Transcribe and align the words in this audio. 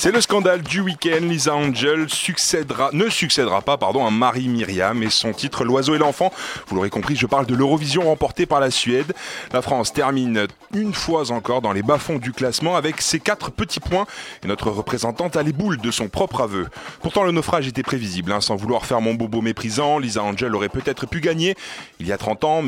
C'est 0.00 0.12
le 0.12 0.20
scandale 0.20 0.62
du 0.62 0.80
week-end. 0.80 1.18
Lisa 1.22 1.56
Angel 1.56 2.08
succédera, 2.08 2.90
ne 2.92 3.08
succédera 3.08 3.62
pas 3.62 3.76
pardon, 3.78 4.06
à 4.06 4.12
Marie 4.12 4.46
Myriam 4.46 5.02
et 5.02 5.10
son 5.10 5.32
titre 5.32 5.64
L'oiseau 5.64 5.96
et 5.96 5.98
l'enfant. 5.98 6.32
Vous 6.68 6.76
l'aurez 6.76 6.88
compris, 6.88 7.16
je 7.16 7.26
parle 7.26 7.46
de 7.46 7.54
l'Eurovision 7.56 8.02
remportée 8.04 8.46
par 8.46 8.60
la 8.60 8.70
Suède. 8.70 9.12
La 9.52 9.60
France 9.60 9.92
termine 9.92 10.46
une 10.72 10.94
fois 10.94 11.32
encore 11.32 11.62
dans 11.62 11.72
les 11.72 11.82
bas-fonds 11.82 12.18
du 12.18 12.30
classement 12.30 12.76
avec 12.76 13.00
ses 13.00 13.18
quatre 13.18 13.50
petits 13.50 13.80
points 13.80 14.06
et 14.44 14.46
notre 14.46 14.70
représentante 14.70 15.34
a 15.36 15.42
les 15.42 15.52
boules 15.52 15.78
de 15.78 15.90
son 15.90 16.08
propre 16.08 16.42
aveu. 16.42 16.68
Pourtant, 17.02 17.24
le 17.24 17.32
naufrage 17.32 17.66
était 17.66 17.82
prévisible. 17.82 18.30
hein. 18.30 18.40
Sans 18.40 18.54
vouloir 18.54 18.86
faire 18.86 19.00
mon 19.00 19.14
bobo 19.14 19.40
méprisant, 19.40 19.98
Lisa 19.98 20.22
Angel 20.22 20.54
aurait 20.54 20.68
peut-être 20.68 21.06
pu 21.06 21.20
gagner 21.20 21.56
il 21.98 22.06
y 22.06 22.12
a 22.12 22.18
30 22.18 22.44
ans, 22.44 22.62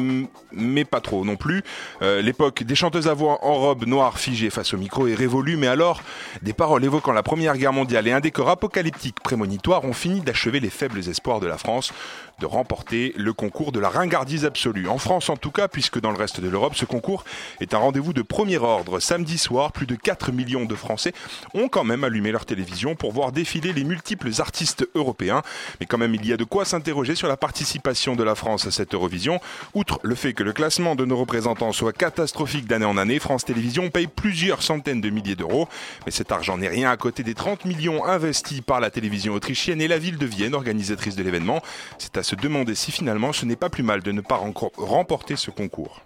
mais 0.50 0.84
pas 0.84 1.00
trop 1.00 1.24
non 1.24 1.36
plus. 1.36 1.62
Euh, 2.02 2.22
L'époque 2.22 2.64
des 2.64 2.74
chanteuses 2.74 3.06
à 3.06 3.14
voix 3.14 3.38
en 3.44 3.54
robe 3.54 3.86
noire 3.86 4.18
figée 4.18 4.50
face 4.50 4.74
au 4.74 4.78
micro 4.78 5.06
est 5.06 5.14
révolue, 5.14 5.56
mais 5.56 5.68
alors, 5.68 6.02
des 6.42 6.54
paroles 6.54 6.84
évoquant 6.84 7.12
la 7.12 7.19
Première 7.22 7.56
Guerre 7.56 7.72
mondiale 7.72 8.06
et 8.08 8.12
un 8.12 8.20
décor 8.20 8.48
apocalyptique 8.48 9.20
prémonitoire 9.20 9.84
ont 9.84 9.92
fini 9.92 10.20
d'achever 10.20 10.60
les 10.60 10.70
faibles 10.70 10.98
espoirs 11.08 11.40
de 11.40 11.46
la 11.46 11.58
France 11.58 11.92
de 12.40 12.46
remporter 12.46 13.12
le 13.16 13.32
concours 13.32 13.70
de 13.70 13.78
la 13.78 13.90
ringardise 13.90 14.44
absolue. 14.44 14.88
En 14.88 14.98
France 14.98 15.28
en 15.28 15.36
tout 15.36 15.50
cas, 15.50 15.68
puisque 15.68 16.00
dans 16.00 16.10
le 16.10 16.16
reste 16.16 16.40
de 16.40 16.48
l'Europe, 16.48 16.74
ce 16.74 16.84
concours 16.84 17.24
est 17.60 17.74
un 17.74 17.78
rendez-vous 17.78 18.12
de 18.12 18.22
premier 18.22 18.58
ordre. 18.58 18.98
Samedi 18.98 19.38
soir, 19.38 19.72
plus 19.72 19.86
de 19.86 19.94
4 19.94 20.32
millions 20.32 20.64
de 20.64 20.74
Français 20.74 21.12
ont 21.54 21.68
quand 21.68 21.84
même 21.84 22.02
allumé 22.02 22.32
leur 22.32 22.46
télévision 22.46 22.94
pour 22.94 23.12
voir 23.12 23.30
défiler 23.30 23.72
les 23.72 23.84
multiples 23.84 24.30
artistes 24.38 24.88
européens. 24.94 25.42
Mais 25.78 25.86
quand 25.86 25.98
même, 25.98 26.14
il 26.14 26.26
y 26.26 26.32
a 26.32 26.36
de 26.36 26.44
quoi 26.44 26.64
s'interroger 26.64 27.14
sur 27.14 27.28
la 27.28 27.36
participation 27.36 28.16
de 28.16 28.24
la 28.24 28.34
France 28.34 28.66
à 28.66 28.70
cette 28.70 28.94
Eurovision. 28.94 29.40
Outre 29.74 30.00
le 30.02 30.14
fait 30.14 30.32
que 30.32 30.42
le 30.42 30.52
classement 30.52 30.94
de 30.94 31.04
nos 31.04 31.18
représentants 31.18 31.72
soit 31.72 31.92
catastrophique 31.92 32.66
d'année 32.66 32.86
en 32.86 32.96
année, 32.96 33.18
France 33.18 33.44
Télévisions 33.44 33.90
paye 33.90 34.06
plusieurs 34.06 34.62
centaines 34.62 35.02
de 35.02 35.10
milliers 35.10 35.36
d'euros. 35.36 35.68
Mais 36.06 36.12
cet 36.12 36.32
argent 36.32 36.56
n'est 36.56 36.68
rien 36.68 36.90
à 36.90 36.96
côté 36.96 37.22
des 37.22 37.34
30 37.34 37.66
millions 37.66 38.04
investis 38.06 38.62
par 38.62 38.80
la 38.80 38.90
télévision 38.90 39.34
autrichienne 39.34 39.82
et 39.82 39.88
la 39.88 39.98
ville 39.98 40.16
de 40.16 40.26
Vienne, 40.26 40.54
organisatrice 40.54 41.16
de 41.16 41.22
l'événement. 41.22 41.62
C'est 41.98 42.16
à 42.16 42.22
se 42.30 42.36
demander 42.36 42.76
si 42.76 42.92
finalement 42.92 43.32
ce 43.32 43.44
n'est 43.44 43.56
pas 43.56 43.70
plus 43.70 43.82
mal 43.82 44.02
de 44.02 44.12
ne 44.12 44.20
pas 44.20 44.40
remporter 44.76 45.34
ce 45.34 45.50
concours. 45.50 46.02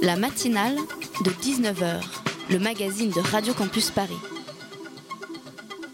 La 0.00 0.16
matinale 0.16 0.76
de 1.24 1.30
19h, 1.30 2.00
le 2.50 2.58
magazine 2.60 3.10
de 3.10 3.20
Radio 3.20 3.52
Campus 3.52 3.90
Paris. 3.90 4.14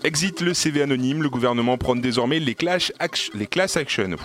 Exit 0.07 0.43
le 0.43 0.53
CV 0.53 0.83
anonyme, 0.83 1.23
le 1.23 1.31
gouvernement 1.31 1.79
prône 1.79 2.03
désormais 2.03 2.39
les, 2.39 2.55
clash 2.55 2.93
act- 2.99 3.31
les 3.33 3.47
class 3.47 3.79
action, 3.79 4.11
Pff. 4.11 4.21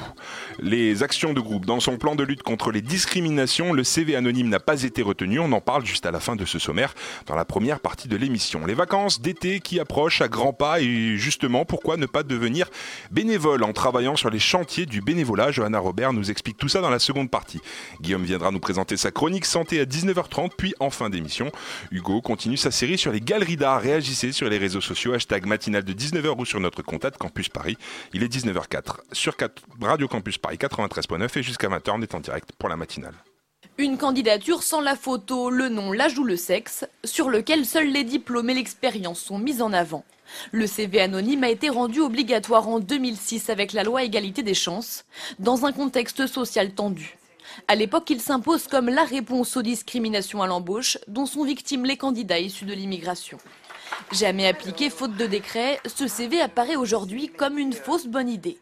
les 0.59 1.03
actions 1.03 1.31
de 1.31 1.39
groupe. 1.39 1.65
Dans 1.65 1.79
son 1.79 1.95
plan 1.97 2.15
de 2.15 2.23
lutte 2.25 2.43
contre 2.43 2.69
les 2.71 2.81
discriminations, 2.81 3.71
le 3.71 3.85
CV 3.85 4.17
anonyme 4.17 4.49
n'a 4.49 4.59
pas 4.59 4.83
été 4.83 5.01
retenu. 5.01 5.39
On 5.39 5.49
en 5.53 5.61
parle 5.61 5.85
juste 5.85 6.05
à 6.05 6.11
la 6.11 6.19
fin 6.19 6.35
de 6.35 6.43
ce 6.43 6.59
sommaire, 6.59 6.93
dans 7.27 7.35
la 7.37 7.45
première 7.45 7.79
partie 7.79 8.09
de 8.09 8.17
l'émission. 8.17 8.65
Les 8.65 8.73
vacances 8.73 9.21
d'été 9.21 9.61
qui 9.61 9.79
approchent 9.79 10.19
à 10.19 10.27
grands 10.27 10.51
pas 10.51 10.81
et 10.81 11.15
justement, 11.15 11.63
pourquoi 11.63 11.95
ne 11.95 12.07
pas 12.07 12.23
devenir 12.23 12.69
bénévole 13.09 13.63
en 13.63 13.71
travaillant 13.71 14.17
sur 14.17 14.29
les 14.29 14.39
chantiers 14.39 14.85
du 14.85 14.99
bénévolat? 14.99 15.51
Johanna 15.51 15.79
Robert 15.79 16.11
nous 16.11 16.29
explique 16.29 16.57
tout 16.57 16.67
ça 16.67 16.81
dans 16.81 16.89
la 16.89 16.99
seconde 16.99 17.31
partie. 17.31 17.61
Guillaume 18.01 18.25
viendra 18.25 18.51
nous 18.51 18.59
présenter 18.59 18.97
sa 18.97 19.11
chronique 19.11 19.45
santé 19.45 19.79
à 19.79 19.85
19h30, 19.85 20.49
puis 20.57 20.73
en 20.81 20.89
fin 20.89 21.09
d'émission, 21.09 21.53
Hugo 21.89 22.19
continue 22.21 22.57
sa 22.57 22.69
série 22.69 22.97
sur 22.97 23.13
les 23.13 23.21
galeries 23.21 23.55
d'art. 23.55 23.79
Réagissez 23.81 24.33
sur 24.33 24.49
les 24.49 24.57
réseaux 24.57 24.81
sociaux, 24.81 25.13
hashtag 25.13 25.45
de 25.71 25.93
19h 25.93 26.35
ou 26.37 26.45
sur 26.45 26.59
notre 26.59 26.81
contact 26.81 27.17
Campus 27.17 27.49
Paris. 27.49 27.77
Il 28.13 28.23
est 28.23 28.33
19h04 28.33 28.97
sur 29.11 29.37
4 29.37 29.63
Radio 29.81 30.07
Campus 30.07 30.37
Paris 30.37 30.57
93.9 30.57 31.37
et 31.37 31.43
jusqu'à 31.43 31.69
20h 31.69 31.91
on 31.93 32.01
est 32.01 32.15
en 32.15 32.19
direct 32.19 32.51
pour 32.57 32.69
la 32.69 32.75
matinale. 32.75 33.13
Une 33.77 33.97
candidature 33.97 34.63
sans 34.63 34.81
la 34.81 34.95
photo, 34.95 35.49
le 35.49 35.69
nom, 35.69 35.91
l'âge 35.91 36.17
ou 36.17 36.23
le 36.23 36.35
sexe, 36.35 36.85
sur 37.05 37.29
lequel 37.29 37.65
seuls 37.65 37.91
les 37.91 38.03
diplômes 38.03 38.49
et 38.49 38.53
l'expérience 38.53 39.21
sont 39.21 39.37
mis 39.37 39.61
en 39.61 39.71
avant. 39.71 40.03
Le 40.51 40.67
CV 40.67 40.99
anonyme 40.99 41.43
a 41.43 41.49
été 41.49 41.69
rendu 41.69 42.01
obligatoire 42.01 42.67
en 42.67 42.79
2006 42.79 43.49
avec 43.49 43.73
la 43.73 43.83
loi 43.83 44.03
égalité 44.03 44.43
des 44.43 44.53
chances, 44.53 45.05
dans 45.37 45.65
un 45.65 45.71
contexte 45.71 46.27
social 46.27 46.71
tendu. 46.71 47.17
À 47.67 47.75
l'époque, 47.75 48.09
il 48.09 48.21
s'impose 48.21 48.67
comme 48.67 48.89
la 48.89 49.03
réponse 49.03 49.55
aux 49.57 49.61
discriminations 49.61 50.41
à 50.41 50.47
l'embauche 50.47 50.97
dont 51.07 51.25
sont 51.25 51.43
victimes 51.43 51.85
les 51.85 51.97
candidats 51.97 52.39
issus 52.39 52.65
de 52.65 52.73
l'immigration. 52.73 53.37
Jamais 54.11 54.47
appliqué 54.47 54.89
faute 54.89 55.15
de 55.15 55.25
décret, 55.25 55.79
ce 55.85 56.07
CV 56.07 56.41
apparaît 56.41 56.75
aujourd'hui 56.75 57.27
comme 57.29 57.57
une 57.57 57.73
fausse 57.73 58.07
bonne 58.07 58.29
idée. 58.29 58.57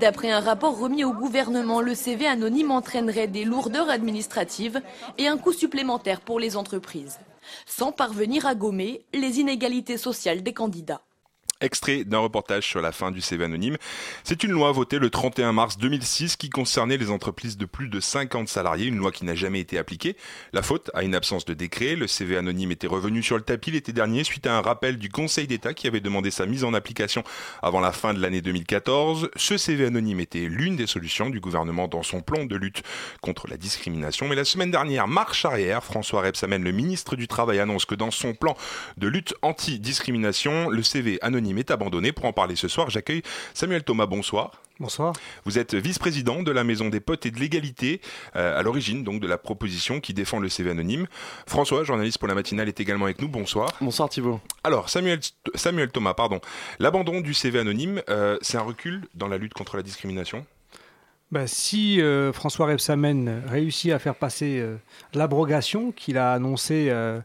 D'après 0.00 0.30
un 0.30 0.40
rapport 0.40 0.78
remis 0.78 1.04
au 1.04 1.12
gouvernement, 1.12 1.80
le 1.80 1.94
CV 1.94 2.26
anonyme 2.26 2.70
entraînerait 2.70 3.28
des 3.28 3.44
lourdeurs 3.44 3.90
administratives 3.90 4.82
et 5.18 5.28
un 5.28 5.38
coût 5.38 5.52
supplémentaire 5.52 6.20
pour 6.20 6.40
les 6.40 6.56
entreprises, 6.56 7.18
sans 7.64 7.92
parvenir 7.92 8.46
à 8.46 8.54
gommer 8.54 9.04
les 9.14 9.40
inégalités 9.40 9.98
sociales 9.98 10.42
des 10.42 10.52
candidats. 10.52 11.02
Extrait 11.62 12.04
d'un 12.04 12.18
reportage 12.18 12.66
sur 12.66 12.82
la 12.82 12.92
fin 12.92 13.10
du 13.10 13.22
CV 13.22 13.42
anonyme. 13.44 13.78
C'est 14.24 14.44
une 14.44 14.50
loi 14.50 14.72
votée 14.72 14.98
le 14.98 15.08
31 15.08 15.52
mars 15.52 15.78
2006 15.78 16.36
qui 16.36 16.50
concernait 16.50 16.98
les 16.98 17.10
entreprises 17.10 17.56
de 17.56 17.64
plus 17.64 17.88
de 17.88 17.98
50 17.98 18.46
salariés, 18.46 18.84
une 18.84 18.98
loi 18.98 19.10
qui 19.10 19.24
n'a 19.24 19.34
jamais 19.34 19.60
été 19.60 19.78
appliquée. 19.78 20.16
La 20.52 20.60
faute 20.60 20.90
à 20.92 21.02
une 21.02 21.14
absence 21.14 21.46
de 21.46 21.54
décret. 21.54 21.96
Le 21.96 22.08
CV 22.08 22.36
anonyme 22.36 22.72
était 22.72 22.86
revenu 22.86 23.22
sur 23.22 23.36
le 23.36 23.42
tapis 23.42 23.70
l'été 23.70 23.94
dernier 23.94 24.22
suite 24.22 24.46
à 24.46 24.54
un 24.54 24.60
rappel 24.60 24.98
du 24.98 25.08
Conseil 25.08 25.46
d'État 25.46 25.72
qui 25.72 25.86
avait 25.86 26.00
demandé 26.00 26.30
sa 26.30 26.44
mise 26.44 26.62
en 26.62 26.74
application 26.74 27.24
avant 27.62 27.80
la 27.80 27.92
fin 27.92 28.12
de 28.12 28.20
l'année 28.20 28.42
2014. 28.42 29.30
Ce 29.36 29.56
CV 29.56 29.86
anonyme 29.86 30.20
était 30.20 30.40
l'une 30.40 30.76
des 30.76 30.86
solutions 30.86 31.30
du 31.30 31.40
gouvernement 31.40 31.88
dans 31.88 32.02
son 32.02 32.20
plan 32.20 32.44
de 32.44 32.56
lutte 32.56 32.82
contre 33.22 33.48
la 33.48 33.56
discrimination. 33.56 34.28
Mais 34.28 34.36
la 34.36 34.44
semaine 34.44 34.70
dernière, 34.70 35.08
marche 35.08 35.46
arrière, 35.46 35.82
François 35.82 36.20
Rebsamen, 36.20 36.62
le 36.62 36.72
ministre 36.72 37.16
du 37.16 37.28
Travail, 37.28 37.60
annonce 37.60 37.86
que 37.86 37.94
dans 37.94 38.10
son 38.10 38.34
plan 38.34 38.54
de 38.98 39.08
lutte 39.08 39.34
anti-discrimination, 39.40 40.68
le 40.68 40.82
CV 40.82 41.18
anonyme 41.22 41.45
est 41.54 41.70
abandonné. 41.70 42.12
Pour 42.12 42.24
en 42.24 42.32
parler 42.32 42.56
ce 42.56 42.68
soir, 42.68 42.90
j'accueille 42.90 43.22
Samuel 43.54 43.84
Thomas. 43.84 44.06
Bonsoir. 44.06 44.62
Bonsoir. 44.78 45.14
Vous 45.44 45.58
êtes 45.58 45.74
vice-président 45.74 46.42
de 46.42 46.50
la 46.50 46.62
Maison 46.62 46.88
des 46.90 47.00
Potes 47.00 47.24
et 47.24 47.30
de 47.30 47.38
l'égalité, 47.38 48.02
euh, 48.34 48.58
à 48.58 48.62
l'origine 48.62 49.04
donc 49.04 49.20
de 49.20 49.26
la 49.26 49.38
proposition 49.38 50.00
qui 50.00 50.12
défend 50.12 50.38
le 50.38 50.50
CV 50.50 50.70
anonyme. 50.70 51.06
François, 51.46 51.82
journaliste 51.82 52.18
pour 52.18 52.28
la 52.28 52.34
matinale, 52.34 52.68
est 52.68 52.78
également 52.78 53.06
avec 53.06 53.22
nous. 53.22 53.28
Bonsoir. 53.28 53.70
Bonsoir 53.80 54.10
Thibault. 54.10 54.40
Alors, 54.64 54.90
Samuel, 54.90 55.20
Samuel 55.54 55.90
Thomas, 55.90 56.12
pardon. 56.12 56.40
L'abandon 56.78 57.22
du 57.22 57.32
CV 57.32 57.58
anonyme, 57.58 58.02
euh, 58.10 58.36
c'est 58.42 58.58
un 58.58 58.62
recul 58.62 59.08
dans 59.14 59.28
la 59.28 59.38
lutte 59.38 59.54
contre 59.54 59.76
la 59.76 59.82
discrimination? 59.82 60.44
Bah, 61.32 61.48
si 61.48 62.00
euh, 62.00 62.32
François 62.32 62.66
Rebsamen 62.66 63.42
réussit 63.48 63.90
à 63.90 63.98
faire 63.98 64.14
passer 64.14 64.60
euh, 64.60 64.76
l'abrogation 65.12 65.90
qu'il 65.90 66.18
a 66.18 66.32
annoncée 66.32 66.86
euh, 66.90 67.20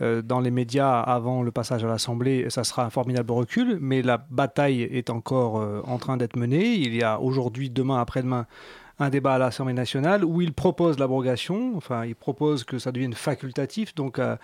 dans 0.00 0.40
les 0.40 0.50
médias 0.50 1.00
avant 1.00 1.42
le 1.42 1.50
passage 1.50 1.84
à 1.84 1.88
l'Assemblée, 1.88 2.46
ça 2.50 2.64
sera 2.64 2.84
un 2.84 2.90
formidable 2.90 3.32
recul, 3.32 3.78
mais 3.80 4.02
la 4.02 4.18
bataille 4.18 4.82
est 4.82 5.10
encore 5.10 5.58
euh, 5.58 5.82
en 5.84 5.98
train 5.98 6.16
d'être 6.16 6.36
menée. 6.36 6.74
Il 6.74 6.94
y 6.94 7.02
a 7.02 7.20
aujourd'hui, 7.20 7.70
demain, 7.70 8.00
après-demain, 8.00 8.46
un 8.98 9.10
débat 9.10 9.34
à 9.34 9.38
l'Assemblée 9.38 9.74
nationale 9.74 10.24
où 10.24 10.40
il 10.40 10.52
propose 10.52 10.98
l'abrogation, 10.98 11.76
enfin 11.76 12.04
il 12.04 12.16
propose 12.16 12.64
que 12.64 12.78
ça 12.78 12.92
devienne 12.92 13.12
facultatif, 13.12 13.94
donc 13.94 14.18
euh, 14.18 14.36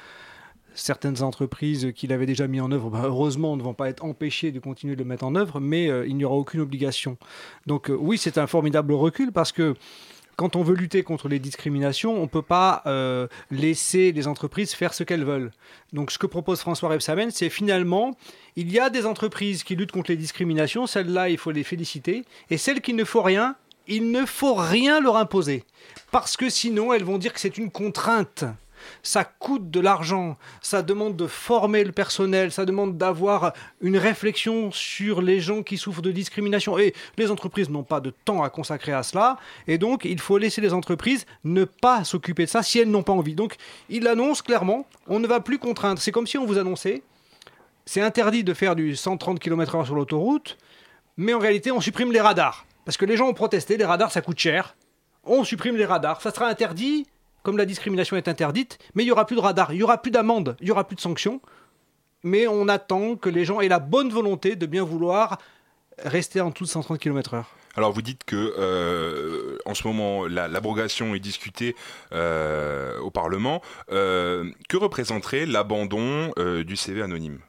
certaines 0.74 1.22
entreprises 1.22 1.92
qu'il 1.94 2.12
avait 2.12 2.26
déjà 2.26 2.46
mis 2.46 2.60
en 2.60 2.70
œuvre, 2.70 2.90
bah, 2.90 3.02
heureusement, 3.04 3.56
ne 3.56 3.62
vont 3.62 3.74
pas 3.74 3.88
être 3.88 4.04
empêchées 4.04 4.52
de 4.52 4.58
continuer 4.58 4.94
de 4.94 5.02
le 5.02 5.08
mettre 5.08 5.24
en 5.24 5.34
œuvre, 5.34 5.60
mais 5.60 5.88
euh, 5.88 6.06
il 6.06 6.16
n'y 6.16 6.24
aura 6.24 6.36
aucune 6.36 6.60
obligation. 6.60 7.16
Donc 7.66 7.90
euh, 7.90 7.96
oui, 7.98 8.18
c'est 8.18 8.38
un 8.38 8.46
formidable 8.46 8.92
recul 8.92 9.32
parce 9.32 9.52
que 9.52 9.74
quand 10.36 10.56
on 10.56 10.62
veut 10.62 10.75
lutter 10.75 11.02
contre 11.02 11.28
les 11.28 11.38
discriminations, 11.38 12.16
on 12.16 12.22
ne 12.22 12.26
peut 12.26 12.42
pas 12.42 12.82
euh, 12.86 13.28
laisser 13.50 14.12
les 14.12 14.26
entreprises 14.26 14.75
faire 14.75 14.94
ce 14.94 15.04
qu'elles 15.04 15.25
veulent. 15.25 15.50
Donc 15.92 16.10
ce 16.10 16.19
que 16.19 16.26
propose 16.26 16.60
François 16.60 16.88
Rebsamen, 16.88 17.31
c'est 17.31 17.50
finalement, 17.50 18.16
il 18.56 18.72
y 18.72 18.78
a 18.78 18.90
des 18.90 19.06
entreprises 19.06 19.62
qui 19.62 19.76
luttent 19.76 19.92
contre 19.92 20.10
les 20.10 20.16
discriminations, 20.16 20.86
celles-là, 20.86 21.28
il 21.28 21.38
faut 21.38 21.50
les 21.50 21.64
féliciter, 21.64 22.25
et 22.50 22.58
celles 22.58 22.81
qui 22.81 22.94
ne 22.94 23.04
font 23.04 23.22
rien, 23.22 23.56
il 23.86 24.10
ne 24.10 24.25
faut 24.25 24.54
rien 24.54 25.00
leur 25.00 25.16
imposer. 25.16 25.64
Parce 26.10 26.36
que 26.36 26.48
sinon, 26.48 26.92
elles 26.92 27.04
vont 27.04 27.19
dire 27.19 27.32
que 27.32 27.40
c'est 27.40 27.58
une 27.58 27.70
contrainte. 27.70 28.44
Ça 29.02 29.25
coûte 29.25 29.70
de 29.70 29.81
l'argent, 29.81 30.36
ça 30.60 30.82
demande 30.82 31.16
de 31.16 31.26
former 31.26 31.84
le 31.84 31.92
personnel, 31.92 32.52
ça 32.52 32.64
demande 32.64 32.96
d'avoir 32.96 33.52
une 33.81 33.96
réflexion 33.96 34.70
sur 34.72 35.22
les 35.22 35.40
gens 35.40 35.62
qui 35.62 35.76
souffrent 35.76 36.02
de 36.02 36.12
discrimination. 36.12 36.78
Et 36.78 36.94
les 37.16 37.31
entreprises 37.31 37.70
n'ont 37.70 37.82
pas 37.82 38.00
de 38.00 38.10
temps 38.10 38.42
à 38.42 38.50
consacrer 38.50 38.92
à 38.92 39.02
cela. 39.02 39.38
Et 39.66 39.78
donc, 39.78 40.04
il 40.04 40.20
faut 40.20 40.38
laisser 40.38 40.60
les 40.60 40.72
entreprises 40.72 41.26
ne 41.44 41.64
pas 41.64 42.04
s'occuper 42.04 42.44
de 42.44 42.50
ça 42.50 42.62
si 42.62 42.78
elles 42.78 42.90
n'ont 42.90 43.02
pas 43.02 43.12
envie. 43.12 43.34
Donc, 43.34 43.56
il 43.88 44.06
annonce 44.08 44.42
clairement, 44.42 44.86
on 45.06 45.19
ne 45.19 45.26
va 45.26 45.40
plus 45.40 45.58
contraindre. 45.58 46.00
C'est 46.00 46.12
comme 46.12 46.26
si 46.26 46.38
on 46.38 46.46
vous 46.46 46.58
annonçait, 46.58 47.02
c'est 47.86 48.00
interdit 48.00 48.44
de 48.44 48.54
faire 48.54 48.76
du 48.76 48.96
130 48.96 49.38
km/h 49.38 49.84
sur 49.84 49.94
l'autoroute, 49.94 50.56
mais 51.16 51.34
en 51.34 51.38
réalité, 51.38 51.70
on 51.70 51.81
supprime 51.81 52.12
les 52.12 52.20
radars. 52.20 52.66
Parce 52.84 52.96
que 52.96 53.04
les 53.04 53.16
gens 53.16 53.28
ont 53.28 53.34
protesté, 53.34 53.76
les 53.76 53.84
radars, 53.84 54.10
ça 54.10 54.20
coûte 54.20 54.38
cher. 54.38 54.76
On 55.25 55.44
supprime 55.44 55.76
les 55.76 55.84
radars. 55.84 56.20
Ça 56.20 56.31
sera 56.31 56.48
interdit, 56.48 57.06
comme 57.44 57.56
la 57.56 57.67
discrimination 57.67 58.17
est 58.17 58.26
interdite, 58.26 58.79
mais 58.94 59.05
il 59.05 59.06
n'y 59.06 59.12
aura 59.12 59.25
plus 59.26 59.37
de 59.37 59.41
radars, 59.41 59.73
il 59.73 59.76
n'y 59.76 59.82
aura 59.85 59.99
plus 60.02 60.11
d'amende, 60.11 60.56
il 60.61 60.64
n'y 60.64 60.70
aura 60.73 60.82
plus 60.82 60.96
de 60.96 61.00
sanctions. 61.00 61.41
Mais 62.25 62.46
on 62.49 62.67
attend 62.69 63.14
que 63.17 63.29
les 63.29 63.44
gens 63.44 63.61
aient 63.61 63.69
la 63.69 63.79
bonne 63.79 64.08
volonté 64.11 64.56
de 64.56 64.67
bien 64.67 64.82
vouloir 64.82 65.38
rester 66.02 66.41
en 66.41 66.50
dessous 66.50 66.64
de 66.64 66.69
130 66.70 66.99
km/h. 66.99 67.44
Alors 67.76 67.93
vous 67.93 68.02
dites 68.02 68.25
que 68.25 68.55
euh, 68.58 69.58
en 69.67 69.75
ce 69.75 69.87
moment 69.87 70.26
la- 70.26 70.49
l'abrogation 70.49 71.14
est 71.14 71.20
discutée 71.20 71.75
euh, 72.12 72.99
au 73.00 73.11
Parlement. 73.11 73.61
Euh, 73.93 74.49
que 74.69 74.76
représenterait 74.76 75.44
l'abandon 75.44 76.31
du 76.64 76.76
CV 76.76 77.02
anonyme? 77.02 77.41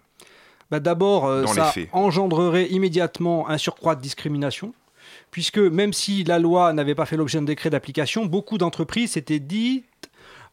Bah, 0.72 0.80
D'abord, 0.80 1.48
ça 1.48 1.72
engendrerait 1.94 2.66
immédiatement 2.66 3.48
un 3.50 3.58
surcroît 3.58 3.96
de 3.96 4.02
discrimination, 4.02 4.74
puisque 5.36 5.58
même 5.58 5.92
si 5.92 6.24
la 6.24 6.40
loi 6.40 6.72
n'avait 6.72 6.96
pas 6.96 7.06
fait 7.06 7.18
l'objet 7.18 7.38
d'un 7.38 7.44
décret 7.44 7.70
d'application, 7.70 8.26
beaucoup 8.26 8.58
d'entreprises 8.58 9.12
s'étaient 9.12 9.42
dit 9.42 9.84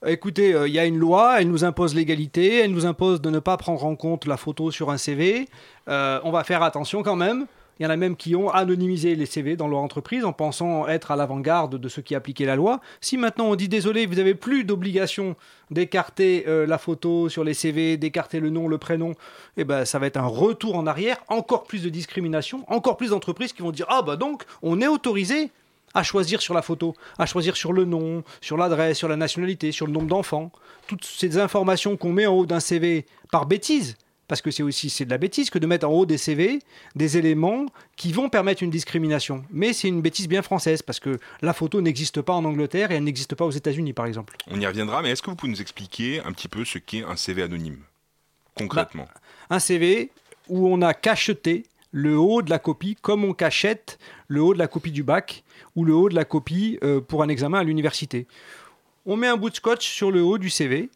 écoutez, 0.04 0.52
euh, 0.54 0.66
il 0.66 0.74
y 0.74 0.80
a 0.80 0.84
une 0.84 0.98
loi, 0.98 1.40
elle 1.40 1.46
nous 1.46 1.64
impose 1.64 1.94
l'égalité, 1.94 2.58
elle 2.58 2.72
nous 2.72 2.84
impose 2.84 3.20
de 3.20 3.30
ne 3.30 3.38
pas 3.38 3.56
prendre 3.56 3.84
en 3.84 3.94
compte 3.94 4.26
la 4.26 4.36
photo 4.36 4.72
sur 4.72 4.90
un 4.90 4.96
CV, 4.96 5.46
euh, 5.86 6.18
on 6.24 6.32
va 6.32 6.42
faire 6.42 6.64
attention 6.64 7.04
quand 7.04 7.14
même. 7.14 7.46
Il 7.78 7.84
y 7.84 7.86
en 7.86 7.90
a 7.90 7.96
même 7.96 8.16
qui 8.16 8.36
ont 8.36 8.50
anonymisé 8.50 9.14
les 9.14 9.26
CV 9.26 9.56
dans 9.56 9.68
leur 9.68 9.80
entreprise 9.80 10.24
en 10.24 10.32
pensant 10.32 10.86
être 10.88 11.10
à 11.10 11.16
l'avant-garde 11.16 11.76
de 11.76 11.88
ceux 11.88 12.02
qui 12.02 12.14
appliquaient 12.14 12.44
la 12.44 12.56
loi. 12.56 12.80
Si 13.00 13.16
maintenant 13.16 13.46
on 13.46 13.54
dit 13.54 13.68
désolé, 13.68 14.06
vous 14.06 14.16
n'avez 14.16 14.34
plus 14.34 14.64
d'obligation 14.64 15.36
d'écarter 15.70 16.44
euh, 16.46 16.66
la 16.66 16.78
photo 16.78 17.28
sur 17.28 17.44
les 17.44 17.54
CV, 17.54 17.96
d'écarter 17.96 18.40
le 18.40 18.50
nom, 18.50 18.68
le 18.68 18.78
prénom, 18.78 19.14
eh 19.56 19.64
ben, 19.64 19.84
ça 19.84 19.98
va 19.98 20.06
être 20.06 20.18
un 20.18 20.26
retour 20.26 20.76
en 20.76 20.86
arrière, 20.86 21.16
encore 21.28 21.64
plus 21.64 21.82
de 21.82 21.88
discrimination, 21.88 22.64
encore 22.68 22.96
plus 22.96 23.10
d'entreprises 23.10 23.52
qui 23.52 23.62
vont 23.62 23.72
dire 23.72 23.86
Ah 23.88 24.02
bah 24.02 24.16
donc, 24.16 24.44
on 24.62 24.80
est 24.80 24.88
autorisé 24.88 25.50
à 25.94 26.02
choisir 26.02 26.40
sur 26.40 26.54
la 26.54 26.62
photo, 26.62 26.94
à 27.18 27.26
choisir 27.26 27.56
sur 27.56 27.72
le 27.72 27.84
nom, 27.84 28.22
sur 28.40 28.56
l'adresse, 28.56 28.98
sur 28.98 29.08
la 29.08 29.16
nationalité, 29.16 29.72
sur 29.72 29.86
le 29.86 29.92
nombre 29.92 30.06
d'enfants. 30.06 30.50
Toutes 30.86 31.04
ces 31.04 31.38
informations 31.38 31.96
qu'on 31.96 32.12
met 32.12 32.26
en 32.26 32.34
haut 32.34 32.46
d'un 32.46 32.60
CV 32.60 33.06
par 33.30 33.46
bêtise, 33.46 33.96
parce 34.28 34.40
que 34.40 34.50
c'est 34.50 34.62
aussi 34.62 34.90
c'est 34.90 35.04
de 35.04 35.10
la 35.10 35.18
bêtise 35.18 35.50
que 35.50 35.58
de 35.58 35.66
mettre 35.66 35.86
en 35.86 35.92
haut 35.92 36.06
des 36.06 36.18
CV 36.18 36.60
des 36.94 37.18
éléments 37.18 37.66
qui 37.96 38.12
vont 38.12 38.28
permettre 38.28 38.62
une 38.62 38.70
discrimination. 38.70 39.44
Mais 39.50 39.72
c'est 39.72 39.88
une 39.88 40.02
bêtise 40.02 40.28
bien 40.28 40.42
française, 40.42 40.82
parce 40.82 41.00
que 41.00 41.18
la 41.40 41.52
photo 41.52 41.80
n'existe 41.80 42.20
pas 42.22 42.32
en 42.32 42.44
Angleterre 42.44 42.90
et 42.90 42.96
elle 42.96 43.04
n'existe 43.04 43.34
pas 43.34 43.44
aux 43.44 43.50
États-Unis, 43.50 43.92
par 43.92 44.06
exemple. 44.06 44.36
On 44.50 44.60
y 44.60 44.66
reviendra, 44.66 45.02
mais 45.02 45.10
est-ce 45.10 45.22
que 45.22 45.30
vous 45.30 45.36
pouvez 45.36 45.52
nous 45.52 45.60
expliquer 45.60 46.20
un 46.20 46.32
petit 46.32 46.48
peu 46.48 46.64
ce 46.64 46.78
qu'est 46.78 47.04
un 47.04 47.16
CV 47.16 47.42
anonyme 47.42 47.78
concrètement? 48.54 49.08
Un 49.50 49.58
CV 49.58 50.10
où 50.48 50.68
on 50.68 50.82
a 50.82 50.94
cacheté 50.94 51.64
le 51.92 52.18
haut 52.18 52.42
de 52.42 52.50
la 52.50 52.58
copie 52.58 52.96
comme 53.00 53.24
on 53.24 53.34
cachette 53.34 53.98
le 54.28 54.42
haut 54.42 54.54
de 54.54 54.58
la 54.58 54.66
copie 54.66 54.90
du 54.90 55.02
bac 55.02 55.44
ou 55.76 55.84
le 55.84 55.94
haut 55.94 56.08
de 56.08 56.14
la 56.14 56.24
copie 56.24 56.78
euh, 56.82 57.00
pour 57.00 57.22
un 57.22 57.28
examen 57.28 57.58
à 57.58 57.64
l'université. 57.64 58.26
On 59.04 59.16
met 59.16 59.26
un 59.26 59.36
bout 59.36 59.50
de 59.50 59.56
scotch 59.56 59.86
sur 59.86 60.10
le 60.10 60.22
haut 60.22 60.38
du 60.38 60.48
CV. 60.48 60.88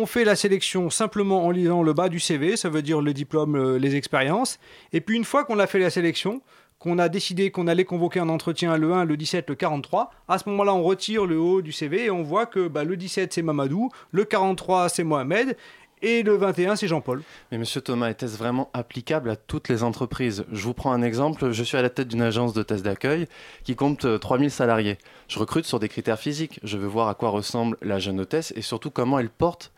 On 0.00 0.06
fait 0.06 0.22
la 0.22 0.36
sélection 0.36 0.90
simplement 0.90 1.44
en 1.44 1.50
lisant 1.50 1.82
le 1.82 1.92
bas 1.92 2.08
du 2.08 2.20
CV, 2.20 2.56
ça 2.56 2.68
veut 2.68 2.82
dire 2.82 3.00
le 3.00 3.12
diplôme, 3.12 3.56
euh, 3.56 3.78
les 3.80 3.96
expériences. 3.96 4.60
Et 4.92 5.00
puis 5.00 5.16
une 5.16 5.24
fois 5.24 5.42
qu'on 5.42 5.58
a 5.58 5.66
fait 5.66 5.80
la 5.80 5.90
sélection, 5.90 6.40
qu'on 6.78 7.00
a 7.00 7.08
décidé 7.08 7.50
qu'on 7.50 7.66
allait 7.66 7.84
convoquer 7.84 8.20
un 8.20 8.28
entretien 8.28 8.76
le 8.76 8.92
1, 8.92 9.06
le 9.06 9.16
17, 9.16 9.48
le 9.48 9.56
43, 9.56 10.12
à 10.28 10.38
ce 10.38 10.48
moment-là 10.50 10.72
on 10.72 10.84
retire 10.84 11.26
le 11.26 11.40
haut 11.40 11.62
du 11.62 11.72
CV 11.72 12.04
et 12.04 12.10
on 12.12 12.22
voit 12.22 12.46
que 12.46 12.68
bah, 12.68 12.84
le 12.84 12.96
17 12.96 13.32
c'est 13.32 13.42
Mamadou, 13.42 13.90
le 14.12 14.24
43 14.24 14.88
c'est 14.88 15.02
Mohamed 15.02 15.56
et 16.02 16.22
le 16.22 16.34
21 16.34 16.76
c'est 16.76 16.88
Jean-Paul. 16.88 17.22
Mais 17.50 17.58
monsieur 17.58 17.80
Thomas, 17.80 18.10
était-ce 18.10 18.36
vraiment 18.36 18.70
applicable 18.72 19.30
à 19.30 19.36
toutes 19.36 19.68
les 19.68 19.82
entreprises? 19.82 20.44
Je 20.52 20.62
vous 20.64 20.74
prends 20.74 20.92
un 20.92 21.02
exemple. 21.02 21.52
Je 21.52 21.62
suis 21.62 21.76
à 21.76 21.82
la 21.82 21.90
tête 21.90 22.08
d'une 22.08 22.22
agence 22.22 22.52
de 22.52 22.62
test 22.62 22.84
d'accueil 22.84 23.26
qui 23.64 23.76
compte 23.76 24.04
euh, 24.04 24.18
3000 24.18 24.50
salariés. 24.50 24.98
Je 25.28 25.38
recrute 25.38 25.64
sur 25.64 25.78
des 25.78 25.88
critères 25.88 26.18
physiques. 26.18 26.60
Je 26.62 26.78
veux 26.78 26.86
voir 26.86 27.08
à 27.08 27.14
quoi 27.14 27.30
ressemble 27.30 27.76
la 27.82 27.98
jeune 27.98 28.20
hôtesse 28.20 28.52
et 28.56 28.62
surtout 28.62 28.90
comment 28.90 29.18
elle 29.18 29.30
porte 29.30 29.72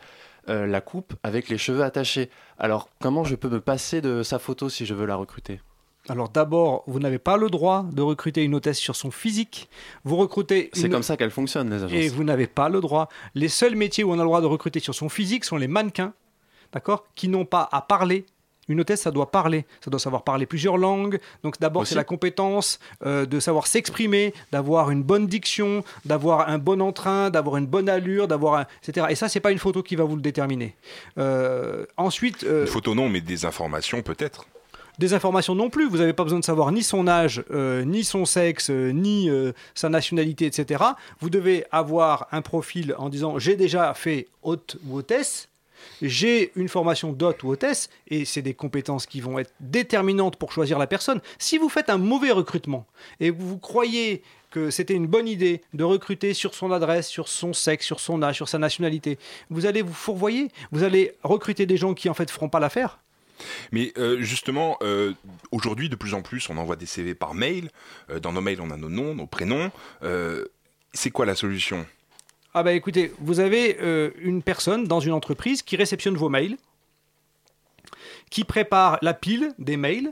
euh, 0.49 0.65
la 0.65 0.81
coupe 0.81 1.13
avec 1.23 1.49
les 1.49 1.57
cheveux 1.57 1.83
attachés. 1.83 2.29
Alors, 2.57 2.89
comment 2.99 3.23
je 3.23 3.35
peux 3.35 3.49
me 3.49 3.61
passer 3.61 4.01
de 4.01 4.23
sa 4.23 4.39
photo 4.39 4.69
si 4.69 4.85
je 4.85 4.93
veux 4.93 5.05
la 5.05 5.15
recruter? 5.15 5.61
Alors 6.09 6.29
d'abord, 6.29 6.83
vous 6.87 6.99
n'avez 6.99 7.19
pas 7.19 7.37
le 7.37 7.49
droit 7.49 7.85
de 7.91 8.01
recruter 8.01 8.43
une 8.43 8.55
hôtesse 8.55 8.79
sur 8.79 8.95
son 8.95 9.11
physique. 9.11 9.69
Vous 10.03 10.15
recrutez 10.17 10.69
C'est 10.73 10.87
une- 10.87 10.91
comme 10.91 11.03
ça 11.03 11.15
qu'elle 11.15 11.31
fonctionne, 11.31 11.69
les 11.69 11.83
agences. 11.83 11.91
et 11.93 12.09
vous 12.09 12.23
n'avez 12.23 12.47
pas 12.47 12.69
le 12.69 12.81
droit. 12.81 13.07
Les 13.35 13.47
seuls 13.49 13.75
métiers 13.75 14.03
où 14.03 14.09
on 14.11 14.15
a 14.15 14.17
le 14.17 14.23
droit 14.23 14.41
de 14.41 14.47
recruter 14.47 14.79
sur 14.79 14.95
son 14.95 15.09
physique 15.09 15.45
sont 15.45 15.57
les 15.57 15.67
mannequins, 15.67 16.13
d'accord, 16.73 17.05
qui 17.15 17.27
n'ont 17.27 17.45
pas 17.45 17.69
à 17.71 17.81
parler. 17.81 18.25
Une 18.67 18.79
hôtesse, 18.79 19.01
ça 19.01 19.11
doit 19.11 19.31
parler, 19.31 19.65
ça 19.83 19.91
doit 19.91 19.99
savoir 19.99 20.23
parler 20.23 20.45
plusieurs 20.45 20.77
langues. 20.77 21.19
Donc 21.43 21.59
d'abord, 21.59 21.85
c'est 21.85 21.95
la 21.95 22.03
compétence 22.03 22.79
euh, 23.05 23.25
de 23.25 23.39
savoir 23.39 23.67
s'exprimer, 23.67 24.33
d'avoir 24.51 24.91
une 24.91 25.03
bonne 25.03 25.27
diction, 25.27 25.83
d'avoir 26.05 26.47
un 26.47 26.57
bon 26.57 26.81
entrain, 26.81 27.29
d'avoir 27.31 27.57
une 27.57 27.65
bonne 27.65 27.89
allure, 27.89 28.27
d'avoir 28.27 28.53
un... 28.55 28.65
etc. 28.87 29.07
Et 29.09 29.15
ça, 29.15 29.29
c'est 29.29 29.39
pas 29.39 29.51
une 29.51 29.57
photo 29.59 29.83
qui 29.83 29.95
va 29.95 30.03
vous 30.05 30.15
le 30.15 30.21
déterminer. 30.21 30.75
Euh, 31.17 31.85
ensuite, 31.97 32.43
euh, 32.43 32.61
Une 32.61 32.67
photo 32.67 32.95
non, 32.95 33.09
mais 33.09 33.19
des 33.21 33.45
informations 33.45 34.01
peut-être. 34.01 34.45
Des 35.01 35.13
informations 35.13 35.55
non 35.55 35.69
plus. 35.69 35.89
Vous 35.89 35.97
n'avez 35.97 36.13
pas 36.13 36.23
besoin 36.23 36.39
de 36.39 36.45
savoir 36.45 36.71
ni 36.71 36.83
son 36.83 37.07
âge, 37.07 37.43
euh, 37.51 37.83
ni 37.83 38.05
son 38.05 38.23
sexe, 38.23 38.69
euh, 38.69 38.91
ni 38.91 39.29
euh, 39.29 39.51
sa 39.73 39.89
nationalité, 39.89 40.45
etc. 40.45 40.83
Vous 41.19 41.29
devez 41.29 41.65
avoir 41.71 42.27
un 42.31 42.41
profil 42.41 42.95
en 42.97 43.09
disant 43.09 43.39
j'ai 43.39 43.55
déjà 43.57 43.93
fait 43.93 44.27
hôte 44.43 44.77
ou 44.85 44.97
hôtesse. 44.97 45.49
J'ai 46.03 46.51
une 46.55 46.69
formation 46.69 47.11
d'hôte 47.11 47.41
ou 47.41 47.49
hôtesse, 47.49 47.89
et 48.07 48.23
c'est 48.23 48.43
des 48.43 48.53
compétences 48.53 49.07
qui 49.07 49.19
vont 49.19 49.39
être 49.39 49.51
déterminantes 49.59 50.35
pour 50.35 50.51
choisir 50.51 50.77
la 50.77 50.85
personne. 50.85 51.21
Si 51.39 51.57
vous 51.57 51.69
faites 51.69 51.89
un 51.89 51.97
mauvais 51.97 52.29
recrutement 52.29 52.85
et 53.19 53.31
vous 53.31 53.57
croyez 53.57 54.21
que 54.51 54.69
c'était 54.69 54.93
une 54.93 55.07
bonne 55.07 55.27
idée 55.27 55.61
de 55.73 55.83
recruter 55.83 56.35
sur 56.35 56.53
son 56.53 56.71
adresse, 56.71 57.07
sur 57.07 57.27
son 57.27 57.53
sexe, 57.53 57.87
sur 57.87 57.99
son 57.99 58.21
âge, 58.21 58.35
sur 58.35 58.47
sa 58.47 58.59
nationalité, 58.59 59.17
vous 59.49 59.65
allez 59.65 59.81
vous 59.81 59.93
fourvoyer. 59.93 60.49
Vous 60.71 60.83
allez 60.83 61.13
recruter 61.23 61.65
des 61.65 61.77
gens 61.77 61.95
qui 61.95 62.09
en 62.09 62.13
fait 62.13 62.29
feront 62.29 62.49
pas 62.49 62.59
l'affaire. 62.59 62.99
Mais 63.71 63.93
euh, 63.97 64.21
justement, 64.21 64.77
euh, 64.81 65.13
aujourd'hui, 65.51 65.89
de 65.89 65.95
plus 65.95 66.13
en 66.13 66.21
plus, 66.21 66.49
on 66.49 66.57
envoie 66.57 66.75
des 66.75 66.85
CV 66.85 67.15
par 67.15 67.33
mail. 67.33 67.69
Euh, 68.09 68.19
dans 68.19 68.31
nos 68.31 68.41
mails, 68.41 68.61
on 68.61 68.71
a 68.71 68.77
nos 68.77 68.89
noms, 68.89 69.15
nos 69.15 69.27
prénoms. 69.27 69.71
C'est 70.93 71.11
quoi 71.11 71.25
la 71.25 71.35
solution? 71.35 71.85
Ah 72.53 72.63
bah 72.63 72.73
écoutez, 72.73 73.13
vous 73.19 73.39
avez 73.39 73.77
une 74.19 74.43
personne 74.43 74.85
dans 74.85 74.99
une 74.99 75.13
entreprise 75.13 75.61
qui 75.61 75.77
réceptionne 75.77 76.17
vos 76.17 76.27
mails, 76.27 76.57
qui 78.29 78.43
prépare 78.43 78.97
la 79.01 79.13
pile 79.13 79.53
des 79.57 79.77
mails, 79.77 80.09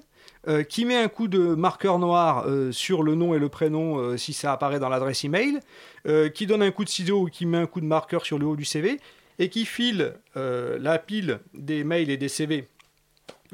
qui 0.70 0.86
met 0.86 0.96
un 0.96 1.10
coup 1.10 1.28
de 1.28 1.54
marqueur 1.54 2.00
noir 2.00 2.48
sur 2.72 3.04
le 3.04 3.16
nom 3.16 3.34
et 3.34 3.40
le 3.40 3.50
prénom 3.50 4.16
si 4.16 4.32
ça 4.32 4.54
apparaît 4.54 4.80
dans 4.80 4.88
l'adresse 4.88 5.26
email, 5.26 5.60
qui 6.34 6.48
donne 6.48 6.62
un 6.62 6.72
coup 6.72 6.86
de 6.86 6.90
ciseau 6.90 7.24
ou 7.24 7.26
qui 7.26 7.46
met 7.46 7.58
un 7.58 7.68
coup 7.68 7.82
de 7.82 7.86
marqueur 7.86 8.26
sur 8.26 8.40
le 8.40 8.46
haut 8.46 8.56
du 8.56 8.66
CV 8.66 9.02
et 9.38 9.50
qui 9.50 9.66
file 9.66 10.14
la 10.36 10.98
pile 10.98 11.42
des 11.54 11.84
mails 11.84 12.10
et 12.10 12.18
des 12.18 12.30
CV 12.30 12.70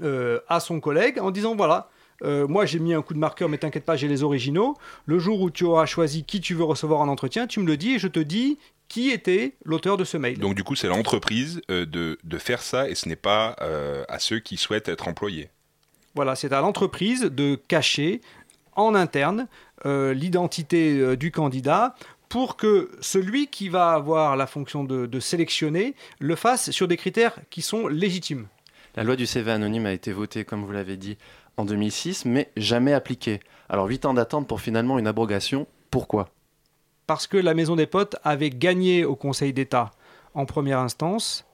euh, 0.03 0.39
à 0.47 0.59
son 0.59 0.79
collègue 0.79 1.19
en 1.19 1.31
disant 1.31 1.55
voilà. 1.55 1.89
euh, 2.23 2.47
moi 2.47 2.65
j'ai 2.65 2.79
mis 2.79 2.93
un 2.93 3.01
coup 3.01 3.13
de 3.13 3.19
marqueur, 3.19 3.49
mais 3.49 3.57
t'inquiète 3.57 3.85
pas, 3.85 3.95
j'ai 3.95 4.07
les 4.07 4.23
originaux. 4.23 4.75
Le 5.05 5.19
jour 5.19 5.41
où 5.41 5.49
tu 5.49 5.63
auras 5.63 5.85
choisi 5.85 6.23
qui 6.23 6.41
tu 6.41 6.53
veux 6.53 6.63
recevoir 6.63 6.99
en 7.01 7.07
entretien, 7.07 7.47
tu 7.47 7.59
me 7.59 7.67
le 7.67 7.77
dis 7.77 7.95
et 7.95 7.99
je 7.99 8.07
te 8.07 8.19
dis 8.19 8.57
qui 8.87 9.09
était 9.09 9.55
l'auteur 9.65 9.97
de 9.97 10.03
ce 10.03 10.15
mail. 10.17 10.37
Donc 10.39 10.55
du 10.55 10.63
coup, 10.63 10.75
c'est 10.75 10.87
l'entreprise 10.87 11.61
euh, 11.71 11.85
de, 11.85 12.17
de 12.23 12.37
faire 12.37 12.61
ça 12.61 12.87
et 12.89 12.95
ce 12.95 13.09
n'est 13.09 13.15
pas 13.15 13.55
à 14.07 14.19
ceux 14.19 14.39
qui 14.39 14.57
souhaitent 14.57 14.89
être 14.89 15.07
employés. 15.07 15.49
Voilà, 16.13 16.35
c'est 16.35 16.53
à 16.53 16.61
l'entreprise 16.61 17.21
de 17.23 17.55
cacher 17.67 18.21
en 18.75 18.95
interne 18.95 19.47
l'identité 19.85 21.15
du 21.17 21.31
candidat 21.31 21.95
pour 22.29 22.55
que 22.55 22.89
celui 23.01 23.47
qui 23.47 23.69
va 23.69 23.91
avoir 23.91 24.35
la 24.35 24.47
fonction 24.47 24.83
de, 24.83 25.05
de 25.05 25.19
sélectionner 25.19 25.93
le 26.19 26.35
fasse 26.35 26.71
sur 26.71 26.87
des 26.87 26.97
critères 26.97 27.35
qui 27.49 27.61
sont 27.61 27.87
légitimes. 27.87 28.47
La 28.95 29.03
loi 29.03 29.17
du 29.17 29.25
CV 29.25 29.51
anonyme 29.51 29.85
a 29.85 29.91
été 29.91 30.13
votée, 30.13 30.45
comme 30.45 30.63
vous 30.63 30.71
l'avez 30.71 30.95
dit, 30.95 31.17
en 31.57 31.65
2006, 31.65 32.23
mais 32.23 32.49
jamais 32.55 32.93
appliquée. 32.93 33.41
Alors, 33.67 33.87
8 33.87 34.05
ans 34.05 34.13
d'attente 34.13 34.47
pour 34.47 34.61
finalement 34.61 34.97
une 34.97 35.07
abrogation. 35.07 35.67
Pourquoi? 35.91 36.29
Parce 37.05 37.27
que 37.27 37.35
la 37.35 37.53
Maison 37.53 37.75
des 37.75 37.87
Potes 37.87 38.15
avait 38.23 38.49
gagné 38.49 39.03
au 39.03 39.17
Conseil 39.17 39.51
d'État 39.51 39.91
en 40.33 40.45
première 40.45 40.79
instance, 40.79 41.45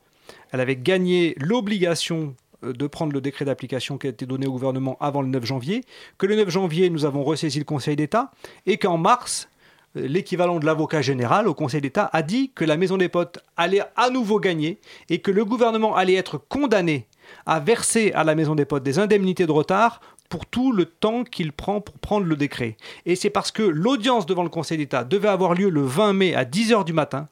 elle 0.52 0.60
avait 0.60 0.76
gagné 0.76 1.36
l'obligation 1.38 2.36
euh, 2.64 2.74
de 2.74 2.88
prendre 2.88 3.14
le 3.14 3.22
décret 3.22 3.46
d'application 3.46 3.98
qui 3.98 4.08
a 4.08 4.10
été 4.10 4.26
donné 4.26 4.48
au 4.48 4.52
gouvernement 4.52 4.98
avant 5.00 5.22
le 5.22 5.28
9 5.28 5.46
janvier, 5.46 5.84
que 6.18 6.26
le 6.26 6.36
9 6.36 6.50
janvier, 6.50 6.90
nous 6.90 7.06
avons 7.06 7.24
ressaisi 7.24 7.60
le 7.60 7.66
Conseil 7.66 7.96
d'État, 7.96 8.32
et 8.66 8.78
qu'en 8.78 8.98
mars, 8.98 9.50
l'équivalent 9.96 10.60
de 10.60 10.66
l'avocat 10.66 11.02
général 11.02 11.48
au 11.48 11.54
Conseil 11.54 11.82
d'État, 11.82 12.10
a 12.12 12.22
dit 12.22 12.52
que 12.54 12.66
la 12.66 12.78
Maison 12.78 12.98
des 12.98 13.10
Potes 13.10 13.40
allait 13.58 13.84
à 13.96 14.10
nouveau 14.10 14.40
gagner 14.40 14.80
et 15.10 15.20
que 15.20 15.32
le 15.32 15.46
gouvernement 15.46 15.96
allait 15.96 16.16
être 16.16 16.38
condamné 16.38 17.08
à 17.46 17.60
verser 17.60 18.12
à 18.14 18.24
la 18.24 18.36
Maison 18.36 18.56
des 18.56 18.66
Potes 18.66 18.84
des 18.84 19.00
indemnités 19.00 19.46
de 19.46 19.52
retard 19.52 20.02
pour 20.30 20.46
tout 20.46 20.72
le 20.72 20.86
temps 20.86 21.24
qu'il 21.24 21.52
prend 21.52 21.82
pour 21.82 22.00
prendre 22.00 22.26
le 22.26 22.36
décret. 22.36 22.78
Et 23.06 23.16
c'est 23.16 23.30
parce 23.30 23.52
que 23.52 23.64
l'audience 23.64 24.26
devant 24.26 24.44
le 24.44 24.50
Conseil 24.50 24.78
d'État 24.78 25.04
devait 25.04 25.28
avoir 25.28 25.54
lieu 25.54 25.70
le 25.70 25.82
20 25.82 26.14
mai 26.14 26.36
à 26.36 26.46
10h 26.46 26.86
du 26.86 26.94
matin, 26.94 27.28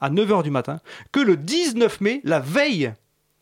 à 0.00 0.10
9h 0.10 0.42
du 0.42 0.50
matin, 0.50 0.80
que 1.12 1.20
le 1.20 1.36
19 1.36 2.00
mai, 2.00 2.20
la 2.24 2.40
veille, 2.40 2.92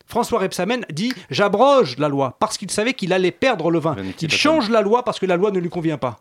François 0.05 0.39
Rebsamen 0.39 0.85
dit 0.91 1.13
j'abroge 1.29 1.97
la 1.97 2.09
loi 2.09 2.37
parce 2.39 2.57
qu'il 2.57 2.71
savait 2.71 2.93
qu'il 2.93 3.13
allait 3.13 3.31
perdre 3.31 3.71
le 3.71 3.79
20. 3.79 3.97
Il 4.21 4.31
change 4.31 4.69
la 4.69 4.81
loi 4.81 5.03
parce 5.03 5.19
que 5.19 5.25
la 5.25 5.37
loi 5.37 5.51
ne 5.51 5.59
lui 5.59 5.69
convient 5.69 5.97
pas. 5.97 6.19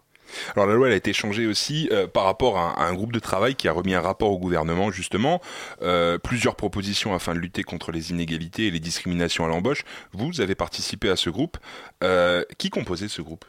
Alors 0.55 0.67
la 0.67 0.75
loi 0.75 0.89
a 0.89 0.95
été 0.95 1.13
changée 1.13 1.47
aussi 1.47 1.89
euh, 1.93 2.07
par 2.07 2.25
rapport 2.25 2.59
à, 2.59 2.85
un 2.85 2.95
groupe 2.95 3.13
de 3.13 3.19
travail 3.19 3.55
qui 3.55 3.69
a 3.69 3.73
remis 3.73 3.95
un 3.95 4.01
rapport 4.01 4.31
au 4.31 4.39
gouvernement 4.39 4.91
justement, 4.91 5.41
euh, 5.83 6.19
plusieurs 6.19 6.57
propositions 6.57 7.15
afin 7.15 7.35
de 7.35 7.39
lutter 7.39 7.63
contre 7.63 7.93
les 7.93 8.11
inégalités 8.11 8.67
et 8.67 8.71
les 8.71 8.81
discriminations 8.81 9.45
à 9.45 9.49
l'embauche. 9.49 9.85
Vous 10.13 10.41
avez 10.41 10.55
participé 10.55 11.09
à 11.09 11.17
ce 11.17 11.31
groupe. 11.31 11.59
Euh, 12.05 12.45
qui 12.59 12.71
composait 12.71 13.09
ce 13.09 13.23
groupe? 13.23 13.45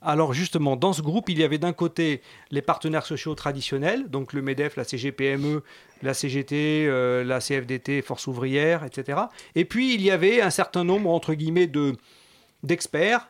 Alors 0.00 0.32
justement, 0.32 0.76
dans 0.76 0.92
ce 0.92 1.02
groupe, 1.02 1.28
il 1.28 1.38
y 1.38 1.44
avait 1.44 1.58
d'un 1.58 1.72
côté 1.72 2.22
les 2.50 2.62
partenaires 2.62 3.04
sociaux 3.04 3.34
traditionnels, 3.34 4.08
donc 4.08 4.32
le 4.32 4.42
MEDEF, 4.42 4.76
la 4.76 4.84
CGPME, 4.84 5.62
la 6.02 6.14
CGT, 6.14 6.86
la 7.24 7.40
CFDT, 7.40 8.02
Force 8.02 8.26
ouvrière, 8.28 8.84
etc. 8.84 9.18
Et 9.56 9.64
puis 9.64 9.94
il 9.94 10.02
y 10.02 10.10
avait 10.10 10.40
un 10.40 10.50
certain 10.50 10.84
nombre, 10.84 11.10
entre 11.10 11.34
guillemets, 11.34 11.66
de, 11.66 11.96
d'experts 12.62 13.28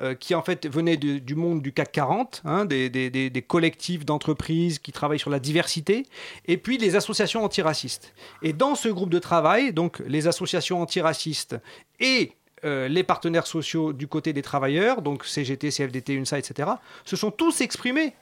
euh, 0.00 0.14
qui 0.14 0.34
en 0.34 0.42
fait 0.42 0.66
venaient 0.66 0.98
du 0.98 1.34
monde 1.34 1.62
du 1.62 1.72
CAC 1.72 1.92
40, 1.92 2.42
hein, 2.44 2.66
des, 2.66 3.44
collectifs 3.46 4.04
d'entreprises 4.04 4.78
qui 4.78 4.92
travaillent 4.92 5.18
sur 5.18 5.30
la 5.30 5.38
diversité, 5.38 6.04
et 6.46 6.58
puis 6.58 6.76
les 6.76 6.96
associations 6.96 7.44
antiracistes. 7.44 8.12
Et 8.42 8.52
dans 8.52 8.74
ce 8.74 8.88
groupe 8.88 9.08
de 9.08 9.18
travail, 9.18 9.72
donc 9.72 10.00
les 10.06 10.26
associations 10.26 10.82
antiracistes 10.82 11.56
et 11.98 12.32
euh, 12.64 12.88
les 12.88 13.04
partenaires 13.04 13.46
sociaux 13.46 13.94
du 13.94 14.06
côté 14.06 14.34
des 14.34 14.42
travailleurs, 14.42 15.00
donc 15.00 15.24
CGT, 15.24 15.70
CFDT, 15.70 16.14
UNSA, 16.14 16.38
etc., 16.38 16.70
se 17.04 17.16
sont 17.16 17.30
tous 17.30 17.62
exprimés 17.62 18.12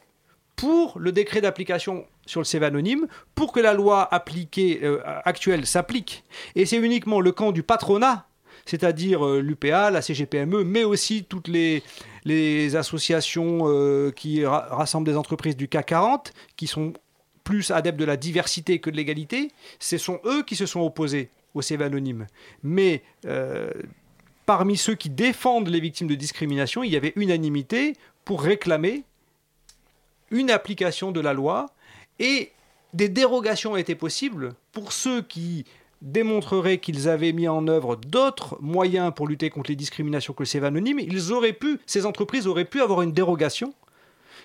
pour 0.57 0.99
le 0.99 1.11
décret 1.11 1.41
d'application 1.41 2.07
sur 2.27 2.41
le 2.41 2.45
CV 2.45 2.67
anonyme, 2.67 3.07
pour 3.35 3.53
que 3.53 3.61
la 3.61 3.75
loi 3.75 4.09
appliquée, 4.15 4.81
euh, 4.85 5.01
actuelle 5.25 5.67
s'applique. 5.67 6.25
Et 6.55 6.67
c'est 6.67 6.77
uniquement 6.77 7.21
le 7.21 7.33
camp 7.33 7.53
du 7.53 7.63
patronat 7.63 8.27
c'est-à-dire 8.67 9.27
euh, 9.27 9.41
l'UPA, 9.41 9.91
la 9.91 10.03
CGPME, 10.03 10.65
mais 10.65 10.85
aussi 10.85 11.25
toutes 11.25 11.49
les, 11.49 11.83
associations 12.77 13.65
euh, 13.65 14.11
qui 14.11 14.45
rassemblent 14.47 15.07
des 15.07 15.17
entreprises 15.17 15.57
du 15.57 15.69
CAC 15.69 15.87
40, 15.87 16.33
qui 16.57 16.67
sont 16.67 16.93
plus 17.45 17.71
adeptes 17.71 17.99
de 17.99 18.05
la 18.05 18.17
diversité 18.17 18.79
que 18.79 18.91
de 18.91 18.97
l'égalité, 18.97 19.51
ce 19.79 19.99
sont 19.99 20.21
eux 20.25 20.43
qui 20.43 20.57
se 20.57 20.67
sont 20.67 20.81
opposés 20.81 21.31
au 21.55 21.63
CV 21.63 21.85
anonyme. 21.85 22.27
Mais 22.63 23.03
euh, 23.27 23.71
parmi 24.47 24.77
ceux 24.77 24.95
qui 24.95 25.11
défendent 25.11 25.69
les 25.69 25.81
victimes 25.81 26.09
de 26.09 26.15
discrimination, 26.15 26.83
il 26.83 26.91
y 26.91 26.97
avait 26.97 27.13
unanimité 27.17 27.95
pour 28.25 28.43
réclamer 28.43 29.05
une 30.31 30.51
application 30.51 31.13
de 31.13 31.21
la 31.21 31.35
loi 31.35 31.67
et 32.19 32.51
des 32.95 33.09
dérogations 33.09 33.77
étaient 33.77 33.95
possibles 33.95 34.55
pour 34.73 34.93
ceux 34.93 35.21
qui 35.21 35.67
démontrerait 36.05 36.79
qu'ils 36.79 37.09
avaient 37.09 37.33
mis 37.33 37.49
en 37.49 37.67
œuvre 37.67 37.97
d'autres 37.97 38.57
moyens 38.61 39.13
pour 39.15 39.27
lutter 39.27 39.51
contre 39.51 39.71
les 39.71 39.77
discriminations 39.77 40.35
que 40.35 40.43
le 40.43 40.47
CV 40.47 40.67
anonyme, 40.67 41.01
ils 41.01 41.33
auraient 41.33 41.53
pu, 41.53 41.81
ces 41.87 42.07
entreprises 42.07 42.47
auraient 42.47 42.65
pu 42.65 42.81
avoir 42.81 43.03
une 43.03 43.13
dérogation. 43.13 43.75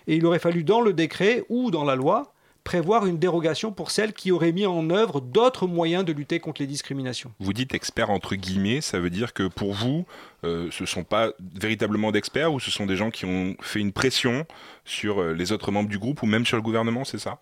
Et 0.08 0.16
il 0.16 0.26
aurait 0.26 0.40
fallu 0.40 0.64
dans 0.64 0.82
le 0.82 0.94
décret 0.94 1.44
ou 1.50 1.70
dans 1.70 1.84
la 1.84 1.96
loi 1.96 2.34
prévoir 2.64 3.06
une 3.08 3.18
dérogation 3.18 3.72
pour 3.72 3.90
celles 3.90 4.14
qui 4.14 4.32
auraient 4.32 4.52
mis 4.52 4.66
en 4.66 4.90
œuvre 4.90 5.22
d'autres 5.22 5.66
moyens 5.66 6.06
de 6.06 6.14
lutter 6.14 6.40
contre 6.40 6.62
les 6.62 6.68
discriminations. 6.68 7.32
Vous 7.40 7.54
dites 7.54 7.74
expert 7.74 8.10
entre 8.10 8.36
guillemets, 8.36 8.82
ça 8.82 9.00
veut 9.00 9.10
dire 9.10 9.34
que 9.34 9.48
pour 9.48 9.74
vous, 9.74 10.06
euh, 10.44 10.70
ce 10.72 10.84
ne 10.84 10.88
sont 10.88 11.04
pas 11.04 11.32
véritablement 11.56 12.12
d'experts 12.12 12.54
ou 12.54 12.60
ce 12.60 12.70
sont 12.70 12.86
des 12.86 12.96
gens 12.96 13.10
qui 13.12 13.26
ont 13.26 13.56
fait 13.62 13.80
une 13.80 13.92
pression 13.92 14.46
sur 14.86 15.20
euh, 15.20 15.34
les 15.34 15.52
autres 15.52 15.72
membres 15.72 15.90
du 15.90 15.98
groupe 15.98 16.22
ou 16.22 16.26
même 16.26 16.46
sur 16.46 16.58
le 16.58 16.64
gouvernement, 16.64 17.06
c'est 17.06 17.18
ça? 17.18 17.42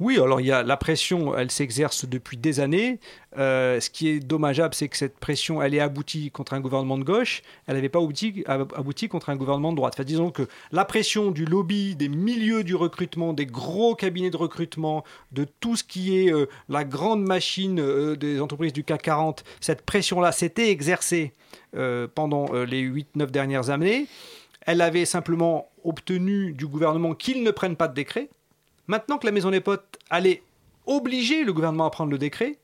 Oui, 0.00 0.18
alors 0.18 0.40
il 0.40 0.46
y 0.48 0.52
a 0.52 0.64
la 0.64 0.76
pression, 0.76 1.36
elle 1.36 1.52
s'exerce 1.52 2.04
depuis 2.04 2.36
des 2.36 2.58
années. 2.58 2.98
Euh, 3.38 3.78
ce 3.78 3.90
qui 3.90 4.08
est 4.08 4.18
dommageable, 4.18 4.74
c'est 4.74 4.88
que 4.88 4.96
cette 4.96 5.18
pression, 5.18 5.62
elle 5.62 5.72
est 5.72 5.80
aboutie 5.80 6.32
contre 6.32 6.54
un 6.54 6.60
gouvernement 6.60 6.98
de 6.98 7.04
gauche, 7.04 7.42
elle 7.66 7.76
n'avait 7.76 7.88
pas 7.88 8.00
abouti, 8.00 9.08
contre 9.08 9.30
un 9.30 9.36
gouvernement 9.36 9.70
de 9.70 9.76
droite. 9.76 9.94
Enfin, 9.94 10.04
disons 10.04 10.32
que 10.32 10.48
la 10.72 10.84
pression 10.84 11.30
du 11.30 11.44
lobby, 11.44 11.94
des 11.94 12.08
milieux 12.08 12.64
du 12.64 12.74
recrutement, 12.74 13.32
des 13.32 13.46
gros 13.46 13.94
cabinets 13.94 14.30
de 14.30 14.36
recrutement, 14.36 15.04
de 15.30 15.46
tout 15.60 15.76
ce 15.76 15.84
qui 15.84 16.18
est 16.18 16.32
euh, 16.32 16.46
la 16.68 16.82
grande 16.82 17.24
machine 17.24 17.78
euh, 17.78 18.16
des 18.16 18.40
entreprises 18.40 18.72
du 18.72 18.82
CAC 18.82 19.02
40, 19.02 19.44
cette 19.60 19.82
pression-là 19.82 20.32
s'était 20.32 20.70
exercée 20.70 21.32
pendant 22.14 22.52
les 22.52 22.88
8-9 22.88 23.30
dernières 23.30 23.70
années. 23.70 24.06
Elle 24.60 24.80
avait 24.80 25.04
simplement 25.04 25.68
obtenu 25.82 26.52
du 26.52 26.66
gouvernement 26.66 27.14
qu'il 27.14 27.42
ne 27.42 27.50
prenne 27.50 27.74
pas 27.74 27.88
de 27.88 27.94
décret. 27.94 28.28
Maintenant 28.86 29.18
que 29.18 29.26
la 29.26 29.32
Maison 29.32 29.50
des 29.50 29.60
Potes 29.60 29.98
allait 30.10 30.42
obliger 30.86 31.44
le 31.44 31.52
gouvernement 31.52 31.86
à 31.86 31.90
prendre 31.90 32.10
le 32.10 32.18
décret, 32.18 32.58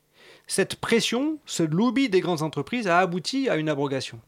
cette 0.47 0.75
pression, 0.75 1.39
ce 1.45 1.63
lobby 1.63 2.09
des 2.09 2.19
grandes 2.19 2.41
entreprises 2.41 2.87
a 2.87 2.99
abouti 2.99 3.49
à 3.49 3.55
une 3.55 3.69
abrogation. 3.69 4.19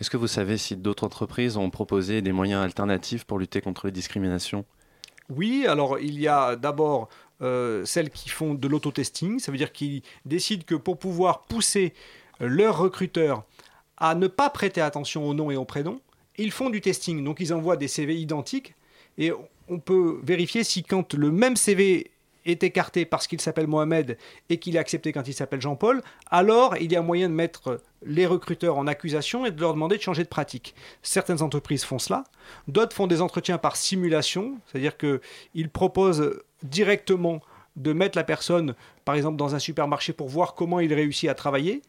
Est-ce 0.00 0.10
que 0.10 0.16
vous 0.16 0.26
savez 0.26 0.56
si 0.56 0.76
d'autres 0.76 1.04
entreprises 1.04 1.56
ont 1.56 1.70
proposé 1.70 2.22
des 2.22 2.32
moyens 2.32 2.64
alternatifs 2.64 3.24
pour 3.24 3.38
lutter 3.38 3.60
contre 3.60 3.86
les 3.86 3.92
discriminations? 3.92 4.64
Oui, 5.28 5.66
alors 5.66 5.98
il 5.98 6.18
y 6.18 6.28
a 6.28 6.56
d'abord 6.56 7.08
euh, 7.40 7.84
celles 7.84 8.10
qui 8.10 8.28
font 8.28 8.54
de 8.54 8.68
l'autotesting, 8.68 9.38
ça 9.38 9.52
veut 9.52 9.58
dire 9.58 9.72
qu'ils 9.72 10.02
décident 10.24 10.64
que 10.66 10.74
pour 10.74 10.98
pouvoir 10.98 11.42
pousser 11.42 11.94
leurs 12.40 12.78
recruteurs 12.78 13.44
à 13.96 14.14
ne 14.14 14.26
pas 14.26 14.50
prêter 14.50 14.80
attention 14.80 15.28
au 15.28 15.34
nom 15.34 15.50
et 15.50 15.56
au 15.56 15.64
prénom, 15.64 16.00
ils 16.36 16.50
font 16.50 16.70
du 16.70 16.80
testing. 16.80 17.22
Donc 17.22 17.38
ils 17.40 17.52
envoient 17.54 17.76
des 17.76 17.88
CV 17.88 18.16
identiques 18.16 18.74
et 19.18 19.32
on 19.68 19.78
peut 19.78 20.20
vérifier 20.22 20.64
si 20.64 20.82
quand 20.82 21.14
le 21.14 21.30
même 21.30 21.56
CV 21.56 22.10
est 22.44 22.62
écarté 22.64 23.04
parce 23.04 23.26
qu'il 23.26 23.40
s'appelle 23.40 23.66
Mohamed 23.66 24.18
et 24.48 24.58
qu'il 24.58 24.76
est 24.76 24.78
accepté 24.78 25.12
quand 25.12 25.26
il 25.28 25.34
s'appelle 25.34 25.60
Jean-Paul, 25.60 26.02
alors 26.30 26.76
il 26.76 26.92
y 26.92 26.96
a 26.96 27.02
moyen 27.02 27.28
de 27.28 27.34
mettre 27.34 27.80
les 28.04 28.26
recruteurs 28.26 28.78
en 28.78 28.86
accusation 28.86 29.46
et 29.46 29.50
de 29.50 29.60
leur 29.60 29.74
demander 29.74 29.96
de 29.96 30.02
changer 30.02 30.24
de 30.24 30.28
pratique. 30.28 30.74
Certaines 31.02 31.42
entreprises 31.42 31.84
font 31.84 31.98
cela, 31.98 32.24
d'autres 32.68 32.96
font 32.96 33.06
des 33.06 33.20
entretiens 33.20 33.58
par 33.58 33.76
simulation, 33.76 34.58
c'est-à-dire 34.66 34.96
qu'ils 34.96 35.70
proposent 35.70 36.40
directement 36.62 37.40
de 37.76 37.92
mettre 37.92 38.18
la 38.18 38.24
personne, 38.24 38.74
par 39.04 39.14
exemple, 39.14 39.36
dans 39.36 39.54
un 39.54 39.58
supermarché 39.58 40.12
pour 40.12 40.28
voir 40.28 40.54
comment 40.54 40.80
il 40.80 40.92
réussit 40.92 41.28
à 41.30 41.34
travailler. 41.34 41.82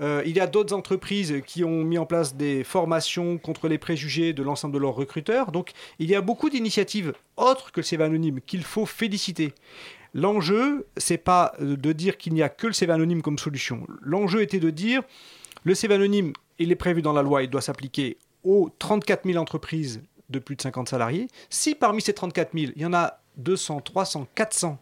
Euh, 0.00 0.22
il 0.26 0.36
y 0.36 0.40
a 0.40 0.46
d'autres 0.46 0.74
entreprises 0.74 1.42
qui 1.46 1.64
ont 1.64 1.84
mis 1.84 1.98
en 1.98 2.06
place 2.06 2.34
des 2.34 2.64
formations 2.64 3.38
contre 3.38 3.68
les 3.68 3.78
préjugés 3.78 4.32
de 4.32 4.42
l'ensemble 4.42 4.74
de 4.74 4.78
leurs 4.78 4.94
recruteurs. 4.94 5.52
Donc 5.52 5.70
il 5.98 6.10
y 6.10 6.14
a 6.14 6.20
beaucoup 6.20 6.50
d'initiatives 6.50 7.12
autres 7.36 7.72
que 7.72 7.80
le 7.80 7.84
CV 7.84 8.04
anonyme 8.04 8.40
qu'il 8.40 8.64
faut 8.64 8.86
féliciter. 8.86 9.52
L'enjeu, 10.12 10.86
c'est 10.96 11.18
pas 11.18 11.54
de 11.60 11.92
dire 11.92 12.16
qu'il 12.16 12.34
n'y 12.34 12.42
a 12.42 12.48
que 12.48 12.68
le 12.68 12.72
CV 12.72 12.92
anonyme 12.92 13.22
comme 13.22 13.38
solution. 13.38 13.86
L'enjeu 14.00 14.42
était 14.42 14.60
de 14.60 14.70
dire 14.70 15.02
le 15.64 15.74
CV 15.74 15.94
anonyme, 15.94 16.32
il 16.58 16.70
est 16.70 16.76
prévu 16.76 17.02
dans 17.02 17.12
la 17.12 17.22
loi, 17.22 17.42
il 17.42 17.50
doit 17.50 17.60
s'appliquer 17.60 18.18
aux 18.44 18.70
34 18.78 19.24
000 19.24 19.38
entreprises 19.38 20.02
de 20.30 20.38
plus 20.38 20.56
de 20.56 20.62
50 20.62 20.88
salariés. 20.88 21.28
Si 21.50 21.74
parmi 21.74 22.00
ces 22.00 22.14
34 22.14 22.52
000, 22.56 22.72
il 22.76 22.82
y 22.82 22.86
en 22.86 22.94
a 22.94 23.20
200, 23.38 23.80
300, 23.80 24.28
400 24.34 24.78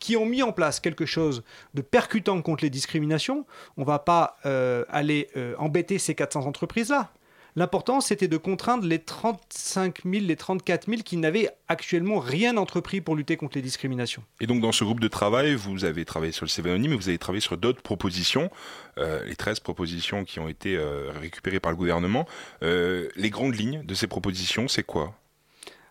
qui 0.00 0.16
ont 0.16 0.26
mis 0.26 0.42
en 0.42 0.50
place 0.50 0.80
quelque 0.80 1.06
chose 1.06 1.44
de 1.74 1.82
percutant 1.82 2.42
contre 2.42 2.64
les 2.64 2.70
discriminations, 2.70 3.46
on 3.76 3.82
ne 3.82 3.86
va 3.86 4.00
pas 4.00 4.38
euh, 4.46 4.84
aller 4.88 5.28
euh, 5.36 5.54
embêter 5.58 5.98
ces 5.98 6.16
400 6.16 6.46
entreprises-là. 6.46 7.12
L'important, 7.56 8.00
c'était 8.00 8.28
de 8.28 8.36
contraindre 8.36 8.86
les 8.86 9.00
35 9.00 10.04
000, 10.04 10.24
les 10.24 10.36
34 10.36 10.88
000 10.88 11.02
qui 11.02 11.16
n'avaient 11.16 11.50
actuellement 11.66 12.20
rien 12.20 12.56
entrepris 12.56 13.00
pour 13.00 13.16
lutter 13.16 13.36
contre 13.36 13.58
les 13.58 13.62
discriminations. 13.62 14.22
Et 14.40 14.46
donc, 14.46 14.60
dans 14.60 14.70
ce 14.70 14.84
groupe 14.84 15.00
de 15.00 15.08
travail, 15.08 15.56
vous 15.56 15.84
avez 15.84 16.04
travaillé 16.04 16.30
sur 16.30 16.44
le 16.44 16.48
CV 16.48 16.70
anonyme, 16.70 16.92
mais 16.92 16.96
vous 16.96 17.08
avez 17.08 17.18
travaillé 17.18 17.40
sur 17.40 17.56
d'autres 17.56 17.82
propositions, 17.82 18.50
euh, 18.98 19.24
les 19.24 19.34
13 19.34 19.58
propositions 19.60 20.24
qui 20.24 20.38
ont 20.38 20.48
été 20.48 20.78
récupérées 21.20 21.60
par 21.60 21.72
le 21.72 21.76
gouvernement. 21.76 22.24
les 22.62 23.30
grandes 23.30 23.56
lignes 23.56 23.82
de 23.84 23.94
ces 23.94 24.06
propositions, 24.06 24.68
c'est 24.68 24.84
quoi? 24.84 25.16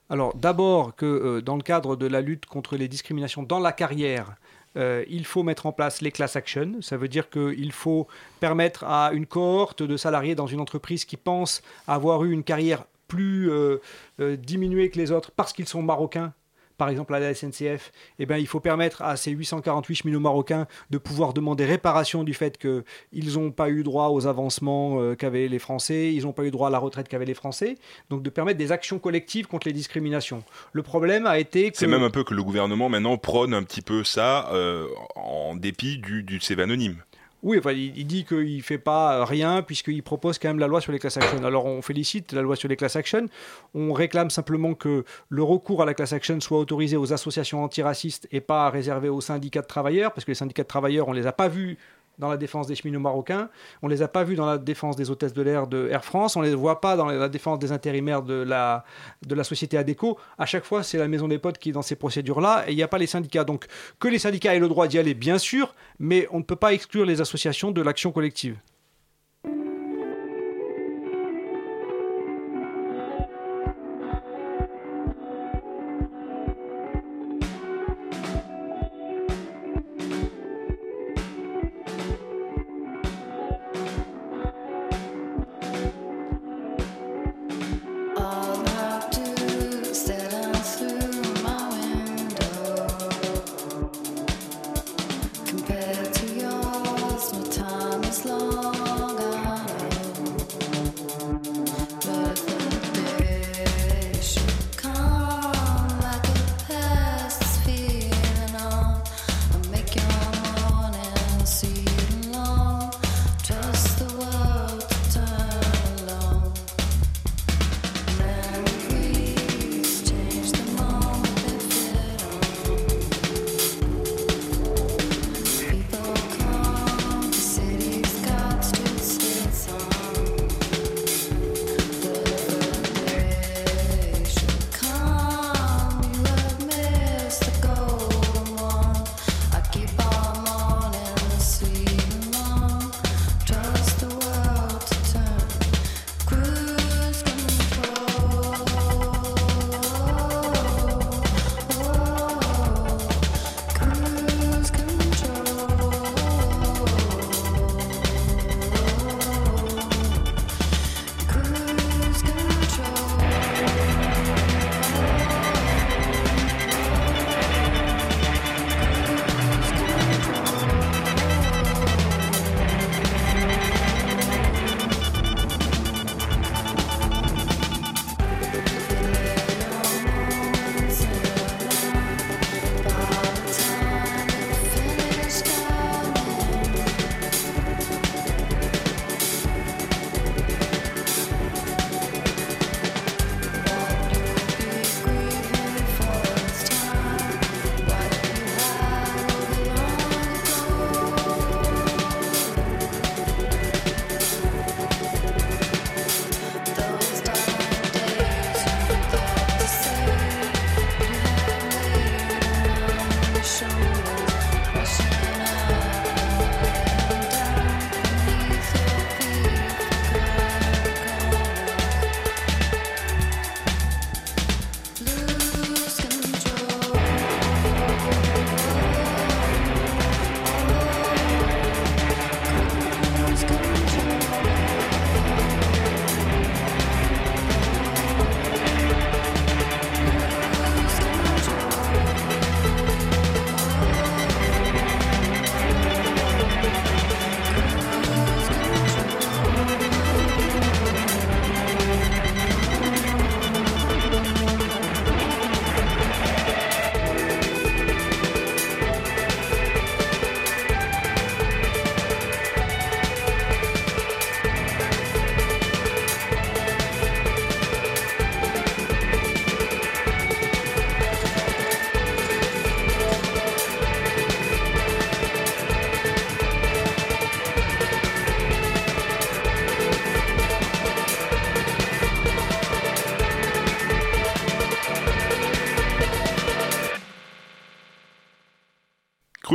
Alors 0.09 0.35
d'abord 0.35 0.95
que 0.95 1.05
euh, 1.05 1.41
dans 1.41 1.55
le 1.55 1.61
cadre 1.61 1.95
de 1.95 2.07
la 2.07 2.21
lutte 2.21 2.45
contre 2.45 2.75
les 2.77 2.87
discriminations 2.87 3.43
dans 3.43 3.59
la 3.59 3.71
carrière, 3.71 4.35
euh, 4.77 5.03
il 5.07 5.25
faut 5.25 5.43
mettre 5.43 5.65
en 5.65 5.71
place 5.71 6.01
les 6.01 6.11
class 6.11 6.35
actions. 6.35 6.81
Ça 6.81 6.97
veut 6.97 7.07
dire 7.07 7.29
qu'il 7.29 7.71
faut 7.71 8.07
permettre 8.39 8.83
à 8.83 9.11
une 9.13 9.25
cohorte 9.25 9.83
de 9.83 9.97
salariés 9.97 10.35
dans 10.35 10.47
une 10.47 10.59
entreprise 10.59 11.05
qui 11.05 11.17
pense 11.17 11.61
avoir 11.87 12.23
eu 12.23 12.31
une 12.31 12.43
carrière 12.43 12.85
plus 13.07 13.49
euh, 13.51 13.79
diminuée 14.19 14.89
que 14.89 14.97
les 14.99 15.11
autres 15.11 15.31
parce 15.31 15.53
qu'ils 15.53 15.67
sont 15.67 15.81
marocains, 15.81 16.33
par 16.79 16.89
exemple 16.89 17.13
à 17.13 17.19
la 17.19 17.35
SNCF, 17.35 17.91
eh 18.17 18.25
ben, 18.25 18.37
il 18.37 18.47
faut 18.47 18.61
permettre 18.61 19.03
à 19.03 19.17
ces 19.17 19.31
848 19.31 19.95
cheminots 19.95 20.19
marocains 20.19 20.65
de 20.89 20.97
pouvoir 20.97 21.33
demander 21.33 21.65
réparation 21.65 22.23
du 22.23 22.33
fait 22.33 22.57
qu'ils 22.57 23.33
n'ont 23.33 23.51
pas 23.51 23.69
eu 23.69 23.83
droit 23.83 24.07
aux 24.07 24.25
avancements 24.25 25.01
euh, 25.01 25.13
qu'avaient 25.13 25.49
les 25.49 25.59
Français, 25.59 26.13
ils 26.13 26.23
n'ont 26.23 26.31
pas 26.31 26.45
eu 26.45 26.51
droit 26.51 26.69
à 26.69 26.71
la 26.71 26.79
retraite 26.79 27.09
qu'avaient 27.09 27.25
les 27.25 27.33
Français. 27.33 27.75
Donc 28.09 28.23
de 28.23 28.29
permettre 28.29 28.57
des 28.57 28.71
actions 28.71 28.97
collectives 28.97 29.45
contre 29.45 29.67
les 29.67 29.73
discriminations. 29.73 30.43
Le 30.71 30.81
problème 30.81 31.27
a 31.27 31.37
été 31.37 31.69
que... 31.69 31.77
C'est 31.77 31.85
même 31.85 32.01
un 32.01 32.09
peu 32.09 32.23
que 32.23 32.33
le 32.33 32.41
gouvernement 32.41 32.87
maintenant 32.87 33.17
prône 33.17 33.53
un 33.53 33.63
petit 33.63 33.81
peu 33.81 34.05
ça 34.05 34.49
euh, 34.53 34.87
en 35.15 35.55
dépit 35.55 35.97
du, 35.97 36.23
du 36.23 36.39
CV 36.39 36.63
anonyme. 36.63 37.03
Oui, 37.41 37.57
enfin, 37.57 37.71
il, 37.71 38.05
dit 38.05 38.25
qu'il 38.25 38.57
ne 38.57 38.61
fait 38.61 38.77
pas 38.77 39.23
rien 39.23 39.61
puisqu'il 39.61 40.03
propose 40.03 40.37
quand 40.39 40.49
même 40.49 40.59
la 40.59 40.67
loi 40.67 40.81
sur 40.81 40.91
les 40.91 40.99
class 40.99 41.15
actions. 41.15 41.43
Alors 41.45 41.65
on 41.65 41.81
félicite 41.81 42.33
la 42.33 42.41
loi 42.41 42.57
sur 42.57 42.67
les 42.67 42.75
class 42.75 42.97
actions. 42.97 43.27
On 43.73 43.93
réclame 43.93 44.29
simplement 44.29 44.73
que 44.73 45.05
le 45.29 45.43
recours 45.43 45.81
à 45.81 45.85
la 45.85 45.93
class 45.93 46.11
action 46.11 46.41
soit 46.41 46.59
autorisé 46.59 46.97
aux 46.97 47.13
associations 47.13 47.63
antiracistes 47.63 48.27
et 48.33 48.41
pas 48.41 48.69
réservé 48.69 49.07
aux 49.07 49.21
syndicats 49.21 49.61
de 49.61 49.67
travailleurs, 49.67 50.11
parce 50.11 50.25
que 50.25 50.31
les 50.31 50.35
syndicats 50.35 50.63
de 50.63 50.67
travailleurs, 50.67 51.07
on 51.07 51.13
ne 51.13 51.19
les 51.19 51.27
a 51.27 51.31
pas 51.31 51.47
vus 51.47 51.77
dans 52.19 52.29
la 52.29 52.37
défense 52.37 52.67
des 52.67 52.75
cheminots 52.75 52.99
marocains. 52.99 53.49
On 53.81 53.87
ne 53.87 53.93
les 53.93 54.01
a 54.01 54.07
pas 54.07 54.23
vus 54.23 54.35
dans 54.35 54.45
la 54.45 54.57
défense 54.57 54.95
des 54.95 55.09
hôtesses 55.09 55.33
de 55.33 55.41
l'air 55.41 55.67
de 55.67 55.87
Air 55.89 56.05
France. 56.05 56.35
On 56.35 56.41
ne 56.41 56.47
les 56.47 56.55
voit 56.55 56.81
pas 56.81 56.95
dans 56.95 57.07
la 57.07 57.29
défense 57.29 57.59
des 57.59 57.71
intérimaires 57.71 58.21
de 58.21 58.35
la, 58.35 58.83
de 59.25 59.33
la 59.33 59.43
société 59.43 59.77
ADECO. 59.77 60.17
À 60.37 60.45
chaque 60.45 60.65
fois, 60.65 60.83
c'est 60.83 60.97
la 60.97 61.07
maison 61.07 61.27
des 61.27 61.39
potes 61.39 61.57
qui 61.57 61.69
est 61.69 61.73
dans 61.73 61.81
ces 61.81 61.95
procédures-là 61.95 62.65
et 62.67 62.73
il 62.73 62.75
n'y 62.75 62.83
a 62.83 62.87
pas 62.87 62.97
les 62.97 63.07
syndicats. 63.07 63.43
Donc, 63.43 63.65
que 63.99 64.07
les 64.07 64.19
syndicats 64.19 64.53
aient 64.53 64.59
le 64.59 64.67
droit 64.67 64.87
d'y 64.87 64.99
aller, 64.99 65.13
bien 65.13 65.37
sûr, 65.37 65.73
mais 65.99 66.27
on 66.31 66.39
ne 66.39 66.43
peut 66.43 66.55
pas 66.55 66.73
exclure 66.73 67.05
les 67.05 67.21
associations 67.21 67.71
de 67.71 67.81
l'action 67.81 68.11
collective. 68.11 68.57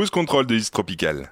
Cruise 0.05 0.11
control 0.11 0.45
de 0.45 0.53
East 0.53 0.71
Tropical. 0.71 1.31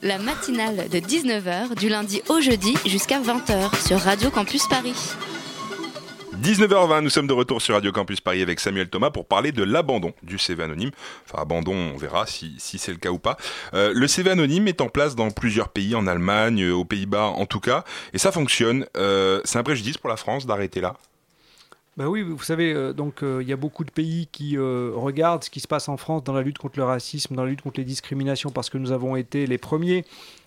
La 0.00 0.18
matinale 0.18 0.88
de 0.88 0.98
19h 1.00 1.74
du 1.74 1.90
lundi 1.90 2.22
au 2.30 2.40
jeudi 2.40 2.74
jusqu'à 2.86 3.20
20h 3.20 3.86
sur 3.86 3.98
Radio 4.00 4.30
Campus 4.30 4.66
Paris. 4.68 4.94
19h20, 6.42 7.02
nous 7.02 7.10
sommes 7.10 7.26
de 7.26 7.34
retour 7.34 7.60
sur 7.60 7.74
Radio 7.74 7.92
Campus 7.92 8.22
Paris 8.22 8.40
avec 8.40 8.58
Samuel 8.58 8.88
Thomas 8.88 9.10
pour 9.10 9.26
parler 9.26 9.52
de 9.52 9.62
l'abandon 9.62 10.14
du 10.22 10.38
CV 10.38 10.62
anonyme. 10.62 10.92
Enfin, 11.26 11.42
abandon, 11.42 11.74
on 11.74 11.98
verra 11.98 12.24
si, 12.26 12.56
c'est 12.58 12.92
le 12.92 12.96
cas 12.96 13.10
ou 13.10 13.18
pas. 13.18 13.36
Euh, 13.74 13.92
le 13.94 14.08
CV 14.08 14.30
anonyme 14.30 14.66
est 14.66 14.80
en 14.80 14.88
place 14.88 15.14
dans 15.14 15.30
plusieurs 15.30 15.68
pays, 15.68 15.94
en 15.94 16.06
Allemagne, 16.06 16.70
aux 16.70 16.86
Pays-Bas 16.86 17.26
en 17.26 17.44
tout 17.44 17.60
cas, 17.60 17.84
et 18.14 18.18
ça 18.18 18.32
fonctionne. 18.32 18.86
Euh, 18.96 19.42
c'est 19.44 19.58
un 19.58 19.62
préjudice 19.62 19.98
pour 19.98 20.08
la 20.08 20.16
France 20.16 20.46
d'arrêter 20.46 20.80
là 20.80 20.94
Bah 21.98 22.08
oui, 22.08 22.22
vous 22.22 22.40
savez, 22.44 22.72
euh, 22.72 22.92
donc 22.92 23.24
euh, 23.24 23.42
il 23.42 23.48
y 23.48 23.52
a 23.52 23.56
beaucoup 23.56 23.82
de 23.82 23.90
pays 23.90 24.28
qui 24.30 24.56
euh, 24.56 24.92
regardent 24.94 25.42
ce 25.42 25.50
qui 25.50 25.58
se 25.58 25.66
passe 25.66 25.88
en 25.88 25.96
France 25.96 26.22
dans 26.22 26.32
la 26.32 26.42
lutte 26.42 26.58
contre 26.58 26.78
le 26.78 26.84
racisme, 26.84 27.34
dans 27.34 27.42
la 27.42 27.50
lutte 27.50 27.62
contre 27.62 27.80
les 27.80 27.84
discriminations, 27.84 28.50
parce 28.50 28.70
que 28.70 28.78
nous 28.78 28.92
avons 28.92 29.16
été 29.16 29.48
les 29.48 29.58
premiers 29.58 30.04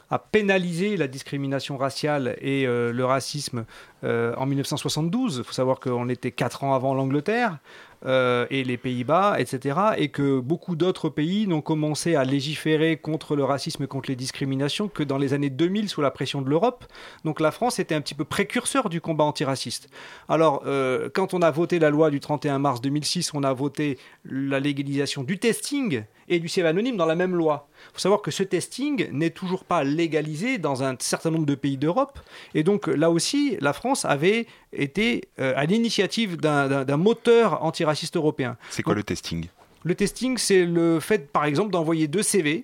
à 0.10 0.18
pénaliser 0.18 0.96
la 0.96 1.10
discrimination 1.10 1.76
raciale 1.76 2.38
et 2.40 2.66
le 2.66 3.06
racisme 3.06 3.64
en 4.04 4.46
1972. 4.46 5.38
Il 5.38 5.44
faut 5.46 5.54
savoir 5.54 5.80
qu'on 5.80 6.10
était 6.10 6.32
quatre 6.32 6.66
ans 6.66 6.74
avant 6.74 6.94
l'Angleterre 6.94 7.60
euh, 8.06 8.46
et 8.50 8.64
les 8.64 8.78
Pays-Bas, 8.78 9.36
etc. 9.40 9.80
Et 9.98 10.10
que 10.10 10.40
beaucoup 10.40 10.76
d'autres 10.76 11.10
pays 11.10 11.48
n'ont 11.48 11.62
commencé 11.62 12.16
à 12.16 12.24
légiférer 12.24 12.98
contre 12.98 13.36
le 13.36 13.44
racisme, 13.44 13.88
contre 13.88 14.10
les 14.10 14.16
discriminations 14.16 14.88
que 14.88 15.04
dans 15.04 15.18
les 15.18 15.34
années 15.34 15.50
2000 15.50 15.90
sous 15.90 16.02
la 16.02 16.12
pression 16.12 16.42
de 16.42 16.50
l'Europe. 16.50 16.86
Donc 17.26 17.40
la 17.40 17.52
France 17.52 17.80
était 17.80 17.96
un 17.96 18.02
petit 18.02 18.16
peu 18.16 18.26
précurseur 18.26 18.90
du 18.90 19.02
combat 19.02 19.24
antiraciste. 19.24 19.90
Alors, 20.30 20.64
euh, 20.66 21.10
quand 21.14 21.34
on 21.34 21.42
a 21.42 21.52
voté 21.52 21.80
la 21.80 21.90
loi 21.90 22.10
du 22.10 22.20
31 22.20 22.60
mars 22.60 22.82
2006, 22.82 23.34
on 23.34 23.44
a 23.44 23.54
voté 23.54 23.98
la 24.26 24.60
légalisation 24.60 25.24
du 25.24 25.38
testing 25.38 26.04
et 26.32 26.40
du 26.40 26.48
CV 26.48 26.68
anonyme 26.68 26.96
dans 26.98 27.06
la 27.06 27.16
même 27.16 27.36
loi. 27.36 27.68
Il 27.90 27.94
faut 27.94 28.00
savoir 28.00 28.22
que 28.22 28.32
ce 28.32 28.42
testing 28.42 29.10
n'est 29.12 29.30
toujours 29.32 29.66
pas 29.66 29.84
légalisé 29.84 30.58
dans 30.58 30.82
un 30.82 30.96
certain 30.98 31.30
nombre 31.30 31.46
de 31.46 31.56
pays 31.56 31.78
d'Europe. 31.78 32.20
Et 32.56 32.64
donc 32.64 32.88
là 32.88 33.12
aussi, 33.12 33.58
la 33.60 33.74
France 33.74 34.06
avait 34.06 34.48
été 34.74 35.26
euh, 35.40 35.54
à 35.58 35.66
l'initiative 35.66 36.38
d'un- 36.38 36.86
moteur 36.98 37.64
antiraciste 37.64 38.16
européen. 38.16 38.58
C'est 38.70 38.82
quoi 38.82 38.96
le 38.96 39.04
testing? 39.04 39.48
Le 39.84 39.94
testing, 39.94 40.38
c'est 40.38 40.66
le 40.66 41.00
fait, 41.00 41.32
par 41.32 41.44
exemple, 41.46 41.72
d'envoyer 41.72 42.08
deux 42.08 42.24
CV 42.24 42.64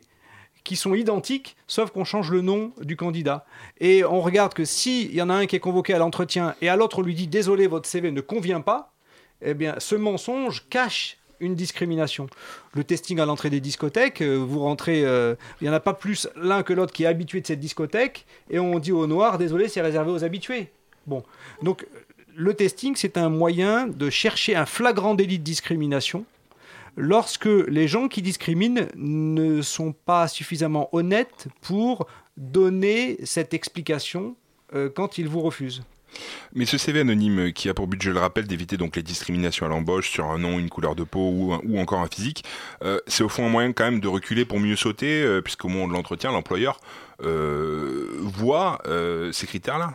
qui 0.64 0.76
sont 0.76 0.94
identiques, 0.96 1.56
sauf 1.68 1.92
qu'on 1.92 2.04
change 2.06 2.32
le 2.32 2.42
nom 2.42 2.72
du 2.82 2.96
candidat. 2.96 3.46
Et 3.80 4.04
on 4.06 4.22
regarde 4.22 4.54
que 4.54 4.64
s'il 4.66 5.14
y 5.14 5.22
en 5.22 5.30
a 5.30 5.34
un 5.34 5.46
qui 5.46 5.56
est 5.56 5.60
convoqué 5.62 5.94
à 5.94 5.98
l'entretien 5.98 6.56
et 6.62 6.70
à 6.70 6.76
l'autre 6.76 7.00
on 7.00 7.02
lui 7.02 7.16
dit 7.16 7.28
désolé, 7.28 7.68
votre 7.68 7.88
CV 7.88 8.12
ne 8.12 8.22
convient 8.22 8.62
pas, 8.62 8.94
eh 9.42 9.54
bien, 9.54 9.76
ce 9.78 9.96
mensonge 9.96 10.66
cache 10.70 11.17
une 11.40 11.56
discrimination. 11.56 12.28
Le 12.74 12.84
testing 12.84 13.20
à 13.20 13.26
l'entrée 13.26 13.50
des 13.50 13.62
discothèques, 13.62 14.22
euh, 14.22 14.36
vous 14.36 14.60
rentrez, 14.60 15.06
euh, 15.06 15.36
il 15.62 15.66
n'y 15.66 15.70
en 15.70 15.74
a 15.74 15.80
pas 15.80 15.94
plus 15.94 16.28
l'un 16.36 16.64
que 16.64 16.74
l'autre 16.74 16.94
qui 16.94 17.04
est 17.04 17.08
habitué 17.08 17.42
de 17.42 17.48
cette 17.48 17.60
discothèque, 17.60 18.26
et 18.50 18.60
on 18.60 18.80
dit 18.80 18.92
au 18.92 19.08
noir, 19.08 19.38
désolé, 19.38 19.68
c'est 19.68 19.82
réservé 19.82 20.12
aux 20.12 20.24
habitués. 20.24 20.72
Bon, 21.06 21.24
donc 21.62 21.88
le 22.36 22.54
testing, 22.54 22.96
c'est 22.96 23.18
un 23.18 23.30
moyen 23.30 23.88
de 23.88 24.10
chercher 24.10 24.56
un 24.56 24.66
flagrant 24.66 25.16
délit 25.16 25.40
de 25.40 25.44
discrimination 25.44 26.26
lorsque 26.98 27.46
les 27.46 27.88
gens 27.88 28.08
qui 28.08 28.22
discriminent 28.22 28.88
ne 28.96 29.62
sont 29.62 29.94
pas 29.94 30.28
suffisamment 30.28 30.90
honnêtes 30.92 31.48
pour 31.62 32.08
donner 32.36 33.18
cette 33.24 33.54
explication 33.54 34.36
euh, 34.74 34.90
quand 34.90 35.18
ils 35.18 35.28
vous 35.28 35.42
refusent. 35.42 35.84
Mais 36.54 36.66
ce 36.66 36.78
CV 36.78 37.02
anonyme 37.02 37.52
qui 37.54 37.70
a 37.70 37.74
pour 37.74 37.88
but, 37.88 38.02
je 38.02 38.12
le 38.12 38.20
rappelle, 38.20 38.48
d'éviter 38.48 38.78
donc 38.78 38.96
les 38.96 39.04
discriminations 39.04 39.66
à 39.66 39.70
l'embauche 39.70 40.10
sur 40.10 40.26
un 40.26 40.38
nom, 40.38 40.60
une 40.60 40.70
couleur 40.70 40.96
de 40.96 41.04
peau 41.04 41.32
ou, 41.32 41.80
encore 41.80 42.00
un 42.00 42.08
physique, 42.08 42.44
euh, 42.84 43.00
c'est 43.08 43.24
au 43.24 43.30
fond 43.30 43.46
un 43.46 43.50
moyen 43.50 43.74
quand 43.74 43.86
même 43.86 44.00
de 44.00 44.08
reculer 44.08 44.46
pour 44.46 44.60
mieux 44.60 44.76
sauter, 44.76 45.22
euh, 45.22 45.42
puisqu'au 45.42 45.68
moment 45.68 45.88
de 45.88 45.94
l'entretien, 45.94 46.32
l'employeur 46.32 46.80
euh, 47.24 48.18
voit 48.22 48.82
ces 49.32 49.48
critères-là. 49.48 49.94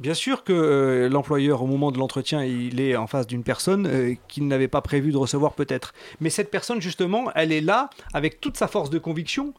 Bien 0.00 0.14
sûr 0.14 0.42
que 0.44 0.52
euh, 0.52 1.08
l'employeur, 1.08 1.62
au 1.62 1.66
moment 1.66 1.92
de 1.92 1.98
l'entretien, 1.98 2.44
il 2.44 2.80
est 2.80 2.96
en 2.96 3.06
face 3.06 3.26
d'une 3.26 3.44
personne 3.44 3.86
euh, 3.86 4.14
qu'il 4.28 4.48
n'avait 4.48 4.68
pas 4.68 4.80
prévu 4.80 5.12
de 5.12 5.16
recevoir 5.16 5.52
peut-être. 5.54 5.94
Mais 6.20 6.30
cette 6.30 6.50
personne, 6.50 6.80
justement, 6.80 7.30
elle 7.34 7.52
est 7.52 7.60
là 7.60 7.90
avec 8.12 8.40
toute 8.40 8.56
sa 8.56 8.68
force 8.68 8.90
de 8.90 8.98
conviction 8.98 9.54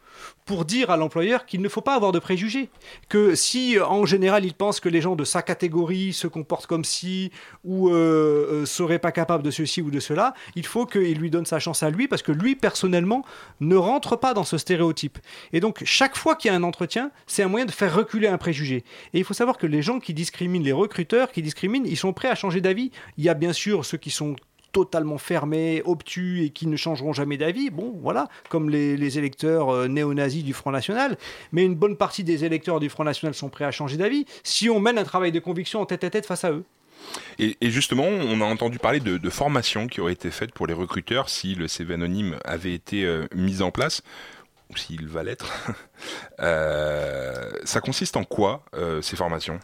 pour 0.45 0.65
dire 0.65 0.89
à 0.89 0.97
l'employeur 0.97 1.45
qu'il 1.45 1.61
ne 1.61 1.69
faut 1.69 1.81
pas 1.81 1.95
avoir 1.95 2.11
de 2.11 2.19
préjugés. 2.19 2.69
Que 3.09 3.35
si, 3.35 3.77
euh, 3.77 3.85
en 3.85 4.05
général, 4.05 4.45
il 4.45 4.53
pense 4.53 4.79
que 4.79 4.89
les 4.89 5.01
gens 5.01 5.15
de 5.15 5.23
sa 5.23 5.41
catégorie 5.41 6.13
se 6.13 6.27
comportent 6.27 6.67
comme 6.67 6.83
si 6.83 7.31
ou 7.63 7.89
euh, 7.89 7.93
euh, 7.93 8.65
seraient 8.65 8.99
pas 8.99 9.11
capables 9.11 9.43
de 9.43 9.51
ceci 9.51 9.81
ou 9.81 9.91
de 9.91 9.99
cela, 9.99 10.33
il 10.55 10.65
faut 10.65 10.85
qu'il 10.85 11.17
lui 11.17 11.29
donne 11.29 11.45
sa 11.45 11.59
chance 11.59 11.83
à 11.83 11.89
lui 11.89 12.07
parce 12.07 12.21
que 12.21 12.31
lui, 12.31 12.55
personnellement, 12.55 13.23
ne 13.61 13.75
rentre 13.75 14.15
pas 14.17 14.33
dans 14.33 14.43
ce 14.43 14.57
stéréotype. 14.57 15.17
Et 15.53 15.59
donc, 15.59 15.81
chaque 15.85 16.17
fois 16.17 16.35
qu'il 16.35 16.51
y 16.51 16.53
a 16.53 16.57
un 16.57 16.63
entretien, 16.63 17.11
c'est 17.27 17.43
un 17.43 17.47
moyen 17.47 17.65
de 17.65 17.71
faire 17.71 17.95
reculer 17.95 18.27
un 18.27 18.37
préjugé. 18.37 18.83
Et 19.13 19.19
il 19.19 19.23
faut 19.23 19.33
savoir 19.33 19.57
que 19.57 19.67
les 19.67 19.81
gens 19.81 19.99
qui 19.99 20.13
discriminent, 20.23 20.63
les 20.63 20.71
recruteurs 20.71 21.31
qui 21.31 21.41
discriminent, 21.41 21.85
ils 21.85 21.97
sont 21.97 22.13
prêts 22.13 22.29
à 22.29 22.35
changer 22.35 22.61
d'avis. 22.61 22.91
Il 23.17 23.23
y 23.23 23.29
a 23.29 23.33
bien 23.33 23.53
sûr 23.53 23.85
ceux 23.85 23.97
qui 23.97 24.09
sont 24.09 24.35
totalement 24.71 25.17
fermés, 25.17 25.83
obtus 25.85 26.43
et 26.43 26.49
qui 26.49 26.65
ne 26.65 26.75
changeront 26.77 27.13
jamais 27.13 27.37
d'avis, 27.37 27.69
bon 27.69 27.93
voilà, 28.01 28.27
comme 28.49 28.69
les, 28.69 29.17
électeurs 29.19 29.69
euh, 29.69 29.87
néo-nazis 29.87 30.43
du 30.43 30.53
Front 30.53 30.71
National, 30.71 31.17
mais 31.51 31.63
une 31.63 31.75
bonne 31.75 31.95
partie 31.95 32.23
des 32.23 32.43
électeurs 32.43 32.79
du 32.79 32.89
Front 32.89 33.03
National 33.03 33.35
sont 33.35 33.49
prêts 33.49 33.65
à 33.65 33.71
changer 33.71 33.97
d'avis 33.97 34.25
si 34.43 34.71
on 34.71 34.79
mène 34.79 34.97
un 34.97 35.03
travail 35.03 35.31
de 35.31 35.39
conviction 35.39 35.79
en 35.79 35.85
tête 35.85 36.03
à 36.03 36.09
tête 36.09 36.25
face 36.25 36.43
à 36.43 36.51
eux. 36.51 36.65
Et, 37.37 37.55
justement, 37.69 38.05
on 38.05 38.41
a 38.41 38.45
entendu 38.45 38.79
parler 38.79 39.01
de, 39.01 39.17
de 39.17 39.29
formations 39.29 39.87
qui 39.87 40.01
auraient 40.01 40.13
été 40.13 40.31
faites 40.31 40.53
pour 40.53 40.67
les 40.67 40.73
recruteurs 40.73 41.29
si 41.29 41.53
le 41.53 41.67
CV 41.67 41.95
anonyme 41.95 42.37
avait 42.45 42.73
été 42.73 43.03
euh, 43.03 43.27
mis 43.35 43.61
en 43.61 43.71
place, 43.71 44.01
ou 44.69 44.77
s'il 44.77 45.07
va 45.07 45.23
l'être. 45.23 45.51
Euh, 46.39 47.51
ça 47.63 47.79
consiste 47.79 48.17
en 48.17 48.25
quoi, 48.25 48.65
euh, 48.73 49.01
ces 49.01 49.15
formations? 49.15 49.59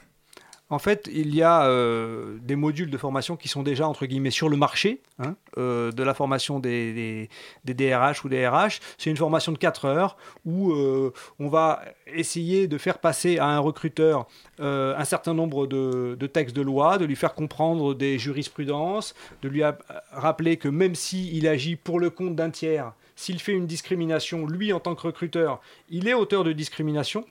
En 0.72 0.78
fait, 0.78 1.10
il 1.12 1.34
y 1.34 1.42
a 1.42 1.64
euh, 1.66 2.38
des 2.42 2.56
modules 2.56 2.92
de 2.92 2.98
formation 2.98 3.36
qui 3.36 3.48
sont 3.48 3.64
déjà, 3.64 3.88
entre 3.88 4.06
guillemets, 4.06 4.30
sur 4.30 4.50
le 4.50 4.56
marché 4.58 5.02
hein, 5.18 5.36
euh, 5.58 5.92
de 5.92 6.04
la 6.04 6.14
formation 6.14 6.60
des, 6.60 7.28
DRH 7.66 8.24
ou 8.24 8.30
des 8.30 8.48
RH. 8.48 8.80
C'est 9.00 9.10
une 9.10 9.18
formation 9.18 9.52
de 9.52 9.58
4 9.58 9.86
heures 9.86 10.16
où 10.46 10.72
euh, 10.72 11.12
on 11.40 11.48
va 11.48 11.82
essayer 12.06 12.68
de 12.68 12.78
faire 12.78 13.00
passer 13.00 13.40
à 13.40 13.48
un 13.48 13.60
recruteur 13.60 14.28
un 14.60 15.06
certain 15.06 15.34
nombre 15.34 15.66
de, 15.66 16.16
de 16.20 16.28
textes 16.28 16.56
de 16.56 16.62
loi, 16.62 16.98
de 16.98 17.06
lui 17.06 17.16
faire 17.16 17.34
comprendre 17.34 17.96
des 17.96 18.20
jurisprudences, 18.20 19.16
de 19.42 19.48
lui 19.50 19.64
ap- 19.64 19.84
rappeler 20.12 20.58
que 20.58 20.68
même 20.68 20.94
s'il 20.96 21.48
agit 21.48 21.78
pour 21.78 22.00
le 22.00 22.10
compte 22.10 22.36
d'un 22.36 22.50
tiers, 22.52 22.94
s'il 23.16 23.40
fait 23.40 23.54
une 23.54 23.68
discrimination, 23.68 24.46
lui, 24.46 24.72
en 24.72 24.80
tant 24.80 24.96
que 24.96 25.02
recruteur, 25.02 25.62
il 25.90 26.08
est 26.08 26.14
auteur 26.14 26.44
de 26.44 26.52
discrimination. 26.52 27.26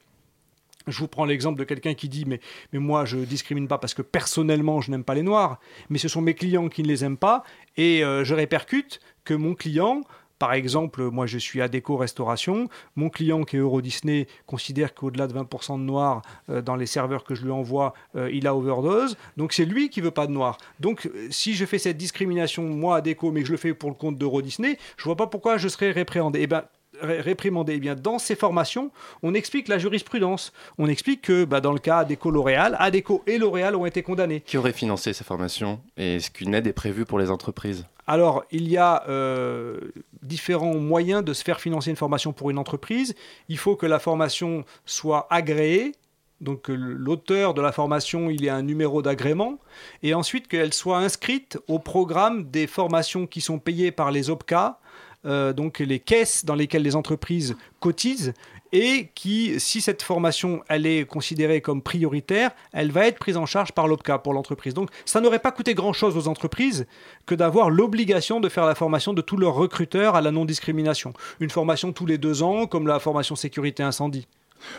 Je 0.89 0.99
vous 0.99 1.09
prends 1.09 1.25
l'exemple 1.25 1.59
de 1.59 1.65
quelqu'un 1.65 1.95
qui 1.95 2.09
dit 2.09 2.25
mais, 2.27 2.41
mais 2.73 2.79
moi 2.79 3.05
je 3.05 3.19
discrimine 3.19 3.69
pas 3.69 3.79
parce 3.79 3.95
que 3.95 4.03
personnellement 4.03 4.81
je 4.81 4.91
n'aime 4.91 5.05
pas 5.05 5.15
les 5.15 5.23
noirs, 5.23 5.59
mais 5.91 5.99
ce 5.99 6.09
sont 6.09 6.21
mes 6.21 6.35
clients 6.35 6.69
qui 6.69 6.83
ne 6.83 6.89
les 6.89 7.05
aiment 7.05 7.17
pas 7.17 7.45
et 7.77 8.05
euh, 8.05 8.25
je 8.25 8.35
répercute 8.35 9.01
que 9.25 9.35
mon 9.35 9.55
client, 9.55 10.03
par 10.39 10.53
exemple 10.53 11.03
moi 11.11 11.27
je 11.27 11.39
suis 11.39 11.61
à 11.61 11.69
Déco 11.69 11.97
Restauration, 11.97 12.69
mon 12.97 13.11
client 13.11 13.45
qui 13.45 13.57
est 13.57 13.61
Euro 13.61 13.81
Disney 13.83 14.27
considère 14.47 14.95
qu'au-delà 14.95 15.27
de 15.27 15.35
20% 15.35 15.79
de 15.79 15.85
noirs 15.85 16.23
euh, 16.49 16.63
dans 16.63 16.77
les 16.77 16.87
serveurs 16.87 17.25
que 17.25 17.35
je 17.35 17.45
lui 17.45 17.51
envoie, 17.51 17.93
euh, 18.17 18.31
il 18.33 18.47
a 18.47 18.55
overdose, 18.55 19.17
donc 19.37 19.53
c'est 19.53 19.65
lui 19.65 19.91
qui 19.91 20.01
veut 20.01 20.11
pas 20.11 20.27
de 20.27 20.33
noirs. 20.33 20.59
Donc 20.81 21.11
si 21.31 21.55
je 21.55 21.67
fais 21.67 21.79
cette 21.79 21.97
discrimination 21.97 22.63
moi 22.65 22.97
à 22.97 23.01
Déco 23.01 23.31
mais 23.31 23.43
que 23.43 23.47
je 23.49 23.53
le 23.53 23.59
fais 23.59 23.75
pour 23.75 23.91
le 23.91 23.97
compte 23.97 24.17
d'Euro 24.17 24.43
Disney, 24.43 24.79
je 24.97 25.05
vois 25.05 25.17
pas 25.17 25.27
pourquoi 25.27 25.59
je 25.59 25.69
serais 25.69 25.91
répréhendé. 25.91 26.41
Eh 26.43 26.47
ben 26.47 26.65
ré- 27.01 27.21
réprimandé. 27.21 27.75
Eh 27.77 27.79
bien, 27.81 27.95
dans 27.95 28.19
ces 28.19 28.35
formations, 28.37 28.91
on 29.23 29.35
explique 29.35 29.69
la 29.69 29.79
jurisprudence. 29.79 30.53
On 30.79 30.87
explique 30.89 31.23
que, 31.23 31.45
bah, 31.45 31.61
dans 31.61 31.73
le 31.73 31.79
cas 31.79 31.99
Adéco 31.99 32.31
L'Oréal, 32.31 32.77
Adéco 32.79 33.23
et 33.27 33.39
L'Oréal 33.39 33.77
ont 33.77 33.87
été 33.87 34.03
condamnés. 34.03 34.41
Qui 34.41 34.57
aurait 34.59 34.73
financé 34.73 35.13
ces 35.13 35.25
formations 35.25 35.81
Et 35.97 36.17
est-ce 36.17 36.31
qu'une 36.31 36.55
aide 36.55 36.67
est 36.67 36.73
prévue 36.73 37.05
pour 37.05 37.19
les 37.19 37.31
entreprises? 37.31 37.87
Alors, 38.07 38.45
il 38.51 38.69
y 38.69 38.79
a 38.79 39.05
euh, 39.09 39.79
différents 40.23 40.75
moyens 40.77 41.23
de 41.25 41.33
se 41.35 41.45
faire 41.45 41.61
financer 41.61 41.91
une 41.91 41.97
formation 41.97 42.33
pour 42.33 42.51
une 42.51 42.59
entreprise. 42.59 43.15
Il 43.49 43.59
faut 43.59 43.77
que 43.77 43.87
la 43.87 43.99
formation 43.99 44.65
soit 44.87 45.27
agréée. 45.31 45.93
Donc 46.41 46.63
que 46.63 46.73
l'auteur 46.73 47.53
de 47.53 47.61
la 47.61 47.73
formation, 47.73 48.31
il 48.31 48.45
ait 48.47 48.49
un 48.49 48.63
numéro 48.63 49.03
d'agrément. 49.03 49.59
Et 50.05 50.15
ensuite 50.15 50.47
qu'elle 50.47 50.73
soit 50.73 50.99
inscrite 50.99 51.59
au 51.67 51.81
programme 51.81 52.45
des 52.45 52.69
formations 52.69 53.27
qui 53.27 53.41
sont 53.41 53.59
payées 53.59 53.91
par 53.91 54.13
les 54.13 54.31
OPCA, 54.31 54.79
euh, 55.27 55.53
donc 55.53 55.81
les 55.81 55.99
caisses 55.99 56.45
dans 56.45 56.55
lesquelles 56.55 56.83
les 56.83 56.97
entreprises 56.97 57.57
cotisent 57.81 58.33
et 58.73 59.11
qui, 59.15 59.59
si 59.59 59.81
cette 59.81 60.03
formation 60.03 60.63
elle 60.69 60.87
est 60.87 61.07
considérée 61.07 61.61
comme 61.61 61.83
prioritaire, 61.83 62.51
elle 62.73 62.93
va 62.93 63.07
être 63.07 63.19
prise 63.19 63.37
en 63.37 63.47
charge 63.47 63.73
par 63.73 63.89
l'OPCA 63.89 64.19
pour 64.19 64.35
l'entreprise. 64.35 64.75
Donc 64.75 64.91
ça 65.05 65.21
n'aurait 65.21 65.39
pas 65.39 65.53
coûté 65.53 65.75
grand-chose 65.75 66.17
aux 66.17 66.29
entreprises 66.29 66.87
que 67.27 67.35
d'avoir 67.35 67.71
l'obligation 67.71 68.41
de 68.41 68.49
faire 68.49 68.67
la 68.67 68.75
formation 68.75 69.15
de 69.15 69.23
tous 69.23 69.37
leurs 69.37 69.55
recruteurs 69.55 70.17
à 70.17 70.21
la 70.21 70.31
non-discrimination. 70.31 71.13
Une 71.41 71.51
formation 71.51 71.93
tous 71.93 72.07
les 72.07 72.19
deux 72.19 72.43
ans, 72.43 72.67
comme 72.67 72.87
la 72.87 73.01
formation 73.01 73.37
sécurité 73.37 73.83
incendie. 73.83 74.27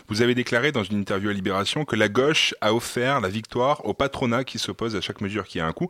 Vous 0.08 0.22
avez 0.22 0.34
déclaré 0.34 0.72
dans 0.72 0.84
une 0.84 0.98
interview 0.98 1.30
à 1.30 1.32
Libération 1.32 1.84
que 1.84 1.96
la 1.96 2.08
gauche 2.08 2.54
a 2.60 2.74
offert 2.74 3.20
la 3.20 3.28
victoire 3.28 3.84
au 3.86 3.94
patronat 3.94 4.44
qui 4.44 4.58
s'oppose 4.58 4.94
à 4.94 5.00
chaque 5.00 5.20
mesure 5.20 5.46
qui 5.46 5.58
a 5.58 5.66
un 5.66 5.72
coût. 5.72 5.88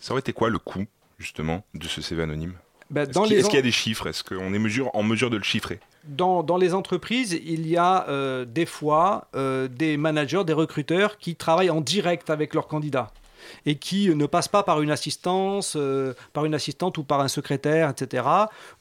Ça 0.00 0.12
aurait 0.12 0.20
été 0.20 0.32
quoi 0.32 0.50
le 0.50 0.58
coût, 0.58 0.86
justement, 1.18 1.64
de 1.74 1.86
ce 1.86 2.00
CV 2.00 2.22
anonyme? 2.22 2.54
Ben, 2.90 3.02
Est-ce 3.02 3.10
dans 3.12 3.24
qu'il 3.24 3.44
en- 3.44 3.50
y 3.50 3.56
a 3.56 3.62
des 3.62 3.70
chiffres? 3.72 4.06
Est-ce 4.06 4.24
qu'on 4.24 4.54
est 4.54 4.58
mesure, 4.58 4.90
en 4.94 5.02
mesure 5.02 5.28
de 5.30 5.36
le 5.36 5.42
chiffrer? 5.42 5.78
Dans, 6.04 6.42
dans 6.42 6.56
les 6.56 6.72
entreprises, 6.72 7.38
il 7.44 7.66
y 7.68 7.76
a 7.76 8.08
euh, 8.08 8.46
des 8.46 8.64
fois 8.64 9.28
euh, 9.34 9.68
des 9.68 9.96
managers, 9.98 10.42
des 10.44 10.54
recruteurs 10.54 11.18
qui 11.18 11.36
travaillent 11.36 11.68
en 11.70 11.82
direct 11.82 12.30
avec 12.30 12.54
leurs 12.54 12.66
candidats. 12.66 13.12
Et 13.66 13.76
qui 13.76 14.14
ne 14.14 14.26
passe 14.26 14.48
pas 14.48 14.62
par 14.62 14.82
une 14.82 14.90
assistance, 14.90 15.74
euh, 15.76 16.14
par 16.32 16.44
une 16.44 16.54
assistante 16.54 16.98
ou 16.98 17.04
par 17.04 17.20
un 17.20 17.28
secrétaire, 17.28 17.90
etc., 17.90 18.24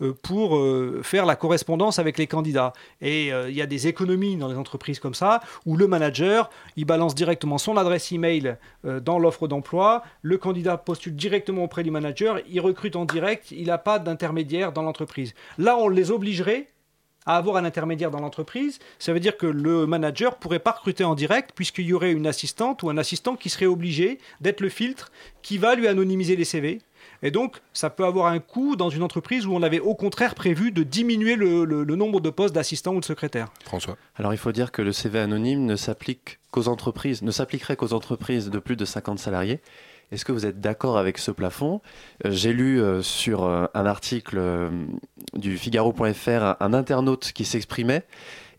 euh, 0.02 0.14
pour 0.24 0.58
euh, 0.58 1.02
faire 1.04 1.26
la 1.26 1.36
correspondance 1.36 2.00
avec 2.00 2.18
les 2.18 2.28
candidats. 2.28 2.74
Et 3.02 3.28
il 3.28 3.56
y 3.56 3.62
a 3.62 3.66
des 3.66 3.88
économies 3.88 4.36
dans 4.38 4.48
les 4.48 4.58
entreprises 4.58 5.00
comme 5.00 5.14
ça, 5.14 5.42
où 5.66 5.78
le 5.78 5.88
manager, 5.88 6.50
il 6.76 6.86
balance 6.86 7.16
directement 7.16 7.58
son 7.58 7.78
adresse 7.78 8.12
email 8.12 8.58
dans 8.84 9.20
l'offre 9.20 9.48
d'emploi, 9.48 10.04
le 10.22 10.38
candidat 10.38 10.78
postule 10.78 11.16
directement 11.16 11.64
auprès 11.64 11.84
du 11.84 11.92
manager, 11.92 12.40
il 12.50 12.60
recrute 12.62 12.96
en 12.96 13.06
direct, 13.06 13.52
il 13.52 13.68
n'a 13.68 13.78
pas 13.78 14.00
d'intermédiaire 14.00 14.72
dans 14.72 14.82
l'entreprise. 14.82 15.34
Là, 15.58 15.78
on 15.78 15.90
les 15.90 16.12
obligerait 16.12 16.68
à 17.28 17.36
avoir 17.36 17.58
un 17.58 17.66
intermédiaire 17.66 18.10
dans 18.10 18.22
l'entreprise, 18.22 18.80
ça 18.98 19.14
veut 19.14 19.20
dire 19.20 19.38
que 19.38 19.46
le 19.46 19.86
manager 19.86 20.38
pourrait 20.38 20.60
pas 20.60 20.72
recruter 20.72 21.04
en 21.04 21.14
direct 21.14 21.52
puisqu'il 21.54 21.86
y 21.86 21.94
aurait 21.94 22.14
une 22.14 22.26
assistante 22.26 22.82
ou 22.82 22.90
un 22.90 22.98
assistant 22.98 23.36
qui 23.36 23.50
serait 23.50 23.66
obligé 23.66 24.18
d'être 24.42 24.62
le 24.62 24.70
filtre 24.70 25.12
qui 25.44 25.58
va 25.58 25.76
lui 25.76 25.88
anonymiser 25.88 26.36
les 26.36 26.46
CV. 26.46 26.82
Et 27.24 27.32
donc, 27.32 27.58
ça 27.74 27.90
peut 27.90 28.06
avoir 28.06 28.28
un 28.28 28.40
coût 28.40 28.76
dans 28.76 28.90
une 28.90 29.04
entreprise 29.04 29.46
où 29.46 29.54
on 29.54 29.64
avait 29.64 29.80
au 29.80 29.96
contraire 29.96 30.36
prévu 30.36 30.72
de 30.72 30.84
diminuer 30.84 31.36
le, 31.36 31.66
le 31.66 31.96
nombre 31.96 32.20
de 32.20 32.30
postes 32.30 32.54
d'assistants 32.54 32.94
ou 32.94 33.00
de 33.00 33.06
secrétaires. 33.06 33.50
François. 33.64 33.98
Alors, 34.16 34.34
il 34.34 34.38
faut 34.38 34.52
dire 34.52 34.72
que 34.72 34.82
le 34.82 34.92
CV 34.92 35.20
anonyme 35.20 35.66
ne 35.66 35.76
s'applique 35.76 36.40
qu'aux 36.52 36.68
entreprises, 36.68 37.24
ne 37.24 37.32
s'appliquerait 37.32 37.76
qu'aux 37.76 37.94
entreprises 37.94 38.50
de 38.50 38.60
plus 38.60 38.76
de 38.76 38.86
50 38.86 39.20
salariés 39.20 39.62
est-ce 40.12 40.24
que 40.24 40.32
vous 40.32 40.46
êtes 40.46 40.62
d'accord 40.62 40.98
avec 40.98 41.18
ce 41.18 41.32
plafond 41.32 41.82
euh, 42.26 42.32
J'ai 42.32 42.54
lu 42.54 42.82
euh, 42.82 43.02
sur 43.02 43.44
euh, 43.44 43.66
un 43.74 43.86
article 43.86 44.42
du 45.34 45.58
Figaro.fr 45.58 46.56
un, 46.60 46.74
internaute 46.74 47.34
qui 47.34 47.44
s'exprimait 47.44 48.06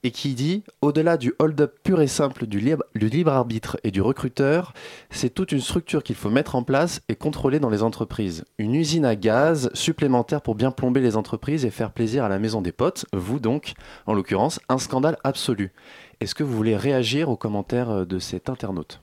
et 0.02 0.10
qui 0.10 0.34
dit 0.34 0.62
au-delà 0.82 1.16
du 1.16 1.34
hold-up 1.38 1.74
pur 1.82 2.02
et 2.02 2.06
simple 2.06 2.46
du 2.46 2.60
libre, 2.60 2.84
du 2.94 3.08
libre, 3.08 3.32
arbitre 3.32 3.78
et 3.82 3.90
du 3.90 4.00
recruteur, 4.00 4.74
c'est 5.10 5.30
toute 5.30 5.50
une 5.50 5.60
structure 5.60 6.02
qu'il 6.02 6.14
faut 6.16 6.30
mettre 6.30 6.54
en 6.54 6.62
place 6.62 7.00
et 7.08 7.16
contrôler 7.16 7.58
dans 7.60 7.70
les 7.70 7.82
entreprises. 7.82 8.44
Une 8.58 8.74
usine 8.74 9.06
à 9.06 9.16
gaz 9.16 9.70
supplémentaire 9.72 10.42
pour 10.42 10.54
bien 10.54 10.70
plomber 10.70 11.00
les 11.00 11.16
entreprises 11.16 11.64
et 11.64 11.70
faire 11.70 11.92
plaisir 11.92 12.24
à 12.24 12.28
la 12.28 12.38
maison 12.38 12.60
des 12.60 12.72
potes, 12.72 13.06
vous 13.12 13.40
donc, 13.40 13.72
en 14.06 14.14
l'occurrence, 14.14 14.60
un 14.68 14.78
scandale 14.78 15.16
absolu. 15.24 15.72
Est-ce 16.20 16.34
que 16.34 16.44
vous 16.44 16.54
voulez 16.54 16.76
réagir 16.76 17.28
aux 17.28 17.36
commentaires 17.36 18.06
de 18.06 18.18
cet 18.18 18.50
internaute? 18.50 19.00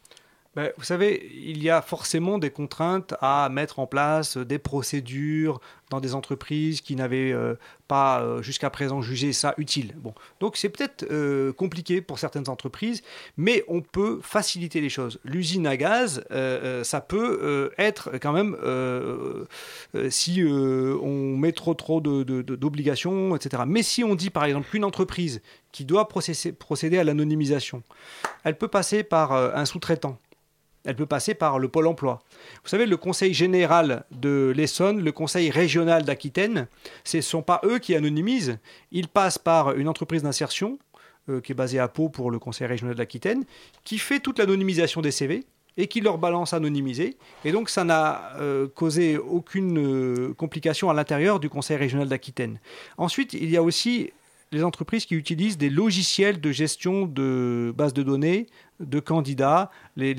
Ben, 0.55 0.71
vous 0.77 0.85
savez, 0.85 1.29
il 1.33 1.61
y 1.61 1.69
a 1.69 1.81
forcément 1.81 2.37
des 2.37 2.49
contraintes 2.49 3.13
à 3.19 3.49
mettre 3.49 3.79
en 3.79 3.87
place, 3.87 4.37
des 4.37 4.57
procédures 4.57 5.59
dans 5.89 5.99
des 5.99 6.15
entreprises 6.15 6.81
qui 6.81 6.95
n'avaient 6.95 7.33
euh, 7.33 7.55
pas 7.87 8.21
euh, 8.21 8.41
jusqu'à 8.41 8.69
présent 8.69 9.01
jugé 9.01 9.33
ça 9.33 9.53
utile. 9.57 9.93
Bon. 9.97 10.13
Donc 10.39 10.55
c'est 10.55 10.69
peut-être 10.69 11.05
euh, 11.11 11.51
compliqué 11.51 12.01
pour 12.01 12.19
certaines 12.19 12.49
entreprises, 12.49 13.03
mais 13.35 13.65
on 13.67 13.81
peut 13.81 14.19
faciliter 14.21 14.79
les 14.79 14.89
choses. 14.89 15.19
L'usine 15.25 15.67
à 15.67 15.75
gaz, 15.75 16.23
ça 16.83 17.01
peut 17.01 17.71
être 17.77 18.11
quand 18.21 18.31
même, 18.31 18.55
si 20.09 20.43
on 20.43 21.37
met 21.37 21.51
trop 21.51 21.73
trop 21.73 22.01
d'obligations, 22.01 23.35
etc. 23.35 23.63
Mais 23.67 23.83
si 23.83 24.03
on 24.03 24.15
dit 24.15 24.29
par 24.29 24.45
exemple 24.45 24.69
qu'une 24.69 24.85
entreprise 24.85 25.41
qui 25.71 25.85
doit 25.85 26.07
procéder 26.07 26.97
à 26.97 27.03
l'anonymisation, 27.03 27.83
elle 28.43 28.57
peut 28.57 28.67
passer 28.67 29.03
par 29.03 29.33
un 29.33 29.65
sous-traitant 29.65 30.17
elle 30.86 30.95
peut 30.95 31.06
passer 31.06 31.34
par 31.34 31.60
le 31.60 31.67
pôle 31.67 31.88
emploi. 31.88 32.21
Vous 32.63 32.69
savez, 32.69 32.86
le 32.86 32.98
conseil 32.98 33.34
général 33.34 34.06
de 34.12 34.54
l'Essonne, 34.56 35.02
le 35.02 35.12
conseil 35.12 35.50
régional 35.50 36.04
d'Aquitaine, 36.04 36.67
ce 37.04 37.17
ne 37.17 37.21
sont 37.21 37.41
pas 37.41 37.62
eux 37.63 37.80
qui 37.80 37.95
anonymisent, 37.95 38.58
ils 38.91 39.08
passent 39.08 39.38
par 39.38 39.76
une 39.76 39.88
entreprise 39.88 40.24
d'insertion, 40.24 40.80
euh, 41.30 41.41
qui 41.41 41.54
est 41.54 41.56
basée 41.56 41.80
à 41.80 41.88
Pau 41.88 42.10
pour 42.10 42.30
le 42.30 42.38
conseil 42.38 42.67
régional 42.67 42.95
d'Aquitaine, 42.95 43.45
qui 43.84 43.98
fait 43.98 44.19
toute 44.19 44.38
l'anonymisation 44.38 45.02
des 45.02 45.10
CV 45.12 45.43
et 45.76 45.88
qui 45.88 46.00
leur 46.00 46.19
balance 46.19 46.54
anonymisé. 46.54 47.17
Et 47.43 47.52
donc 47.52 47.69
ça 47.69 47.84
n'a 47.84 48.34
euh, 48.36 48.67
causé 48.67 49.17
aucune 49.17 49.80
euh, 49.80 50.34
complication 50.36 50.89
à 50.89 50.93
l'intérieur 50.93 51.39
du 51.39 51.50
conseil 51.50 51.78
régional 51.78 52.08
d'Aquitaine. 52.08 52.60
Ensuite, 52.98 53.34
il 53.34 53.50
y 53.50 53.58
a 53.58 53.63
aussi 53.63 54.12
les 54.52 54.63
entreprises 54.63 55.06
qui 55.06 55.15
utilisent 55.15 55.58
des 55.58 55.69
logiciels 55.69 56.39
de 56.39 56.52
gestion 56.52 57.08
de 57.08 57.74
bases 57.76 57.93
de 57.93 58.04
données, 58.04 58.45
de 58.79 58.99
candidats, 58.99 59.71
les, 59.95 60.13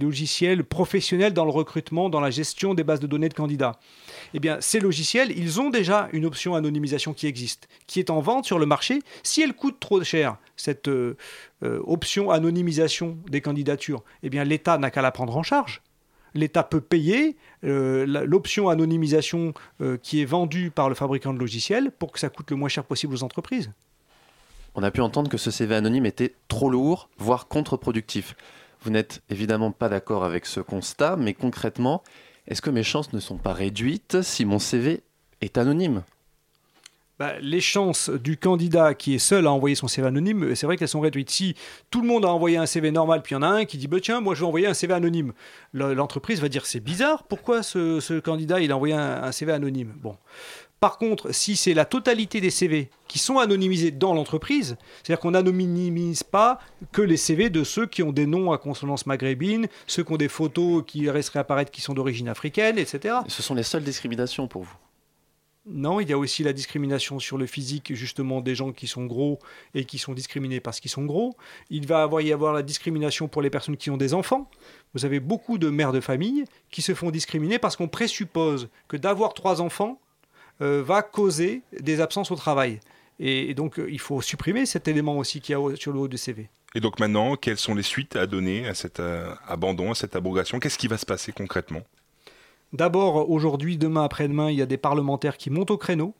logiciels 0.00 0.64
professionnels 0.64 1.34
dans 1.34 1.44
le 1.44 1.50
recrutement, 1.50 2.08
dans 2.08 2.20
la 2.20 2.30
gestion 2.30 2.74
des 2.74 2.84
bases 2.84 3.00
de 3.00 3.06
données 3.06 3.28
de 3.28 3.34
candidats. 3.34 3.78
Eh 4.34 4.40
bien, 4.40 4.58
ces 4.60 4.80
logiciels, 4.80 5.36
ils 5.36 5.60
ont 5.60 5.70
déjà 5.70 6.08
une 6.12 6.24
option 6.24 6.54
anonymisation 6.54 7.12
qui 7.12 7.26
existe, 7.26 7.68
qui 7.86 8.00
est 8.00 8.10
en 8.10 8.20
vente 8.20 8.44
sur 8.46 8.58
le 8.58 8.66
marché. 8.66 9.00
Si 9.22 9.42
elle 9.42 9.54
coûte 9.54 9.78
trop 9.80 10.02
cher, 10.02 10.36
cette 10.56 10.88
euh, 10.88 11.16
euh, 11.62 11.80
option 11.84 12.30
anonymisation 12.30 13.18
des 13.28 13.40
candidatures, 13.40 14.02
eh 14.22 14.30
bien, 14.30 14.44
l'État 14.44 14.78
n'a 14.78 14.90
qu'à 14.90 15.02
la 15.02 15.10
prendre 15.10 15.36
en 15.36 15.42
charge 15.42 15.82
l'État 16.32 16.62
peut 16.62 16.80
payer 16.80 17.36
euh, 17.64 18.06
l'option 18.24 18.68
anonymisation 18.68 19.52
qui 20.00 20.22
est 20.22 20.24
vendue 20.24 20.70
par 20.70 20.88
le 20.88 20.94
fabricant 20.94 21.34
de 21.34 21.40
logiciels 21.40 21.90
pour 21.90 22.12
que 22.12 22.20
ça 22.20 22.28
coûte 22.28 22.52
le 22.52 22.56
moins 22.56 22.68
cher 22.68 22.84
possible 22.84 23.14
aux 23.14 23.24
entreprises 23.24 23.72
on 24.74 24.82
a 24.82 24.90
pu 24.90 25.00
entendre 25.00 25.30
que 25.30 25.38
ce 25.38 25.50
CV 25.50 25.74
anonyme 25.74 26.06
était 26.06 26.34
trop 26.48 26.70
lourd, 26.70 27.08
voire 27.18 27.48
contre-productif. 27.48 28.36
Vous 28.82 28.90
n'êtes 28.90 29.22
évidemment 29.28 29.72
pas 29.72 29.88
d'accord 29.88 30.24
avec 30.24 30.46
ce 30.46 30.60
constat, 30.60 31.16
mais 31.16 31.34
concrètement, 31.34 32.02
est-ce 32.46 32.62
que 32.62 32.70
mes 32.70 32.82
chances 32.82 33.12
ne 33.12 33.20
sont 33.20 33.36
pas 33.36 33.52
réduites 33.52 34.22
si 34.22 34.44
mon 34.44 34.58
CV 34.58 35.02
est 35.40 35.58
anonyme? 35.58 36.02
Bah, 37.18 37.34
les 37.42 37.60
chances 37.60 38.08
du 38.08 38.38
candidat 38.38 38.94
qui 38.94 39.14
est 39.14 39.18
seul 39.18 39.46
à 39.46 39.52
envoyer 39.52 39.74
son 39.74 39.88
CV 39.88 40.08
anonyme, 40.08 40.54
c'est 40.54 40.64
vrai 40.64 40.78
qu'elles 40.78 40.88
sont 40.88 41.00
réduites. 41.00 41.28
Si 41.28 41.54
tout 41.90 42.00
le 42.00 42.06
monde 42.06 42.24
a 42.24 42.28
envoyé 42.28 42.56
un 42.56 42.64
CV 42.64 42.90
normal, 42.90 43.20
puis 43.20 43.34
il 43.34 43.36
y 43.36 43.38
en 43.38 43.42
a 43.42 43.48
un 43.48 43.66
qui 43.66 43.76
dit 43.76 43.88
bah, 43.88 43.98
Tiens, 44.00 44.22
moi 44.22 44.34
je 44.34 44.40
vais 44.40 44.46
envoyer 44.46 44.66
un 44.66 44.72
CV 44.72 44.94
anonyme, 44.94 45.34
l'entreprise 45.74 46.40
va 46.40 46.48
dire 46.48 46.64
C'est 46.64 46.80
bizarre, 46.80 47.24
pourquoi 47.24 47.62
ce, 47.62 48.20
candidat 48.20 48.60
il 48.60 48.72
a 48.72 48.76
envoyé 48.76 48.94
un, 48.94 49.22
un 49.22 49.32
CV 49.32 49.52
anonyme? 49.52 49.92
Bon. 49.96 50.16
Par 50.80 50.96
contre, 50.96 51.32
si 51.34 51.56
c'est 51.56 51.74
la 51.74 51.84
totalité 51.84 52.40
des 52.40 52.48
CV 52.48 52.88
qui 53.06 53.18
sont 53.18 53.38
anonymisés 53.38 53.90
dans 53.90 54.14
l'entreprise, 54.14 54.78
c'est-à-dire 55.02 55.20
qu'on 55.20 55.32
n'anonymise 55.32 56.22
pas 56.22 56.58
que 56.90 57.02
les 57.02 57.18
CV 57.18 57.50
de 57.50 57.64
ceux 57.64 57.86
qui 57.86 58.02
ont 58.02 58.12
des 58.12 58.24
noms 58.24 58.50
à 58.50 58.56
consonance 58.56 59.04
maghrébine, 59.04 59.68
ceux 59.86 60.02
qui 60.04 60.12
ont 60.12 60.16
des 60.16 60.28
photos 60.28 60.82
qui 60.86 61.10
resteraient 61.10 61.40
apparaître 61.40 61.70
qui 61.70 61.82
sont 61.82 61.92
d'origine 61.92 62.28
africaine, 62.28 62.78
etc. 62.78 63.16
Ce 63.28 63.42
sont 63.42 63.54
les 63.54 63.62
seules 63.62 63.84
discriminations 63.84 64.48
pour 64.48 64.62
vous? 64.62 64.76
Non, 65.66 66.00
il 66.00 66.08
y 66.08 66.14
a 66.14 66.18
aussi 66.18 66.42
la 66.42 66.54
discrimination 66.54 67.18
sur 67.18 67.36
le 67.36 67.44
physique, 67.44 67.94
justement, 67.94 68.40
des 68.40 68.54
gens 68.54 68.72
qui 68.72 68.86
sont 68.86 69.04
gros 69.04 69.38
et 69.74 69.84
qui 69.84 69.98
sont 69.98 70.14
discriminés 70.14 70.60
parce 70.60 70.80
qu'ils 70.80 70.90
sont 70.90 71.04
gros. 71.04 71.36
Il 71.68 71.86
va 71.86 72.08
y 72.22 72.32
avoir 72.32 72.54
la 72.54 72.62
discrimination 72.62 73.28
pour 73.28 73.42
les 73.42 73.50
personnes 73.50 73.76
qui 73.76 73.90
ont 73.90 73.98
des 73.98 74.14
enfants. 74.14 74.50
Vous 74.94 75.04
avez 75.04 75.20
beaucoup 75.20 75.58
de 75.58 75.68
mères 75.68 75.92
de 75.92 76.00
famille 76.00 76.46
qui 76.70 76.80
se 76.80 76.94
font 76.94 77.10
discriminer 77.10 77.58
parce 77.58 77.76
qu'on 77.76 77.88
présuppose 77.88 78.70
que 78.88 78.96
d'avoir 78.96 79.34
trois 79.34 79.60
enfants, 79.60 80.00
va 80.60 81.02
causer 81.02 81.62
des 81.80 82.00
absences 82.00 82.30
au 82.30 82.36
travail. 82.36 82.80
Et, 83.22 83.52
donc, 83.52 83.78
euh, 83.78 83.86
il 83.90 84.00
faut 84.00 84.22
supprimer 84.22 84.64
cet 84.64 84.88
élément 84.88 85.18
aussi 85.18 85.42
qu'il 85.42 85.52
y 85.52 85.56
a 85.56 85.76
sur 85.76 85.92
le 85.92 85.98
haut 85.98 86.08
du 86.08 86.16
CV. 86.16 86.48
Et 86.74 86.80
donc 86.80 86.98
maintenant, 86.98 87.36
quelles 87.36 87.58
sont 87.58 87.74
les 87.74 87.82
suites 87.82 88.16
à 88.16 88.26
donner 88.26 88.66
à 88.66 88.74
cet 88.74 88.98
euh, 88.98 89.34
abandon, 89.46 89.90
à 89.90 89.94
cette 89.94 90.16
abrogation? 90.16 90.58
Qu'est-ce 90.58 90.78
qui 90.78 90.88
va 90.88 90.96
se 90.96 91.04
passer 91.04 91.30
concrètement? 91.30 91.82
D'abord, 92.72 93.28
aujourd'hui, 93.28 93.76
demain, 93.76 94.04
après-demain, 94.04 94.50
il 94.50 94.56
y 94.56 94.62
a 94.62 94.66
des 94.66 94.78
parlementaires 94.78 95.36
qui 95.36 95.50
montent 95.50 95.72
au 95.72 95.76
créneau 95.76 96.14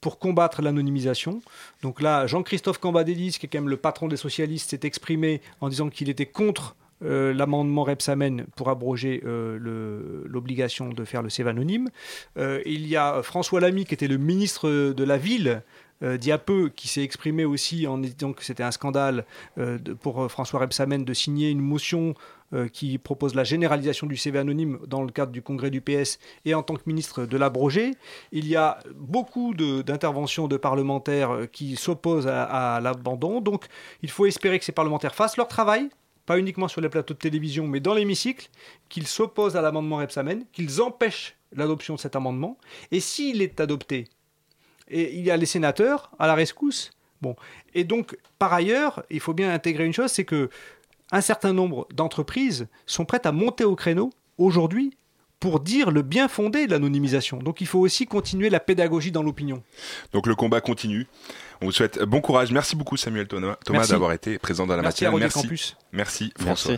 pour 0.00 0.18
combattre 0.18 0.62
l'anonymisation. 0.62 1.42
Donc 1.82 2.00
là, 2.00 2.26
Jean-Christophe 2.26 2.78
Cambadélis, 2.78 3.36
qui 3.38 3.46
est 3.46 3.48
quand 3.50 3.58
même 3.58 3.68
le 3.68 3.76
patron 3.76 4.08
des 4.08 4.16
socialistes, 4.16 4.70
s'est 4.70 4.80
exprimé 4.84 5.42
en 5.60 5.68
disant 5.68 5.90
qu'il 5.90 6.08
était 6.08 6.24
contre 6.24 6.76
euh, 7.04 7.34
l'amendement 7.34 7.84
Repsamen 7.84 8.46
pour 8.56 8.70
abroger 8.70 9.22
euh, 9.26 9.58
l'obligation 10.26 10.88
de 10.88 11.04
faire 11.04 11.22
le 11.22 11.28
CV 11.28 11.50
anonyme. 11.50 11.90
Euh, 12.38 12.62
il 12.64 12.86
y 12.86 12.96
a 12.96 13.22
François 13.22 13.60
Lamy, 13.60 13.84
qui 13.84 13.92
était 13.92 14.08
le 14.08 14.16
ministre 14.16 14.70
de 14.70 15.04
la 15.04 15.18
Ville, 15.18 15.62
y 16.02 16.30
a 16.30 16.38
peu, 16.38 16.68
qui 16.68 16.88
s'est 16.88 17.02
exprimé 17.02 17.44
aussi 17.46 17.86
en 17.86 17.96
disant 17.96 18.34
que 18.34 18.44
c'était 18.44 18.62
un 18.62 18.70
scandale 18.70 19.24
pour 20.02 20.30
François 20.30 20.60
Rebsamen 20.60 21.06
de 21.06 21.14
signer 21.14 21.48
une 21.48 21.62
motion 21.62 22.12
qui 22.70 22.98
propose 22.98 23.34
la 23.34 23.44
généralisation 23.44 24.06
du 24.06 24.14
CV 24.14 24.38
anonyme 24.38 24.78
dans 24.86 25.02
le 25.02 25.10
cadre 25.10 25.32
du 25.32 25.40
congrès 25.40 25.70
du 25.70 25.80
PS 25.80 26.18
et 26.44 26.52
en 26.52 26.62
tant 26.62 26.74
que 26.74 26.82
ministre 26.84 27.24
de 27.24 27.36
l'abroger. 27.38 27.92
Il 28.30 28.46
y 28.46 28.56
a 28.56 28.78
beaucoup 28.94 29.54
d'interventions 29.54 30.48
de, 30.48 30.58
parlementaires 30.58 31.46
qui 31.50 31.76
s'opposent 31.76 32.28
à 32.28 32.78
l'abandon. 32.82 33.40
Donc 33.40 33.64
il 34.02 34.10
faut 34.10 34.26
espérer 34.26 34.58
que 34.58 34.66
ces 34.66 34.72
parlementaires 34.72 35.14
fassent 35.14 35.38
leur 35.38 35.48
travail, 35.48 35.88
pas 36.26 36.38
uniquement 36.38 36.68
sur 36.68 36.80
les 36.80 36.88
plateaux 36.88 37.14
de 37.14 37.18
télévision, 37.18 37.66
mais 37.66 37.80
dans 37.80 37.94
l'hémicycle, 37.94 38.50
qu'ils 38.88 39.06
s'opposent 39.06 39.56
à 39.56 39.62
l'amendement 39.62 39.98
Repsamen, 39.98 40.44
qu'ils 40.52 40.82
empêchent 40.82 41.36
l'adoption 41.52 41.94
de 41.94 42.00
cet 42.00 42.16
amendement. 42.16 42.58
Et 42.90 43.00
s'il 43.00 43.40
est 43.40 43.60
adopté, 43.60 44.08
et 44.88 45.16
il 45.16 45.24
y 45.24 45.30
a 45.30 45.36
les 45.36 45.46
sénateurs 45.46 46.10
à 46.18 46.26
la 46.26 46.34
rescousse. 46.34 46.90
Bon. 47.22 47.34
Et 47.74 47.84
donc, 47.84 48.18
par 48.38 48.52
ailleurs, 48.52 49.04
il 49.10 49.20
faut 49.20 49.34
bien 49.34 49.52
intégrer 49.52 49.86
une 49.86 49.92
chose, 49.92 50.10
c'est 50.10 50.24
que 50.24 50.50
un 51.12 51.20
certain 51.20 51.52
nombre 51.52 51.86
d'entreprises 51.94 52.68
sont 52.84 53.04
prêtes 53.04 53.26
à 53.26 53.32
monter 53.32 53.64
au 53.64 53.76
créneau 53.76 54.10
aujourd'hui 54.38 54.96
pour 55.40 55.60
dire 55.60 55.90
le 55.90 56.02
bien 56.02 56.28
fondé 56.28 56.66
de 56.66 56.72
l'anonymisation. 56.72 57.38
Donc 57.38 57.60
il 57.60 57.66
faut 57.66 57.78
aussi 57.78 58.06
continuer 58.06 58.50
la 58.50 58.60
pédagogie 58.60 59.12
dans 59.12 59.22
l'opinion. 59.22 59.62
Donc 60.12 60.26
le 60.26 60.34
combat 60.34 60.60
continue. 60.60 61.06
On 61.60 61.66
vous 61.66 61.72
souhaite 61.72 62.02
bon 62.02 62.20
courage. 62.20 62.52
Merci 62.52 62.76
beaucoup 62.76 62.96
Samuel 62.96 63.28
Thomas, 63.28 63.56
d'avoir 63.88 64.12
été 64.12 64.38
présent 64.38 64.66
dans 64.66 64.76
la 64.76 64.82
Merci 64.82 65.04
matinale. 65.04 65.30
Merci. 65.36 65.74
Merci 65.92 66.32
François. 66.38 66.76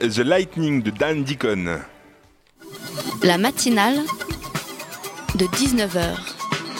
The 0.00 0.24
Lightning 0.24 0.82
de 0.82 0.90
Dan 0.90 1.24
Deacon. 1.24 1.80
La 3.22 3.36
matinale 3.36 4.00
de 5.34 5.44
19h 5.46 6.16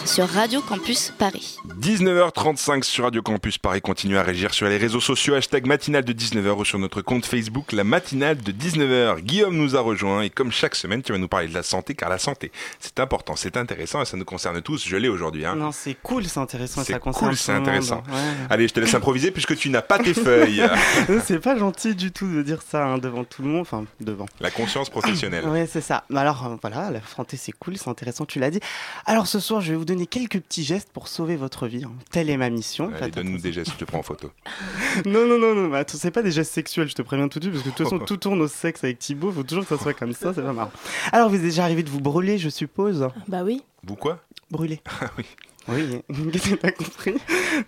sur 0.06 0.26
Radio 0.26 0.62
Campus 0.62 1.12
Paris. 1.18 1.59
19h35 1.80 2.82
sur 2.82 3.04
Radio 3.04 3.22
Campus 3.22 3.56
Paris. 3.56 3.80
Continuez 3.80 4.18
à 4.18 4.22
réagir 4.22 4.52
sur 4.52 4.68
les 4.68 4.76
réseaux 4.76 5.00
sociaux. 5.00 5.34
Hashtag 5.34 5.66
matinale 5.66 6.04
de 6.04 6.12
19h 6.12 6.50
ou 6.58 6.64
sur 6.66 6.78
notre 6.78 7.00
compte 7.00 7.24
Facebook, 7.24 7.72
la 7.72 7.84
matinale 7.84 8.36
de 8.36 8.52
19h. 8.52 9.20
Guillaume 9.22 9.56
nous 9.56 9.76
a 9.76 9.80
rejoint 9.80 10.20
et 10.20 10.28
comme 10.28 10.52
chaque 10.52 10.74
semaine, 10.74 11.00
tu 11.00 11.12
vas 11.12 11.16
nous 11.16 11.26
parler 11.26 11.48
de 11.48 11.54
la 11.54 11.62
santé 11.62 11.94
car 11.94 12.10
la 12.10 12.18
santé, 12.18 12.52
c'est 12.80 13.00
important, 13.00 13.34
c'est 13.34 13.56
intéressant 13.56 14.02
et 14.02 14.04
ça 14.04 14.18
nous 14.18 14.26
concerne 14.26 14.60
tous. 14.60 14.86
Je 14.86 14.94
l'ai 14.98 15.08
aujourd'hui. 15.08 15.46
Hein. 15.46 15.56
Non, 15.56 15.72
c'est 15.72 15.96
cool, 16.02 16.26
c'est 16.26 16.38
intéressant, 16.38 16.84
ça 16.84 16.98
concerne 16.98 17.30
cool, 17.30 17.38
c'est 17.38 17.52
intéressant. 17.52 18.02
Ouais. 18.08 18.20
Allez, 18.50 18.68
je 18.68 18.74
te 18.74 18.80
laisse 18.80 18.92
improviser 18.92 19.30
puisque 19.30 19.56
tu 19.56 19.70
n'as 19.70 19.80
pas 19.80 19.98
tes 19.98 20.12
feuilles. 20.12 20.62
c'est 21.24 21.40
pas 21.40 21.56
gentil 21.56 21.94
du 21.94 22.12
tout 22.12 22.30
de 22.30 22.42
dire 22.42 22.60
ça 22.60 22.84
hein, 22.84 22.98
devant 22.98 23.24
tout 23.24 23.40
le 23.40 23.48
monde, 23.48 23.62
enfin 23.62 23.86
devant. 24.00 24.26
La 24.40 24.50
conscience 24.50 24.90
professionnelle. 24.90 25.46
Ouais, 25.46 25.66
c'est 25.66 25.80
ça. 25.80 26.04
Mais 26.10 26.20
alors 26.20 26.46
euh, 26.46 26.56
voilà, 26.60 26.90
la 26.90 27.00
santé 27.16 27.38
c'est 27.38 27.52
cool, 27.52 27.78
c'est 27.78 27.88
intéressant, 27.88 28.26
tu 28.26 28.38
l'as 28.38 28.50
dit. 28.50 28.60
Alors 29.06 29.26
ce 29.26 29.40
soir, 29.40 29.62
je 29.62 29.70
vais 29.70 29.78
vous 29.78 29.86
donner 29.86 30.06
quelques 30.06 30.40
petits 30.40 30.62
gestes 30.62 30.90
pour 30.92 31.08
sauver 31.08 31.36
votre 31.36 31.68
vie. 31.68 31.69
Hein. 31.84 31.92
Telle 32.10 32.30
est 32.30 32.36
ma 32.36 32.50
mission. 32.50 32.90
Allez, 33.00 33.10
donne-nous 33.10 33.38
des 33.38 33.52
gestes, 33.52 33.72
je 33.72 33.76
te 33.76 33.84
prends 33.84 33.98
en 33.98 34.02
photo. 34.02 34.30
Non, 35.06 35.26
non, 35.26 35.38
non, 35.38 35.54
non, 35.54 35.68
mais 35.68 35.78
attends, 35.78 35.98
c'est 35.98 36.10
pas 36.10 36.22
des 36.22 36.32
gestes 36.32 36.52
sexuels, 36.52 36.88
je 36.88 36.94
te 36.94 37.02
préviens 37.02 37.28
tout 37.28 37.38
de 37.38 37.44
suite, 37.44 37.54
parce 37.54 37.64
que 37.64 37.70
de 37.70 37.74
toute 37.74 37.84
façon, 37.86 37.98
tout 38.04 38.16
tourne 38.16 38.40
au 38.40 38.48
sexe 38.48 38.84
avec 38.84 38.98
Thibaut, 38.98 39.32
faut 39.32 39.42
toujours 39.42 39.66
que 39.66 39.76
ça 39.76 39.82
soit 39.82 39.94
comme 39.94 40.12
ça, 40.12 40.32
c'est 40.34 40.42
pas 40.42 40.52
marrant. 40.52 40.72
Alors, 41.12 41.28
vous 41.28 41.36
êtes 41.36 41.42
déjà 41.42 41.64
arrivé 41.64 41.82
de 41.82 41.90
vous 41.90 42.00
brûler, 42.00 42.38
je 42.38 42.48
suppose? 42.48 43.08
Bah 43.28 43.42
oui. 43.44 43.62
Vous 43.84 43.96
quoi? 43.96 44.20
Brûler. 44.50 44.80
Ah 45.00 45.10
oui. 45.16 45.24
Oui, 45.68 46.02
qu'est-ce 46.32 46.50
que 46.50 46.54
t'as 46.54 46.72
compris 46.72 47.14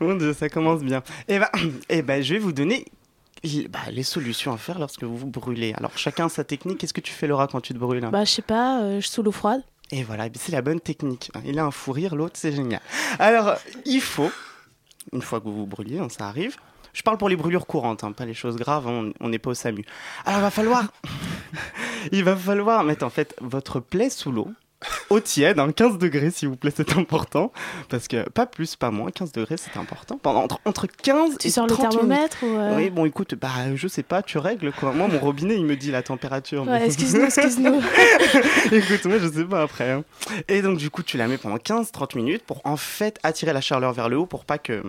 Mon 0.01 0.15
Dieu, 0.15 0.33
ça 0.33 0.49
commence 0.49 0.83
bien. 0.83 1.03
Eh 1.29 1.39
ben, 1.39 1.49
eh 1.89 2.03
ben, 2.03 2.23
je 2.23 2.35
vais 2.35 2.41
vous 2.41 2.53
donner 2.53 2.87
bah, 3.69 3.81
les 3.91 4.03
solutions 4.03 4.53
à 4.53 4.57
faire 4.57 4.79
lorsque 4.79 5.05
vous 5.05 5.17
vous 5.17 5.27
brûlez. 5.31 5.75
Alors, 5.75 5.97
chacun 5.97 6.29
sa 6.29 6.45
technique. 6.45 6.79
Qu'est-ce 6.79 6.95
que 6.95 7.01
tu 7.01 7.13
fais, 7.13 7.27
Laura, 7.27 7.49
quand 7.49 7.61
tu 7.61 7.75
te 7.75 7.79
brûles? 7.79 8.09
Bah, 8.11 8.25
je 8.25 8.31
sais 8.31 8.43
pas, 8.43 8.83
euh, 8.83 9.01
je 9.01 9.09
sous 9.09 9.23
l'eau 9.23 9.33
froide. 9.33 9.63
Et 9.93 10.03
voilà, 10.03 10.27
c'est 10.35 10.53
la 10.53 10.63
bonne 10.63 10.81
technique. 10.81 11.31
Il 11.45 11.59
a 11.59 11.65
un 11.65 11.71
fou 11.71 11.93
rire, 11.93 12.17
l'autre, 12.17 12.35
c'est 12.37 12.53
génial. 12.53 12.81
Alors, 13.19 13.57
il 13.85 14.01
faut, 14.01 14.31
une 15.13 15.21
fois 15.21 15.39
que 15.39 15.45
vous 15.45 15.55
vous 15.55 15.67
brûliez, 15.67 15.99
hein, 15.99 16.09
ça 16.09 16.27
arrive. 16.27 16.57
Je 16.95 17.03
parle 17.03 17.19
pour 17.19 17.29
les 17.29 17.37
brûlures 17.37 17.67
courantes, 17.67 18.03
hein, 18.03 18.13
pas 18.13 18.25
les 18.25 18.35
choses 18.35 18.57
graves, 18.57 18.87
on 18.87 19.13
on 19.21 19.29
n'est 19.29 19.39
pas 19.39 19.51
au 19.51 19.55
SAMU. 19.55 19.85
Alors, 20.25 20.41
il 20.41 20.43
va 20.43 20.51
falloir. 20.51 20.85
il 22.13 22.25
va 22.25 22.35
falloir 22.37 22.85
mettre 22.85 23.05
en 23.05 23.11
fait 23.11 23.37
votre 23.41 23.81
plaie 23.81 24.09
sous 24.09 24.33
l'eau. 24.33 24.49
Eau 25.11 25.21
tiède, 25.21 25.59
hein, 25.59 25.71
15 25.73 25.99
degrés 25.99 26.31
s'il 26.31 26.49
vous 26.49 26.57
plaît, 26.57 26.73
c'est 26.75 26.93
important. 26.97 27.53
Parce 27.89 28.09
que 28.09 28.29
pas 28.31 28.47
plus, 28.47 28.77
pas 28.77 28.91
moins, 28.91 29.11
15 29.11 29.33
degrés 29.33 29.57
c'est 29.57 29.79
important. 29.79 30.19
Pendant, 30.23 30.43
entre, 30.45 30.59
entre 30.65 30.87
15 30.87 31.39
Tu 31.39 31.49
et 31.49 31.51
sors 31.51 31.67
le 31.67 31.73
30 31.75 31.91
thermomètre 31.91 32.39
ou, 32.43 32.47
euh, 32.57 32.77
Oui, 32.77 32.91
bon 32.91 33.05
écoute, 33.05 33.35
bah 33.35 33.49
je 33.75 33.89
sais 33.89 34.03
pas, 34.03 34.23
tu 34.23 34.39
règles 34.39 34.73
quoi. 34.73 34.93
Moi, 34.93 35.09
mon 35.09 35.19
robinet 35.19 35.57
il 35.57 35.65
me 35.65 35.77
dit 35.77 35.91
la 35.91 36.03
température. 36.03 36.63
Ouais, 36.63 36.81
mais- 36.81 36.87
excuse-nous, 36.87 37.25
excuse-nous. 37.25 37.83
Écoute, 38.73 39.05
moi 39.07 39.19
je 39.19 39.29
sais 39.31 39.45
pas 39.45 39.63
après. 39.63 39.91
hein. 39.91 40.05
Et 40.49 40.63
donc 40.63 40.79
du 40.79 40.91
coup, 40.91 41.03
tu 41.03 41.17
la 41.17 41.29
mets 41.29 41.39
pendant 41.39 41.57
15-30 41.57 42.17
minutes 42.17 42.45
pour 42.45 42.61
en 42.65 42.77
fait 42.77 43.19
attirer 43.23 43.53
la 43.53 43.61
chaleur 43.61 43.93
vers 43.93 44.09
le 44.09 44.17
haut 44.19 44.27
pour 44.27 44.45
pas 44.45 44.59
que 44.59 44.83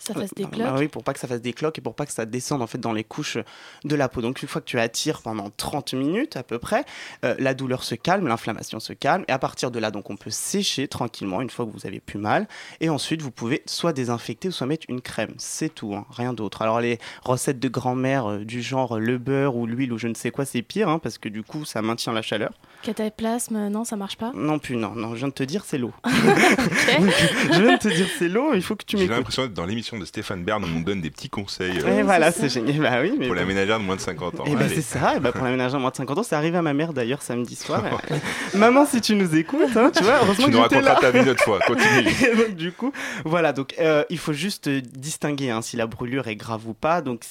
Ça 0.00 0.14
fasse 0.14 0.34
des 0.34 0.44
Bah 0.44 0.50
cloques. 0.52 0.78
oui, 0.78 0.88
pour 0.88 1.04
pas 1.04 1.12
que 1.12 1.20
ça 1.20 1.28
fasse 1.28 1.40
des 1.42 1.52
cloques 1.52 1.78
et 1.78 1.80
pour 1.82 1.94
pas 1.94 2.06
que 2.06 2.12
ça 2.12 2.24
descende 2.26 2.62
en 2.62 2.66
fait 2.66 2.78
dans 2.78 2.92
les 2.92 3.04
couches 3.04 3.38
de 3.84 3.94
la 3.94 4.08
peau. 4.08 4.20
Donc 4.22 4.42
une 4.42 4.48
fois 4.48 4.60
que 4.60 4.66
tu 4.66 4.78
attires 4.80 5.22
pendant 5.22 5.50
30 5.56 5.94
minutes 5.94 6.36
à 6.36 6.42
peu 6.42 6.58
près, 6.58 6.84
euh, 7.24 7.34
la 7.38 7.54
douleur 7.54 7.84
se 7.84 7.94
calme, 7.94 8.26
l'inflammation 8.26 8.80
se 8.80 8.92
calme 8.92 9.24
et 9.28 9.32
à 9.32 9.38
partir 9.38 9.70
de 9.70 9.78
là, 9.78 9.90
donc 9.90 10.10
on 10.10 10.16
peut 10.16 10.30
sécher 10.30 10.88
tranquillement 10.88 11.40
une 11.42 11.50
fois 11.50 11.66
que 11.66 11.70
vous 11.70 11.86
avez 11.86 12.00
plus 12.00 12.18
mal 12.18 12.48
et 12.80 12.88
ensuite 12.88 13.22
vous 13.22 13.30
pouvez 13.30 13.62
soit 13.66 13.92
désinfecter 13.92 14.48
ou 14.48 14.52
soit 14.52 14.66
mettre 14.66 14.86
une 14.88 15.00
crème. 15.00 15.34
C'est 15.38 15.74
tout, 15.74 15.94
hein, 15.94 16.06
rien 16.10 16.32
d'autre. 16.32 16.62
Alors 16.62 16.80
les 16.80 16.98
recettes 17.24 17.60
de 17.60 17.68
grand-mère 17.68 18.26
euh, 18.30 18.38
du 18.44 18.62
genre 18.62 18.98
le 18.98 19.18
beurre 19.18 19.56
ou 19.56 19.66
l'huile 19.66 19.92
ou 19.92 19.98
je 19.98 20.08
ne 20.08 20.14
sais 20.14 20.30
quoi, 20.30 20.44
c'est 20.44 20.62
pire 20.62 20.88
hein, 20.88 20.98
parce 20.98 21.18
que 21.18 21.28
du 21.28 21.42
coup 21.42 21.64
ça 21.64 21.82
maintient 21.82 22.12
la 22.12 22.22
chaleur. 22.22 22.52
Cataplasme, 22.82 23.68
non, 23.68 23.84
ça 23.84 23.96
marche 23.96 24.16
pas. 24.16 24.32
Non 24.34 24.58
plus, 24.58 24.76
non, 24.76 24.94
non, 24.94 25.10
je 25.10 25.16
viens 25.18 25.28
de 25.28 25.32
te 25.34 25.42
dire 25.42 25.64
c'est 25.66 25.76
l'eau. 25.78 25.92
je 26.04 27.60
viens 27.62 27.74
de 27.76 27.78
te 27.78 27.88
dire 27.88 28.06
c'est 28.18 28.28
l'eau, 28.28 28.54
il 28.54 28.62
faut 28.62 28.76
que 28.76 28.84
tu 28.84 28.96
J'ai 28.96 29.02
m'écoutes. 29.04 29.16
l'impression 29.16 29.42
d'être 29.42 29.54
dans 29.54 29.66
l'émission 29.66 29.89
de 29.98 30.04
Stéphane 30.04 30.44
Bern 30.44 30.62
où 30.62 30.66
on 30.66 30.70
nous 30.70 30.84
donne 30.84 31.00
des 31.00 31.10
petits 31.10 31.28
conseils 31.30 31.78
euh, 31.84 31.98
Et 31.98 32.02
voilà, 32.02 32.30
c'est 32.32 32.48
génial. 32.48 32.78
Bah 32.80 32.98
oui, 33.02 33.14
mais 33.18 33.26
pour 33.26 33.34
la 33.34 33.42
bon. 33.42 33.48
ménagère 33.48 33.78
de 33.78 33.84
moins 33.84 33.96
de 33.96 34.00
50 34.00 34.40
ans. 34.40 34.44
Et 34.46 34.54
bah 34.54 34.62
Allez. 34.64 34.74
c'est 34.74 34.82
ça, 34.82 35.16
et 35.16 35.20
bah 35.20 35.32
pour 35.32 35.44
l'aménageur 35.44 35.78
de 35.78 35.82
moins 35.82 35.90
de 35.90 35.96
50 35.96 36.18
ans, 36.18 36.22
c'est 36.22 36.34
arrivé 36.36 36.56
à 36.58 36.62
ma 36.62 36.72
mère 36.74 36.92
d'ailleurs 36.92 37.22
samedi 37.22 37.56
soir. 37.56 37.82
Maman, 38.54 38.86
si 38.86 39.00
tu 39.00 39.14
nous 39.14 39.34
écoutes, 39.36 39.76
hein, 39.76 39.90
tu 39.96 40.02
vois, 40.04 40.18
heureusement 40.22 40.44
Tu 40.46 40.50
que 40.50 40.56
nous 40.56 40.60
raconteras 40.62 40.94
ta 40.96 41.10
vie 41.10 41.20
une 41.20 41.28
autre 41.28 41.42
fois, 41.44 41.58
continue. 41.60 42.08
Et 42.32 42.36
donc 42.36 42.54
du 42.56 42.72
coup, 42.72 42.92
voilà, 43.24 43.52
donc 43.52 43.74
euh, 43.78 44.04
il 44.10 44.18
faut 44.18 44.32
juste 44.32 44.68
distinguer 44.68 45.50
hein, 45.50 45.62
si 45.62 45.76
la 45.76 45.86
brûlure 45.86 46.28
est 46.28 46.36
grave 46.36 46.66
ou 46.68 46.74
pas. 46.74 47.00
Donc 47.02 47.24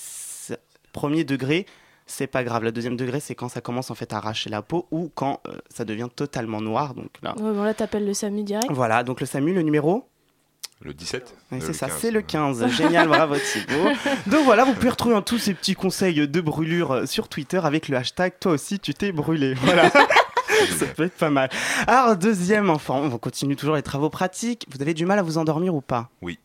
premier 0.91 1.23
degré, 1.23 1.65
c'est 2.05 2.27
pas 2.27 2.43
grave. 2.43 2.63
Le 2.63 2.71
deuxième 2.71 2.97
degré, 2.97 3.19
c'est 3.19 3.35
quand 3.35 3.49
ça 3.49 3.61
commence 3.61 3.91
en 3.91 3.95
fait 3.95 4.11
à 4.13 4.17
arracher 4.17 4.49
la 4.49 4.61
peau 4.61 4.87
ou 4.91 5.11
quand 5.13 5.41
euh, 5.47 5.51
ça 5.69 5.85
devient 5.85 6.07
totalement 6.15 6.61
noir. 6.61 6.95
Donc 6.95 7.09
là, 7.21 7.35
Ouais, 7.37 7.53
bon, 7.53 7.63
là, 7.63 7.73
t'appelles 7.73 8.05
le 8.05 8.13
SAMU 8.13 8.43
direct. 8.43 8.67
voilà. 8.71 9.03
Donc 9.03 9.19
le 9.21 9.25
SAMU, 9.27 9.53
le 9.53 9.61
numéro. 9.61 10.05
Le 10.81 10.93
17 10.93 11.35
Ouais, 11.51 11.57
Euh, 11.57 11.61
c'est 11.65 11.73
ça, 11.73 11.87
15. 11.87 11.97
c'est 11.99 12.11
le 12.11 12.21
15. 12.21 12.67
Génial, 12.71 13.07
bravo 13.09 13.35
Thibaut. 13.35 13.89
Donc 14.27 14.45
voilà, 14.45 14.63
vous 14.63 14.73
pouvez 14.73 14.89
retrouver 14.89 15.21
tous 15.25 15.37
ces 15.37 15.53
petits 15.53 15.75
conseils 15.75 16.25
de 16.27 16.41
brûlure 16.41 16.91
euh, 16.91 17.05
sur 17.05 17.27
Twitter 17.27 17.59
avec 17.63 17.89
le 17.89 17.97
hashtag 17.97 18.33
toi 18.39 18.53
aussi 18.53 18.79
tu 18.79 18.93
t'es 18.93 19.11
brûlé. 19.11 19.55
Voilà. 19.63 19.89
Ça 19.89 20.85
peut 20.95 21.03
être 21.03 21.15
pas 21.17 21.29
mal. 21.29 21.49
Alors, 21.87 22.17
deuxième 22.17 22.69
enfant, 22.69 23.01
on 23.01 23.17
continue 23.17 23.55
toujours 23.55 23.75
les 23.75 23.81
travaux 23.81 24.09
pratiques. 24.09 24.65
Vous 24.69 24.81
avez 24.81 24.93
du 24.93 25.05
mal 25.05 25.17
à 25.19 25.21
vous 25.21 25.37
endormir 25.37 25.73
ou 25.73 25.79
pas? 25.81 26.09
Oui. 26.21 26.37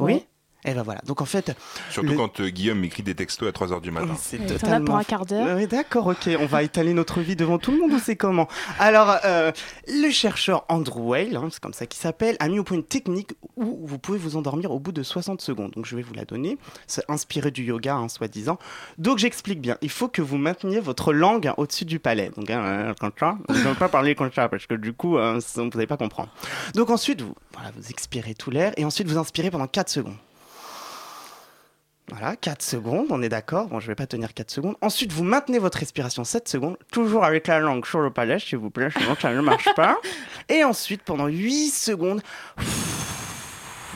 Oui? 0.00 0.26
Et 0.64 0.72
ben 0.74 0.82
voilà. 0.82 1.00
Donc 1.06 1.20
en 1.20 1.24
fait. 1.26 1.54
Surtout 1.90 2.10
le- 2.10 2.16
quand 2.16 2.40
euh, 2.40 2.48
Guillaume 2.48 2.78
m'écrit 2.78 3.02
des 3.02 3.14
textos 3.14 3.48
à 3.48 3.52
3h 3.52 3.80
du 3.80 3.90
matin. 3.90 4.14
C'est 4.18 4.40
as 4.42 4.46
totalement 4.58 4.84
pour 4.86 4.96
un 4.96 5.04
quart 5.04 5.26
d'heure. 5.26 5.56
oui, 5.56 5.66
d'accord, 5.66 6.06
ok. 6.06 6.30
On 6.40 6.46
va 6.46 6.62
étaler 6.62 6.94
notre 6.94 7.20
vie 7.20 7.36
devant 7.36 7.58
tout 7.58 7.70
le 7.70 7.78
monde 7.78 7.92
ou 7.92 7.98
c'est 7.98 8.16
comment 8.16 8.48
Alors, 8.78 9.16
euh, 9.24 9.52
le 9.88 10.10
chercheur 10.10 10.64
Andrew 10.68 11.10
Weil, 11.10 11.36
hein, 11.36 11.48
c'est 11.50 11.60
comme 11.60 11.72
ça 11.74 11.86
qu'il 11.86 12.00
s'appelle, 12.00 12.36
a 12.40 12.48
mis 12.48 12.58
au 12.58 12.64
point 12.64 12.76
une 12.76 12.84
technique 12.84 13.32
où 13.56 13.86
vous 13.86 13.98
pouvez 13.98 14.18
vous 14.18 14.36
endormir 14.36 14.70
au 14.70 14.78
bout 14.78 14.92
de 14.92 15.02
60 15.02 15.40
secondes. 15.40 15.72
Donc, 15.72 15.84
je 15.86 15.96
vais 15.96 16.02
vous 16.02 16.14
la 16.14 16.24
donner. 16.24 16.56
C'est 16.86 17.04
inspiré 17.08 17.50
du 17.50 17.62
yoga, 17.64 17.94
hein, 17.96 18.08
soi-disant. 18.08 18.58
Donc, 18.98 19.18
j'explique 19.18 19.60
bien. 19.60 19.76
Il 19.82 19.90
faut 19.90 20.08
que 20.08 20.22
vous 20.22 20.38
mainteniez 20.38 20.80
votre 20.80 21.12
langue 21.12 21.46
hein, 21.48 21.54
au-dessus 21.58 21.84
du 21.84 21.98
palais. 21.98 22.30
Donc, 22.36 22.48
hein, 22.50 22.62
euh, 22.64 22.94
comme 22.98 23.12
ça. 23.18 23.36
Je 23.50 23.54
ne 23.54 23.64
vais 23.64 23.74
pas 23.74 23.88
parler 23.88 24.14
comme 24.14 24.32
ça 24.32 24.48
parce 24.48 24.66
que 24.66 24.74
du 24.74 24.92
coup, 24.94 25.18
vous 25.18 25.70
n'allez 25.74 25.86
pas 25.86 25.96
comprendre. 25.98 26.30
Donc, 26.74 26.90
ensuite, 26.90 27.20
vous, 27.20 27.34
voilà, 27.52 27.70
vous 27.76 27.90
expirez 27.90 28.34
tout 28.34 28.50
l'air 28.50 28.72
et 28.76 28.84
ensuite, 28.84 29.06
vous 29.08 29.18
inspirez 29.18 29.50
pendant 29.50 29.66
4 29.66 29.88
secondes. 29.88 30.16
Voilà, 32.10 32.36
4 32.36 32.62
secondes, 32.62 33.06
on 33.10 33.22
est 33.22 33.30
d'accord. 33.30 33.68
Bon, 33.68 33.80
je 33.80 33.86
vais 33.86 33.94
pas 33.94 34.06
tenir 34.06 34.34
4 34.34 34.50
secondes. 34.50 34.76
Ensuite, 34.82 35.10
vous 35.12 35.24
maintenez 35.24 35.58
votre 35.58 35.78
respiration 35.78 36.22
7 36.22 36.48
secondes, 36.48 36.76
toujours 36.92 37.24
avec 37.24 37.46
la 37.46 37.60
langue 37.60 37.86
sur 37.86 38.00
le 38.00 38.10
palais, 38.10 38.38
s'il 38.38 38.58
vous 38.58 38.70
plaît, 38.70 38.90
sinon 38.96 39.16
ça 39.20 39.32
ne 39.32 39.40
marche 39.40 39.68
pas. 39.74 39.98
Et 40.50 40.64
ensuite, 40.64 41.02
pendant 41.02 41.28
8 41.28 41.70
secondes, 41.70 42.20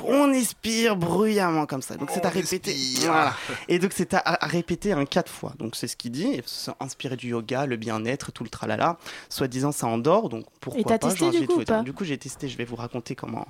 on 0.07 0.33
expire 0.33 0.97
bruyamment 0.97 1.67
comme 1.67 1.83
ça. 1.83 1.97
Donc 1.97 2.11
c'est 2.13 2.25
à 2.25 2.29
répéter. 2.29 2.75
Voilà. 3.01 3.35
Et 3.69 3.79
donc 3.79 3.93
c'est 3.95 4.15
à, 4.15 4.19
à 4.19 4.47
répéter 4.47 4.93
un 4.93 5.05
4 5.05 5.31
fois. 5.31 5.55
Donc 5.59 5.77
c'est 5.77 5.87
ce 5.89 5.97
qu'il 5.97 6.13
dit. 6.13 6.41
Inspiré 6.81 7.17
du 7.17 7.29
yoga, 7.29 7.67
le 7.67 7.77
bien-être, 7.77 8.33
tout 8.33 8.45
le 8.45 8.51
tralala. 8.51 8.99
Soi-disant, 9.29 9.73
ça 9.73 9.87
endort. 9.87 10.29
Donc 10.29 10.45
pourquoi 10.61 10.81
Et 10.81 10.85
t'as 10.85 10.99
pas 10.99 11.09
testé, 11.09 11.33
j'ai 11.33 11.41
du 11.41 11.47
coup, 11.47 11.63
pas 11.65 11.83
Du 11.83 11.93
coup, 11.93 12.05
j'ai 12.05 12.19
testé. 12.19 12.49
Je 12.49 12.57
vais 12.57 12.65
vous 12.65 12.77
raconter 12.77 13.15
comment 13.15 13.47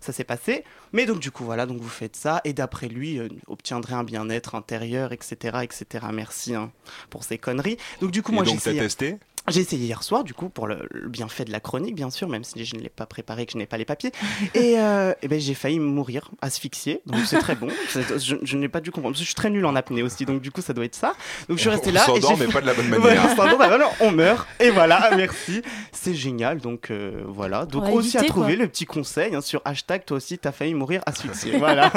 ça 0.00 0.12
s'est 0.12 0.24
passé. 0.24 0.64
Mais 0.92 1.06
donc 1.06 1.20
du 1.20 1.30
coup, 1.30 1.44
voilà. 1.44 1.66
Donc 1.66 1.78
vous 1.80 1.88
faites 1.88 2.16
ça. 2.16 2.40
Et 2.44 2.52
d'après 2.52 2.88
lui, 2.88 3.18
euh, 3.18 3.28
obtiendrez 3.46 3.94
un 3.94 4.04
bien-être 4.04 4.54
intérieur, 4.54 5.12
etc., 5.12 5.58
etc. 5.62 6.06
Merci 6.12 6.54
hein, 6.54 6.70
pour 7.10 7.24
ces 7.24 7.38
conneries. 7.38 7.76
Donc 8.00 8.10
du 8.10 8.22
coup, 8.22 8.32
Et 8.32 8.34
moi 8.34 8.44
j'ai 8.44 8.52
donc, 8.52 8.62
t'as 8.62 8.70
essayé. 8.70 8.82
testé? 8.82 9.18
J'ai 9.48 9.60
essayé 9.62 9.84
hier 9.86 10.02
soir, 10.04 10.22
du 10.22 10.34
coup, 10.34 10.48
pour 10.48 10.68
le, 10.68 10.86
le 10.90 11.08
bienfait 11.08 11.44
de 11.44 11.50
la 11.50 11.58
chronique, 11.58 11.96
bien 11.96 12.10
sûr, 12.10 12.28
même 12.28 12.44
si 12.44 12.64
je 12.64 12.76
ne 12.76 12.80
l'ai 12.80 12.88
pas 12.88 13.06
préparé, 13.06 13.44
que 13.44 13.52
je 13.52 13.58
n'ai 13.58 13.66
pas 13.66 13.76
les 13.76 13.84
papiers. 13.84 14.12
Et, 14.54 14.78
euh, 14.78 15.12
eh 15.20 15.26
ben, 15.28 15.40
j'ai 15.40 15.54
failli 15.54 15.80
mourir, 15.80 16.30
asphyxié. 16.40 17.02
Donc 17.06 17.22
c'est 17.26 17.38
très 17.38 17.56
bon. 17.56 17.68
Je, 17.92 18.36
je 18.40 18.56
n'ai 18.56 18.68
pas 18.68 18.80
dû 18.80 18.90
comprendre. 18.90 19.14
Parce 19.14 19.20
que 19.20 19.24
je 19.24 19.28
suis 19.30 19.34
très 19.34 19.50
nul 19.50 19.64
en 19.66 19.74
apnée 19.74 20.02
aussi, 20.02 20.24
donc 20.26 20.40
du 20.42 20.50
coup, 20.50 20.60
ça 20.62 20.72
doit 20.72 20.84
être 20.84 20.94
ça. 20.94 21.14
Donc 21.48 21.56
je 21.58 21.62
suis 21.62 21.70
resté 21.70 21.90
On 21.90 21.94
là. 21.94 22.02
et 22.02 22.06
s'endort, 22.06 22.36
j'ai 22.36 22.46
mais 22.46 22.52
pas 22.52 22.60
de 22.60 22.66
la 22.66 22.74
bonne 22.74 22.88
manière. 22.88 23.34
Voilà, 23.34 23.54
on 23.54 23.58
bah 23.58 23.66
voilà, 23.68 23.90
on 24.00 24.12
meurt. 24.12 24.46
Et 24.60 24.70
voilà, 24.70 25.10
merci. 25.16 25.62
C'est 25.92 26.14
génial. 26.14 26.58
Donc 26.60 26.90
euh, 26.90 27.22
voilà. 27.26 27.66
Donc 27.66 27.84
On 27.84 27.92
aussi 27.94 28.16
à 28.16 28.20
éviter, 28.20 28.32
trouver 28.32 28.54
quoi. 28.54 28.64
le 28.64 28.68
petit 28.70 28.84
conseil 28.86 29.34
hein, 29.34 29.40
sur 29.40 29.60
hashtag 29.64 30.04
toi 30.04 30.16
aussi, 30.18 30.38
t'as 30.38 30.52
failli 30.52 30.74
mourir 30.74 31.02
asphyxié. 31.06 31.58
voilà. 31.58 31.92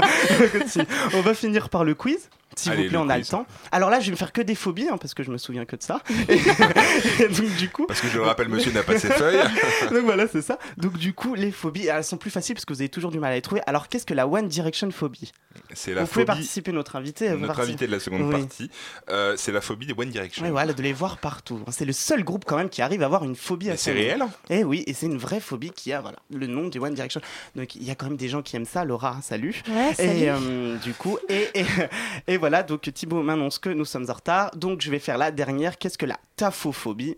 On 1.14 1.22
va 1.22 1.34
finir 1.34 1.70
par 1.70 1.84
le 1.84 1.94
quiz. 1.94 2.30
S'il 2.56 2.74
vous 2.74 2.88
plaît, 2.88 2.98
on 2.98 3.10
a 3.10 3.18
le 3.18 3.26
temps. 3.26 3.46
Alors 3.72 3.90
là, 3.90 4.00
je 4.00 4.06
vais 4.06 4.12
me 4.12 4.16
faire 4.18 4.32
que 4.34 4.42
des 4.42 4.56
phobies, 4.56 4.88
hein, 4.90 4.98
parce 4.98 5.14
que 5.14 5.24
je 5.24 5.32
me 5.32 5.38
souviens 5.38 5.66
que 5.66 5.76
de 5.76 5.84
ça. 5.84 6.02
Et, 6.30 6.38
donc, 7.28 7.56
du 7.58 7.70
coup. 7.70 7.86
Parce 7.88 8.02
que 8.02 8.08
je 8.08 8.18
le 8.18 8.24
rappelle, 8.24 8.50
monsieur 8.50 8.72
n'a 8.72 8.84
pas 8.84 8.98
ses 9.00 9.10
feuilles. 9.10 9.40
donc 9.92 10.04
voilà, 10.04 10.28
c'est 10.28 10.42
ça. 10.42 10.58
Donc 10.78 10.98
du 10.98 11.14
coup, 11.14 11.36
les 11.36 11.52
phobies, 11.52 11.88
elles 11.88 12.04
sont 12.04 12.18
plus 12.18 12.32
faciles 12.32 12.56
parce 12.56 12.66
que 12.66 12.74
vous 12.74 12.82
avez 12.82 12.90
toujours 12.90 13.12
du 13.12 13.20
mal 13.20 13.32
à 13.32 13.36
les 13.36 13.42
trouver. 13.42 13.62
Alors 13.68 13.88
qu'est-ce 13.90 14.06
que 14.06 14.14
la 14.14 14.28
One 14.28 14.48
Direction 14.48 14.90
phobie? 14.92 15.32
C'est 15.74 15.94
la 15.94 16.02
Vous 16.02 16.08
pouvez 16.08 16.26
phobie. 16.26 16.26
participer, 16.26 16.72
notre 16.72 16.96
invité. 16.96 17.30
vous 17.34 17.38
Notre 17.46 17.60
invité 17.62 17.88
de 17.88 17.92
la 17.92 18.00
seconde 18.00 18.24
Oui. 18.24 18.42
partie, 18.42 18.70
euh, 19.10 19.36
c'est 19.38 19.52
la 19.52 19.62
phobie 19.62 19.86
des 19.86 19.94
One 19.98 20.10
Direction. 20.10 20.44
Ouais, 20.44 20.52
voilà, 20.52 20.74
de 20.74 20.82
les 20.82 20.94
voir 20.94 21.18
partout. 21.18 21.62
C'est 21.72 21.86
le 21.86 21.94
seul 21.94 22.24
groupe 22.24 22.44
quand 22.46 22.58
même 22.58 22.70
qui 22.70 22.82
arrive 22.82 23.02
à 23.02 23.06
avoir 23.06 23.24
une 23.24 23.36
phobie 23.36 23.70
c'est 23.78 23.92
réel 23.94 24.24
Eh 24.50 24.64
oui, 24.64 24.84
et 24.88 24.94
c'est 24.94 25.06
une 25.06 25.18
vraie 25.18 25.40
phobie 25.40 25.72
qui 25.72 25.92
a 25.94 26.02
voilà, 26.02 26.18
le 26.34 26.48
nom 26.48 26.68
du 26.68 26.80
One 26.80 26.94
Direction. 26.94 27.22
Donc 27.56 27.76
il 27.76 27.84
y 27.84 27.92
a 27.92 27.96
quand 27.96 28.08
même 28.08 28.18
des 28.18 28.30
gens 28.30 28.42
qui 28.42 28.56
aime 28.56 28.66
ça. 28.66 28.84
Laura, 28.86 29.20
salut. 29.22 29.62
Ouais, 29.70 29.94
salut. 29.94 30.10
Et 30.20 30.30
euh, 30.30 30.78
du 30.78 30.94
coup, 30.94 31.18
et, 31.30 31.48
et, 31.54 31.66
et 32.28 32.38
voilà, 32.38 32.45
donc 32.64 32.82
Thibaut 32.94 33.24
m'annonce 33.24 33.60
que 33.60 33.70
nous 33.70 33.86
sommes 33.86 34.10
en 34.10 34.14
retard. 34.14 34.52
Donc 34.56 34.82
je 34.82 34.92
vais 34.92 35.00
faire 35.00 35.18
la 35.18 35.32
dernière. 35.32 35.78
Qu'est-ce 35.78 35.98
que 35.98 36.06
la 36.06 36.20
taphophobie? 36.36 37.18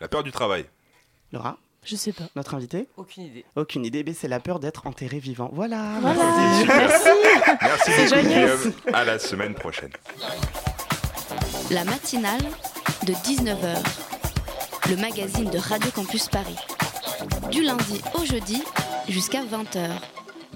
La 0.00 0.08
peur 0.08 0.22
du 0.22 0.32
travail. 0.32 0.66
Laura? 1.32 1.58
Je 1.84 1.96
sais 1.96 2.12
pas. 2.12 2.24
Notre 2.36 2.54
invité? 2.54 2.88
Aucune 2.96 3.24
idée. 3.24 3.44
Aucune 3.56 3.84
idée, 3.84 4.04
mais 4.04 4.12
c'est 4.14 4.28
la 4.28 4.38
peur 4.38 4.60
d'être 4.60 4.86
enterré 4.86 5.18
vivant. 5.18 5.50
Voilà. 5.52 5.98
Voilà. 6.00 6.24
merci. 6.66 7.08
Merci. 7.60 7.90
Merci 7.90 8.68
beaucoup. 8.68 8.96
À 8.96 9.04
la 9.04 9.18
semaine 9.18 9.54
prochaine. 9.54 9.90
La 11.70 11.84
matinale 11.84 12.42
de 13.04 13.12
19h. 13.12 13.78
Le 14.90 14.96
magazine 14.96 15.50
de 15.50 15.58
Radio 15.58 15.90
Campus 15.90 16.28
Paris. 16.28 16.58
Du 17.50 17.62
lundi 17.62 18.00
au 18.14 18.24
jeudi 18.24 18.62
jusqu'à 19.08 19.42
20h. 19.42 19.90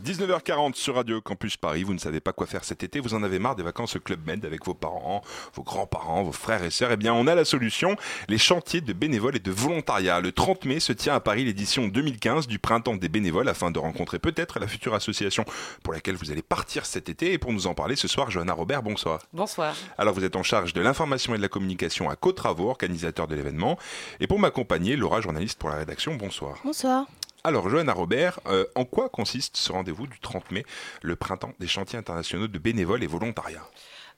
19h40 0.07 0.75
sur 0.75 0.95
Radio 0.95 1.21
Campus 1.21 1.57
Paris. 1.57 1.83
Vous 1.83 1.93
ne 1.93 1.99
savez 1.99 2.21
pas 2.21 2.33
quoi 2.33 2.47
faire 2.47 2.63
cet 2.63 2.85
été. 2.85 3.01
Vous 3.01 3.15
en 3.15 3.25
avez 3.25 3.41
marre 3.41 3.57
des 3.57 3.65
vacances 3.65 3.97
au 3.97 3.99
Club 3.99 4.25
Med 4.25 4.45
avec 4.45 4.65
vos 4.65 4.73
parents, 4.73 5.21
vos 5.53 5.65
grands-parents, 5.65 6.23
vos 6.23 6.31
frères 6.31 6.63
et 6.63 6.71
sœurs. 6.71 6.93
Eh 6.93 6.97
bien, 6.97 7.13
on 7.13 7.27
a 7.27 7.35
la 7.35 7.45
solution. 7.45 7.97
Les 8.29 8.39
chantiers 8.39 8.81
de 8.81 8.93
bénévoles 8.93 9.35
et 9.35 9.41
de 9.41 9.51
volontariat. 9.51 10.21
Le 10.21 10.31
30 10.31 10.65
mai 10.65 10.79
se 10.79 10.93
tient 10.93 11.17
à 11.17 11.19
Paris 11.19 11.45
l'édition 11.45 11.89
2015 11.89 12.47
du 12.47 12.61
Printemps 12.61 12.95
des 12.95 13.09
bénévoles 13.09 13.49
afin 13.49 13.73
de 13.73 13.81
rencontrer 13.81 14.21
peut-être 14.21 14.61
la 14.61 14.69
future 14.69 14.95
association 14.95 15.45
pour 15.83 15.93
laquelle 15.93 16.15
vous 16.15 16.31
allez 16.31 16.43
partir 16.43 16.87
cet 16.87 17.09
été. 17.09 17.33
Et 17.33 17.39
pour 17.39 17.53
nous 17.53 17.67
en 17.67 17.75
parler 17.75 17.97
ce 17.97 18.07
soir, 18.07 18.31
Johanna 18.31 18.53
Robert, 18.53 18.85
bonsoir. 18.85 19.23
Bonsoir. 19.33 19.75
Alors 19.99 20.15
vous 20.15 20.25
êtes 20.25 20.37
en 20.37 20.45
charge 20.45 20.73
de 20.73 20.83
l'information 20.83 21.35
et 21.35 21.37
de 21.37 21.43
la 21.43 21.49
communication 21.49 22.09
à 22.09 22.15
Côte 22.15 22.37
Travaux, 22.37 22.71
organisateur 22.71 23.27
de 23.27 23.35
l'événement. 23.35 23.77
Et 24.21 24.29
pour 24.29 24.39
m'accompagner, 24.39 24.95
Laura, 24.95 25.21
journaliste 25.21 25.59
pour 25.59 25.71
la 25.71 25.79
rédaction, 25.79 26.15
bonsoir. 26.15 26.59
Bonsoir. 26.63 27.07
Alors 27.47 27.69
Johanna 27.69 27.93
Robert, 27.93 28.41
euh, 28.49 28.65
en 28.75 28.85
quoi 28.85 29.09
consiste 29.09 29.57
ce 29.57 29.71
rendez-vous 29.71 30.09
du 30.09 30.19
30 30.19 30.51
mai, 30.51 30.65
le 31.01 31.15
printemps 31.15 31.53
des 31.61 31.69
chantiers 31.69 31.97
internationaux 31.97 32.49
de 32.49 32.59
bénévoles 32.59 33.05
et 33.05 33.07
volontariat 33.07 33.63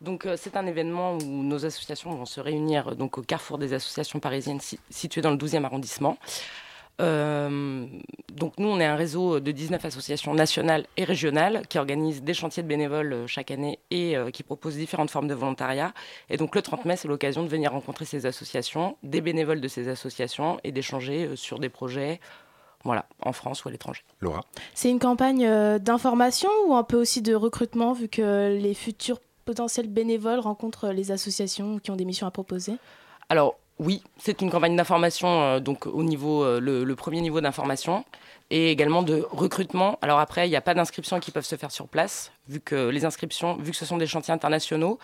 Donc 0.01 0.25
euh, 0.25 0.39
c'est 0.39 0.57
un 0.57 0.65
événement 0.65 1.19
où 1.19 1.43
nos 1.43 1.67
associations 1.67 2.11
vont 2.15 2.25
se 2.25 2.41
réunir 2.41 2.89
euh, 2.89 2.95
donc 2.95 3.19
au 3.19 3.23
carrefour 3.23 3.59
des 3.59 3.75
associations 3.75 4.19
parisiennes 4.19 4.61
si- 4.61 4.81
situées 4.89 5.21
dans 5.21 5.31
le 5.31 5.37
12e 5.37 5.63
arrondissement. 5.65 6.17
Donc 7.01 8.55
nous, 8.59 8.67
on 8.69 8.81
est 8.81 8.87
un 8.87 8.97
réseau 8.97 9.41
de 9.41 9.53
19 9.53 9.85
associations 9.85 10.33
nationales 10.33 10.87
et 10.97 11.05
régionales 11.05 11.67
qui 11.69 11.79
organisent 11.79 12.23
des 12.23 12.35
chantiers 12.35 12.63
de 12.63 12.69
bénévoles 12.69 13.27
chaque 13.27 13.51
année 13.51 13.79
et 13.91 14.17
qui 14.33 14.43
proposent 14.43 14.75
différentes 14.77 15.11
formes 15.11 15.29
de 15.29 15.35
volontariat. 15.35 15.93
Et 16.29 16.37
donc 16.39 16.57
le 16.57 16.63
30 16.63 16.87
mai, 16.87 16.97
c'est 16.97 17.07
l'occasion 17.07 17.45
de 17.45 17.49
venir 17.49 17.71
rencontrer 17.71 18.05
ces 18.05 18.27
associations, 18.27 18.97
des 19.05 19.21
bénévoles 19.21 19.61
de 19.61 19.69
ces 19.69 19.87
associations 19.89 20.59
et 20.65 20.73
d'échanger 20.73 21.37
sur 21.37 21.61
des 21.61 21.69
projets, 21.69 22.19
voilà, 22.85 23.07
en 23.23 23.33
France 23.33 23.65
ou 23.65 23.69
à 23.69 23.71
l'étranger. 23.71 24.03
Laura 24.21 24.45
C'est 24.75 24.91
une 24.91 24.99
campagne 24.99 25.47
euh, 25.47 25.79
d'information 25.79 26.51
ou 26.67 26.75
un 26.75 26.85
peu 26.85 26.97
aussi 26.97 27.23
de 27.23 27.35
recrutement, 27.35 27.93
vu 27.93 28.09
que 28.09 28.57
les 28.59 28.75
futurs 28.75 29.19
potentiels 29.45 29.89
bénévoles 29.89 30.41
rencontrent 30.41 30.89
les 30.89 31.11
associations 31.11 31.79
qui 31.79 31.91
ont 31.91 31.97
des 31.97 32.05
missions 32.05 32.27
à 32.27 32.31
proposer? 32.31 32.75
Alors, 33.29 33.57
Oui, 33.81 34.03
c'est 34.19 34.43
une 34.43 34.51
campagne 34.51 34.75
d'information, 34.75 35.29
euh, 35.29 35.61
donc 35.61 35.87
au 35.87 36.03
niveau, 36.03 36.43
euh, 36.43 36.59
le, 36.59 36.83
le 36.83 36.97
premier 36.97 37.21
niveau 37.21 37.41
d'information, 37.41 38.05
et 38.51 38.73
également 38.73 39.05
de 39.05 39.25
recrutement. 39.31 39.99
Alors 40.03 40.19
après, 40.19 40.49
il 40.49 40.51
n'y 40.51 40.57
a 40.57 40.61
pas 40.61 40.75
d'inscriptions 40.75 41.21
qui 41.21 41.31
peuvent 41.31 41.47
se 41.47 41.55
faire 41.55 41.71
sur 41.71 41.87
place, 41.87 42.33
vu 42.49 42.59
que 42.61 42.89
les 42.89 43.05
inscriptions, 43.05 43.57
vu 43.57 43.71
que 43.71 43.77
ce 43.77 43.87
sont 43.87 43.97
des 43.97 44.09
chantiers 44.09 44.35
internationaux, 44.35 44.99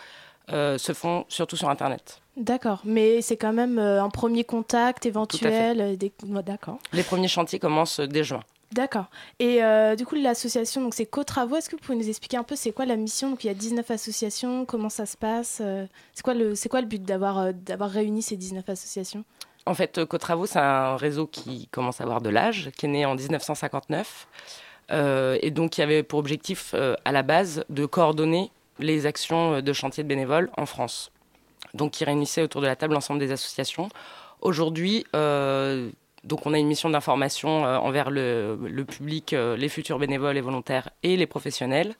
euh, 0.51 0.77
se 0.77 0.93
font 0.93 1.23
surtout 1.29 1.55
sur 1.55 1.69
Internet. 1.69 2.21
D'accord, 2.37 2.81
mais 2.83 3.21
c'est 3.21 3.37
quand 3.37 3.53
même 3.53 3.79
euh, 3.79 4.03
un 4.03 4.09
premier 4.09 4.43
contact 4.43 5.05
éventuel. 5.05 5.79
euh, 5.81 5.95
des- 5.95 6.11
D'accord. 6.45 6.79
Les 6.91 7.03
premiers 7.03 7.29
chantiers 7.29 7.59
commencent 7.59 7.99
dès 8.01 8.23
juin. 8.25 8.41
D'accord. 8.73 9.05
Et 9.39 9.63
euh, 9.63 9.95
du 9.95 10.05
coup, 10.05 10.15
l'association, 10.15 10.81
donc 10.81 10.93
c'est 10.95 11.05
Co-Travaux. 11.05 11.55
Est-ce 11.55 11.69
que 11.69 11.77
vous 11.77 11.81
pouvez 11.81 11.97
nous 11.97 12.09
expliquer 12.09 12.35
un 12.35 12.43
peu 12.43 12.57
c'est 12.57 12.71
quoi 12.73 12.85
la 12.85 12.97
mission? 12.97 13.29
Donc 13.29 13.43
il 13.45 13.47
y 13.47 13.49
a 13.49 13.53
19 13.53 13.89
associations, 13.89 14.65
comment 14.65 14.89
ça 14.89 15.05
se 15.05 15.15
passe 15.15 15.59
euh, 15.63 15.85
C'est 16.13 16.23
quoi, 16.23 16.33
le- 16.33 16.55
c'est 16.55 16.67
quoi 16.67 16.81
le 16.81 16.87
but 16.87 17.01
d'avoir 17.01 17.37
euh, 17.39 17.51
d'avoir 17.53 17.89
réuni 17.89 18.21
ces 18.21 18.35
19 18.35 18.67
associations? 18.67 19.23
En 19.65 19.73
fait, 19.73 19.97
euh, 19.99 20.05
Cotravaux, 20.05 20.45
c'est 20.45 20.59
un 20.59 20.97
réseau 20.97 21.27
qui 21.27 21.67
commence 21.71 22.01
à 22.01 22.03
avoir 22.03 22.19
de 22.21 22.29
l'âge, 22.29 22.69
qui 22.77 22.85
est 22.85 22.89
né 22.89 23.05
en 23.05 23.15
1959, 23.15 24.27
euh, 24.91 25.37
et 25.41 25.51
donc 25.51 25.71
qui 25.71 25.81
avait 25.81 26.03
pour 26.03 26.19
objectif, 26.19 26.71
euh, 26.73 26.95
à 27.05 27.11
la 27.11 27.23
base, 27.23 27.63
de 27.69 27.85
coordonner 27.85 28.51
les 28.79 29.05
actions 29.05 29.53
euh, 29.55 29.61
de 29.61 29.73
chantier 29.73 30.03
de 30.03 30.09
bénévoles 30.09 30.51
en 30.57 30.65
France. 30.65 31.11
Donc, 31.75 31.91
qui 31.91 32.05
réunissait 32.05 32.41
autour 32.41 32.61
de 32.61 32.67
la 32.67 32.75
table 32.75 32.93
l'ensemble 32.93 33.19
des 33.19 33.31
associations. 33.31 33.89
Aujourd'hui, 34.41 35.05
euh, 35.15 35.89
donc 36.23 36.45
on 36.45 36.53
a 36.53 36.57
une 36.57 36.67
mission 36.67 36.89
d'information 36.89 37.65
euh, 37.65 37.77
envers 37.77 38.09
le, 38.09 38.83
public, 38.83 39.33
euh, 39.33 39.55
les 39.55 39.69
futurs 39.69 39.99
bénévoles 39.99 40.37
et 40.37 40.41
volontaires 40.41 40.89
et 41.03 41.17
les 41.17 41.27
professionnels. 41.27 41.95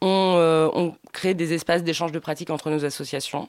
On, 0.00 0.94
crée 1.12 1.34
des 1.34 1.54
espaces 1.54 1.82
d'échange 1.82 2.12
de 2.12 2.18
pratiques 2.18 2.50
entre 2.50 2.70
nos 2.70 2.84
associations. 2.84 3.48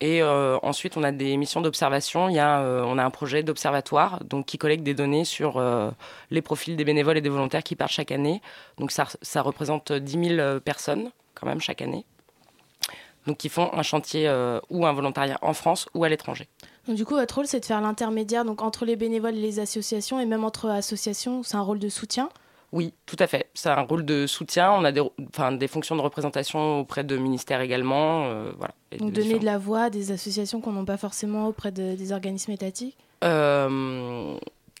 Et 0.00 0.20
ensuite, 0.20 0.96
on 0.96 1.04
a 1.04 1.12
des 1.12 1.36
missions 1.36 1.60
d'observation. 1.60 2.24
On 2.24 2.98
a 2.98 3.04
un 3.04 3.10
projet 3.10 3.44
d'observatoire 3.44 4.18
qui 4.44 4.58
collecte 4.58 4.82
des 4.82 4.94
données 4.94 5.24
sur 5.24 5.62
les 6.32 6.42
profils 6.42 6.74
des 6.74 6.84
bénévoles 6.84 7.18
et 7.18 7.20
des 7.20 7.28
volontaires 7.28 7.62
qui 7.62 7.76
partent 7.76 7.92
chaque 7.92 8.10
année. 8.10 8.42
Donc 8.78 8.90
ça, 8.90 9.06
ça 9.22 9.42
représente 9.42 9.92
10 9.92 10.28
000 10.28 10.40
euh, 10.40 10.58
personnes 10.58 11.12
quand 11.34 11.46
même 11.46 11.60
chaque 11.60 11.82
année. 11.82 12.04
Donc 13.26 13.36
qui 13.38 13.48
font 13.48 13.70
un 13.72 13.82
chantier 13.82 14.26
euh, 14.28 14.58
ou 14.70 14.84
un 14.86 14.92
volontariat 14.92 15.38
en 15.42 15.52
France 15.52 15.88
ou 15.94 16.02
à 16.04 16.08
l'étranger. 16.08 16.48
Donc 16.88 16.96
du 16.96 17.04
coup, 17.04 17.14
votre 17.14 17.36
rôle, 17.36 17.46
c'est 17.46 17.60
de 17.60 17.64
faire 17.64 17.80
l'intermédiaire 17.80 18.44
donc 18.44 18.62
entre 18.62 18.84
les 18.84 18.96
bénévoles 18.96 19.36
et 19.36 19.40
les 19.40 19.60
associations, 19.60 20.18
et 20.18 20.26
même 20.26 20.42
entre 20.44 20.68
associations, 20.68 21.42
c'est 21.44 21.56
un 21.56 21.60
rôle 21.60 21.78
de 21.78 21.88
soutien? 21.88 22.28
Oui, 22.72 22.94
tout 23.04 23.16
à 23.18 23.26
fait. 23.26 23.50
C'est 23.52 23.68
un 23.68 23.82
rôle 23.82 24.04
de 24.04 24.26
soutien. 24.26 24.72
On 24.72 24.82
a 24.84 24.92
des, 24.92 25.02
enfin, 25.28 25.52
des 25.52 25.68
fonctions 25.68 25.94
de 25.94 26.00
représentation 26.00 26.80
auprès 26.80 27.04
de 27.04 27.16
ministères 27.18 27.60
également. 27.60 28.24
euh, 28.24 28.50
voilà. 28.56 28.72
Donc 28.98 29.10
de 29.10 29.14
donner 29.16 29.22
différents- 29.24 29.40
de 29.40 29.44
la 29.44 29.58
voix 29.58 29.80
à 29.82 29.90
des 29.90 30.10
associations 30.10 30.60
qu'on 30.62 30.72
n'a 30.72 30.84
pas 30.84 30.96
forcément 30.96 31.46
auprès 31.48 31.70
de- 31.70 31.94
des 31.94 32.12
organismes 32.12 32.50
étatiques? 32.52 32.96
Euh, 33.24 34.36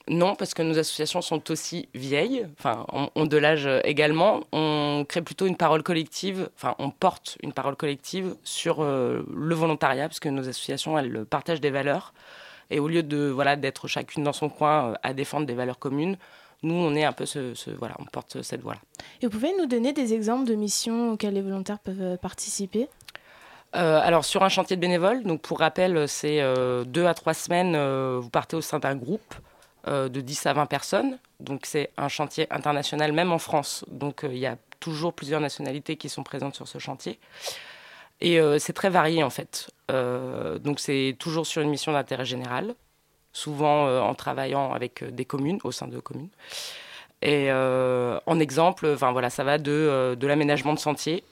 non, 0.08 0.34
parce 0.34 0.52
que 0.52 0.62
nos 0.62 0.78
associations 0.78 1.22
sont 1.22 1.50
aussi 1.50 1.88
vieilles, 1.94 2.46
enfin, 2.58 2.84
ont, 2.92 3.08
ont 3.14 3.24
de 3.24 3.36
l'âge 3.36 3.68
également. 3.84 4.40
On 4.52 5.04
crée 5.08 5.22
plutôt 5.22 5.46
une 5.46 5.56
parole 5.56 5.82
collective, 5.84 6.50
enfin, 6.56 6.74
on 6.78 6.90
porte 6.90 7.38
une 7.42 7.52
parole 7.52 7.76
collective 7.76 8.34
sur 8.42 8.78
euh, 8.80 9.22
le 9.32 9.54
volontariat, 9.54 10.08
parce 10.08 10.18
que 10.18 10.28
nos 10.28 10.48
associations, 10.48 10.98
elles 10.98 11.24
partagent 11.24 11.60
des 11.60 11.70
valeurs. 11.70 12.14
Et 12.70 12.80
au 12.80 12.88
lieu 12.88 13.02
de 13.02 13.28
voilà 13.28 13.54
d'être 13.54 13.86
chacune 13.86 14.24
dans 14.24 14.32
son 14.32 14.48
coin 14.48 14.90
euh, 14.90 14.94
à 15.02 15.12
défendre 15.14 15.46
des 15.46 15.54
valeurs 15.54 15.78
communes, 15.78 16.16
nous, 16.64 16.74
on 16.74 16.94
est 16.94 17.04
un 17.04 17.12
peu 17.12 17.26
ce, 17.26 17.54
ce- 17.54 17.70
voilà, 17.70 17.94
on 17.98 18.04
porte 18.04 18.42
cette 18.42 18.62
voix-là. 18.62 18.80
Et 19.20 19.26
vous 19.26 19.30
pouvez 19.30 19.52
nous 19.58 19.66
donner 19.66 19.92
des 19.92 20.14
exemples 20.14 20.46
de 20.48 20.54
missions 20.54 21.12
auxquelles 21.12 21.34
les 21.34 21.42
volontaires 21.42 21.78
peuvent 21.78 22.02
euh, 22.02 22.16
participer? 22.16 22.88
Euh, 23.76 24.00
alors 24.02 24.24
sur 24.24 24.42
un 24.42 24.48
chantier 24.48 24.76
de 24.76 24.80
bénévoles, 24.80 25.22
donc 25.22 25.42
pour 25.42 25.60
rappel, 25.60 26.08
c'est 26.08 26.42
deux 26.86 27.06
à 27.06 27.14
trois 27.14 27.34
semaines, 27.34 27.74
vous 28.18 28.28
partez 28.28 28.54
au 28.54 28.60
sein 28.60 28.78
d'un 28.78 28.94
groupe 28.94 29.34
euh, 29.88 30.08
de 30.08 30.20
10 30.20 30.46
à 30.46 30.52
20 30.52 30.66
personnes. 30.66 31.18
Donc 31.40 31.66
c'est 31.66 31.90
un 31.96 32.06
chantier 32.06 32.46
international, 32.52 33.12
même 33.12 33.32
en 33.32 33.38
France. 33.38 33.84
Donc 33.88 34.22
euh, 34.22 34.28
il 34.32 34.38
y 34.38 34.46
a 34.46 34.56
toujours 34.78 35.12
plusieurs 35.12 35.40
nationalités 35.40 35.96
qui 35.96 36.08
sont 36.08 36.22
présentes 36.22 36.54
sur 36.54 36.68
ce 36.68 36.78
chantier. 36.78 37.18
Et 38.20 38.38
euh, 38.38 38.60
c'est 38.60 38.72
très 38.72 38.90
varié 38.90 39.24
en 39.24 39.30
fait. 39.30 39.70
Donc 39.88 40.80
c'est 40.80 41.16
toujours 41.18 41.46
sur 41.46 41.60
une 41.60 41.68
mission 41.68 41.92
d'intérêt 41.92 42.24
général, 42.24 42.74
souvent 43.34 43.86
en 44.00 44.14
travaillant 44.14 44.72
avec 44.72 45.04
des 45.04 45.26
communes, 45.26 45.58
au 45.64 45.72
sein 45.72 45.86
de 45.86 45.98
communes. 45.98 46.30
Et 47.20 47.52
en 47.52 48.40
exemple, 48.40 48.88
voilà, 48.94 49.28
ça 49.28 49.44
va 49.44 49.58
de, 49.58 50.16
de 50.18 50.26
l'aménagement 50.26 50.72
de 50.72 50.78
sentiers 50.78 51.24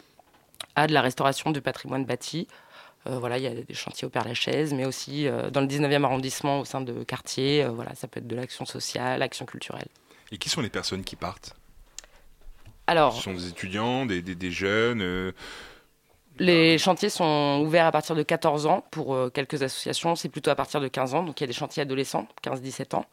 à 0.76 0.86
de 0.86 0.92
la 0.92 1.00
restauration 1.00 1.52
du 1.52 1.62
patrimoine 1.62 2.04
bâti. 2.04 2.48
Euh, 3.06 3.18
voilà, 3.18 3.38
il 3.38 3.44
y 3.44 3.46
a 3.46 3.54
des 3.54 3.74
chantiers 3.74 4.06
au 4.06 4.10
Père-Lachaise, 4.10 4.74
mais 4.74 4.84
aussi 4.84 5.26
euh, 5.26 5.50
dans 5.50 5.60
le 5.60 5.66
19e 5.66 6.04
arrondissement 6.04 6.60
au 6.60 6.64
sein 6.64 6.80
de 6.80 7.02
quartiers. 7.04 7.64
Euh, 7.64 7.70
voilà, 7.70 7.94
ça 7.94 8.08
peut 8.08 8.18
être 8.20 8.26
de 8.26 8.36
l'action 8.36 8.64
sociale, 8.66 9.22
action 9.22 9.46
culturelle. 9.46 9.88
Et 10.32 10.38
qui 10.38 10.48
sont 10.48 10.60
les 10.60 10.68
personnes 10.70 11.02
qui 11.02 11.16
partent? 11.16 11.54
Alors, 12.86 13.14
Ce 13.14 13.22
sont 13.22 13.34
des 13.34 13.48
étudiants, 13.48 14.04
des, 14.06 14.20
des- 14.22 14.34
des 14.34 14.50
jeunes 14.50 15.32
les 16.38 16.78
chantiers 16.78 17.10
sont 17.10 17.60
ouverts 17.66 17.84
à 17.86 17.92
partir 17.92 18.16
de 18.16 18.22
14 18.22 18.64
ans 18.64 18.82
pour 18.90 19.14
euh, 19.14 19.28
quelques 19.28 19.62
associations. 19.62 20.16
C'est 20.16 20.30
plutôt 20.30 20.50
à 20.50 20.54
partir 20.54 20.80
de 20.80 20.88
15 20.88 21.14
ans. 21.14 21.22
Donc 21.22 21.38
il 21.38 21.42
y 21.42 21.44
a 21.44 21.46
des 21.46 21.52
chantiers 21.52 21.82
adolescents, 21.82 22.26
15-17 22.42 22.96
ans. 22.96 23.04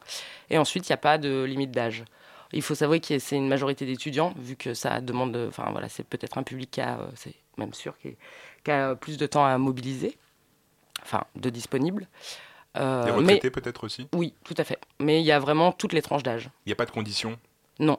Et 0.48 0.56
ensuite, 0.56 0.88
il 0.88 0.92
n'y 0.92 0.94
a 0.94 0.98
pas 0.98 1.18
de 1.18 1.42
limite 1.44 1.70
d'âge. 1.70 2.04
Il 2.52 2.62
faut 2.62 2.74
savoir 2.74 2.98
que 3.00 3.18
c'est 3.18 3.36
une 3.36 3.48
majorité 3.48 3.84
d'étudiants, 3.84 4.32
vu 4.38 4.56
que 4.56 4.72
ça 4.72 5.02
demande. 5.02 5.36
Enfin 5.48 5.68
voilà, 5.72 5.90
c'est 5.90 6.04
peut-être 6.04 6.38
un 6.38 6.42
public 6.42 6.70
qui 6.70 6.80
a, 6.80 7.00
euh, 7.00 7.06
c'est 7.16 7.34
même 7.58 7.74
sûr, 7.74 7.98
qui, 7.98 8.16
qui 8.68 8.72
a 8.72 8.94
plus 8.94 9.16
de 9.16 9.26
temps 9.26 9.46
à 9.46 9.56
mobiliser, 9.56 10.18
enfin 11.02 11.24
de 11.36 11.48
disponible. 11.48 12.06
Euh, 12.76 13.04
Des 13.06 13.10
retraités 13.10 13.50
peut-être 13.50 13.84
aussi? 13.84 14.08
Oui, 14.14 14.34
tout 14.44 14.54
à 14.58 14.64
fait. 14.64 14.78
Mais 15.00 15.20
il 15.20 15.24
y 15.24 15.32
a 15.32 15.38
vraiment 15.38 15.72
toutes 15.72 15.94
les 15.94 16.02
tranches 16.02 16.22
d'âge. 16.22 16.50
Il 16.66 16.68
n'y 16.68 16.72
a 16.72 16.76
pas 16.76 16.84
de 16.84 16.90
conditions? 16.90 17.38
Non. 17.78 17.98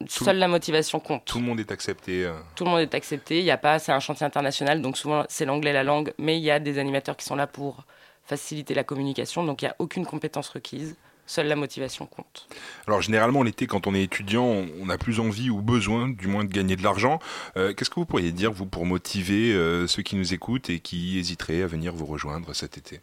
Tout- 0.00 0.24
Seule 0.24 0.36
la 0.36 0.48
motivation 0.48 1.00
compte. 1.00 1.24
Tout 1.24 1.38
le 1.38 1.44
monde 1.44 1.58
est 1.60 1.72
accepté. 1.72 2.24
euh. 2.26 2.34
Tout 2.54 2.64
le 2.64 2.70
monde 2.70 2.80
est 2.80 2.94
accepté. 2.94 3.38
Il 3.38 3.44
y 3.44 3.50
a 3.50 3.56
pas, 3.58 3.78
c'est 3.78 3.92
un 3.92 4.00
chantier 4.00 4.26
international, 4.26 4.82
donc 4.82 4.96
souvent 4.98 5.24
c'est 5.28 5.46
l'anglais 5.46 5.72
la 5.72 5.84
langue, 5.84 6.12
mais 6.18 6.38
il 6.38 6.42
y 6.42 6.50
a 6.50 6.58
des 6.58 6.78
animateurs 6.78 7.16
qui 7.16 7.24
sont 7.24 7.36
là 7.36 7.46
pour 7.46 7.84
faciliter 8.24 8.74
la 8.74 8.84
communication, 8.84 9.42
donc 9.44 9.62
il 9.62 9.64
n'y 9.64 9.70
a 9.70 9.76
aucune 9.78 10.04
compétence 10.06 10.48
requise. 10.50 10.96
Seule 11.30 11.46
la 11.46 11.54
motivation 11.54 12.06
compte. 12.06 12.48
Alors 12.88 13.02
généralement 13.02 13.44
l'été, 13.44 13.68
quand 13.68 13.86
on 13.86 13.94
est 13.94 14.02
étudiant, 14.02 14.64
on 14.80 14.88
a 14.88 14.98
plus 14.98 15.20
envie 15.20 15.48
ou 15.48 15.62
besoin, 15.62 16.08
du 16.08 16.26
moins, 16.26 16.42
de 16.42 16.50
gagner 16.50 16.74
de 16.74 16.82
l'argent. 16.82 17.20
Euh, 17.56 17.72
Qu'est-ce 17.72 17.88
que 17.88 18.00
vous 18.00 18.04
pourriez 18.04 18.32
dire, 18.32 18.50
vous, 18.50 18.66
pour 18.66 18.84
motiver 18.84 19.52
euh, 19.52 19.86
ceux 19.86 20.02
qui 20.02 20.16
nous 20.16 20.34
écoutent 20.34 20.70
et 20.70 20.80
qui 20.80 21.20
hésiteraient 21.20 21.62
à 21.62 21.68
venir 21.68 21.92
vous 21.94 22.06
rejoindre 22.06 22.52
cet 22.52 22.78
été? 22.78 23.00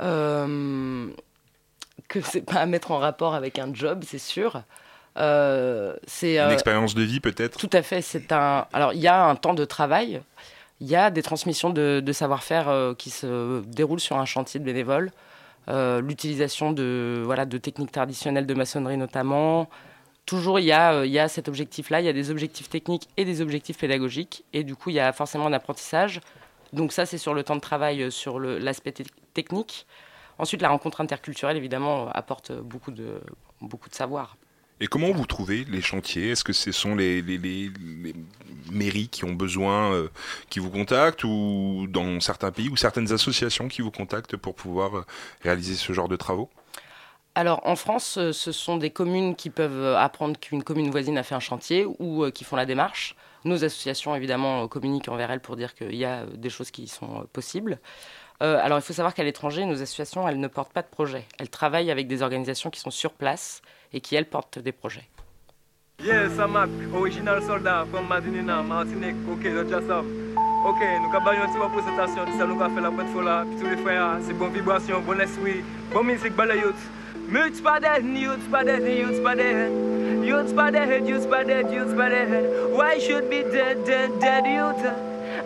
Euh, 0.00 1.08
que 2.06 2.20
c'est 2.20 2.42
pas 2.42 2.60
à 2.60 2.66
mettre 2.66 2.92
en 2.92 2.98
rapport 2.98 3.34
avec 3.34 3.58
un 3.58 3.74
job, 3.74 4.04
c'est 4.06 4.18
sûr. 4.18 4.62
Euh, 5.16 5.96
c'est 6.06 6.38
Une 6.38 6.52
expérience 6.52 6.94
de 6.94 7.02
vie 7.02 7.18
peut-être? 7.18 7.58
Tout 7.58 7.70
à 7.72 7.82
fait. 7.82 8.00
C'est 8.00 8.30
un. 8.30 8.68
Alors, 8.72 8.92
il 8.92 9.00
y 9.00 9.08
a 9.08 9.24
un 9.24 9.34
temps 9.34 9.54
de 9.54 9.64
travail. 9.64 10.22
Il 10.80 10.86
y 10.86 10.94
a 10.94 11.10
des 11.10 11.22
transmissions 11.22 11.70
de, 11.70 12.00
de 12.00 12.12
savoir-faire 12.12 12.94
qui 12.96 13.10
se 13.10 13.60
déroulent 13.62 13.98
sur 13.98 14.18
un 14.18 14.24
chantier 14.24 14.60
de 14.60 14.64
bénévoles. 14.64 15.10
Euh, 15.68 16.00
L'utilisation 16.00 16.72
de, 16.72 17.22
voilà, 17.24 17.46
de 17.46 17.58
techniques 17.58 17.92
traditionnelles 17.92 18.46
de 18.46 18.54
maçonnerie 18.54 18.96
notamment. 18.96 19.68
Toujours, 20.26 20.58
il 20.58 20.64
y 20.66 20.72
a, 20.72 20.92
euh, 20.94 21.06
il 21.06 21.12
y 21.12 21.18
a 21.18 21.28
cet 21.28 21.48
objectif-là. 21.48 22.00
Il 22.00 22.06
y 22.06 22.08
a 22.08 22.12
des 22.12 22.30
objectifs 22.30 22.68
techniques 22.68 23.08
et 23.16 23.24
des 23.24 23.40
objectifs 23.40 23.78
pédagogiques. 23.78 24.44
Et 24.52 24.64
du 24.64 24.74
coup, 24.76 24.90
il 24.90 24.96
y 24.96 25.00
a 25.00 25.12
forcément 25.12 25.46
un 25.46 25.52
apprentissage. 25.52 26.20
Donc 26.72 26.92
ça, 26.92 27.06
c'est 27.06 27.18
sur 27.18 27.34
le 27.34 27.42
temps 27.44 27.56
de 27.56 27.60
travail, 27.60 28.02
euh, 28.02 28.10
sur 28.10 28.40
l'aspect 28.40 28.92
te- 28.92 29.02
technique. 29.32 29.86
Ensuite, 30.38 30.60
la 30.62 30.68
rencontre 30.68 31.00
interculturelle, 31.00 31.56
évidemment, 31.56 32.08
apporte 32.10 32.52
beaucoup 32.52 32.90
de, 32.90 33.20
beaucoup 33.60 33.88
de 33.88 33.94
savoir. 33.94 34.36
Et 34.80 34.88
comment 34.88 35.12
vous 35.12 35.26
trouvez 35.26 35.64
les 35.64 35.80
chantiers? 35.80 36.30
Est-ce 36.30 36.42
que 36.42 36.52
ce 36.52 36.72
sont 36.72 36.96
les, 36.96 37.22
mairies 38.72 39.08
qui 39.08 39.24
ont 39.24 39.32
besoin, 39.32 39.92
euh, 39.92 40.08
qui 40.50 40.58
vous 40.58 40.70
contactent, 40.70 41.22
ou 41.24 41.86
dans 41.88 42.18
certains 42.20 42.50
pays, 42.50 42.68
ou 42.68 42.76
certaines 42.76 43.12
associations 43.12 43.68
qui 43.68 43.82
vous 43.82 43.92
contactent 43.92 44.36
pour 44.36 44.54
pouvoir 44.54 44.98
euh, 44.98 45.06
réaliser 45.42 45.74
ce 45.74 45.92
genre 45.92 46.08
de 46.08 46.16
travaux? 46.16 46.50
Alors 47.36 47.60
en 47.64 47.76
France, 47.76 48.16
euh, 48.18 48.32
ce 48.32 48.52
sont 48.52 48.76
des 48.76 48.90
communes 48.90 49.36
qui 49.36 49.50
peuvent 49.50 49.94
apprendre 49.96 50.38
qu'une 50.38 50.64
commune 50.64 50.90
voisine 50.90 51.18
a 51.18 51.22
fait 51.22 51.34
un 51.34 51.40
chantier 51.40 51.86
ou 51.98 52.28
qui 52.32 52.44
font 52.44 52.56
la 52.56 52.66
démarche. 52.66 53.14
Nos 53.44 53.64
associations, 53.64 54.16
évidemment, 54.16 54.66
communiquent 54.66 55.08
envers 55.08 55.30
elles 55.30 55.40
pour 55.40 55.56
dire 55.56 55.74
qu'il 55.74 55.94
y 55.94 56.04
a 56.04 56.24
des 56.26 56.50
choses 56.50 56.70
qui 56.70 56.88
sont 56.88 57.26
possibles. 57.32 57.78
Alors 58.40 58.78
il 58.78 58.82
faut 58.82 58.92
savoir 58.92 59.14
qu'à 59.14 59.22
l'étranger, 59.22 59.64
nos 59.64 59.80
associations, 59.80 60.28
elles 60.28 60.40
ne 60.40 60.48
portent 60.48 60.72
pas 60.72 60.82
de 60.82 60.88
projet. 60.88 61.24
Elles 61.38 61.48
travaillent 61.48 61.90
avec 61.90 62.08
des 62.08 62.20
organisations 62.20 62.68
qui 62.70 62.80
sont 62.80 62.90
sur 62.90 63.12
place 63.12 63.62
et 63.94 64.00
qui, 64.00 64.16
elles, 64.16 64.28
portent 64.28 64.58
des 64.58 64.72
projets. 64.72 65.08
Youth. 66.00 66.40
Youth 66.40 66.50
youth. 66.50 66.80
Youth 80.26 80.52
youth 80.52 80.74
youth. 81.72 81.94
Why 82.74 82.94
youth? 84.58 84.84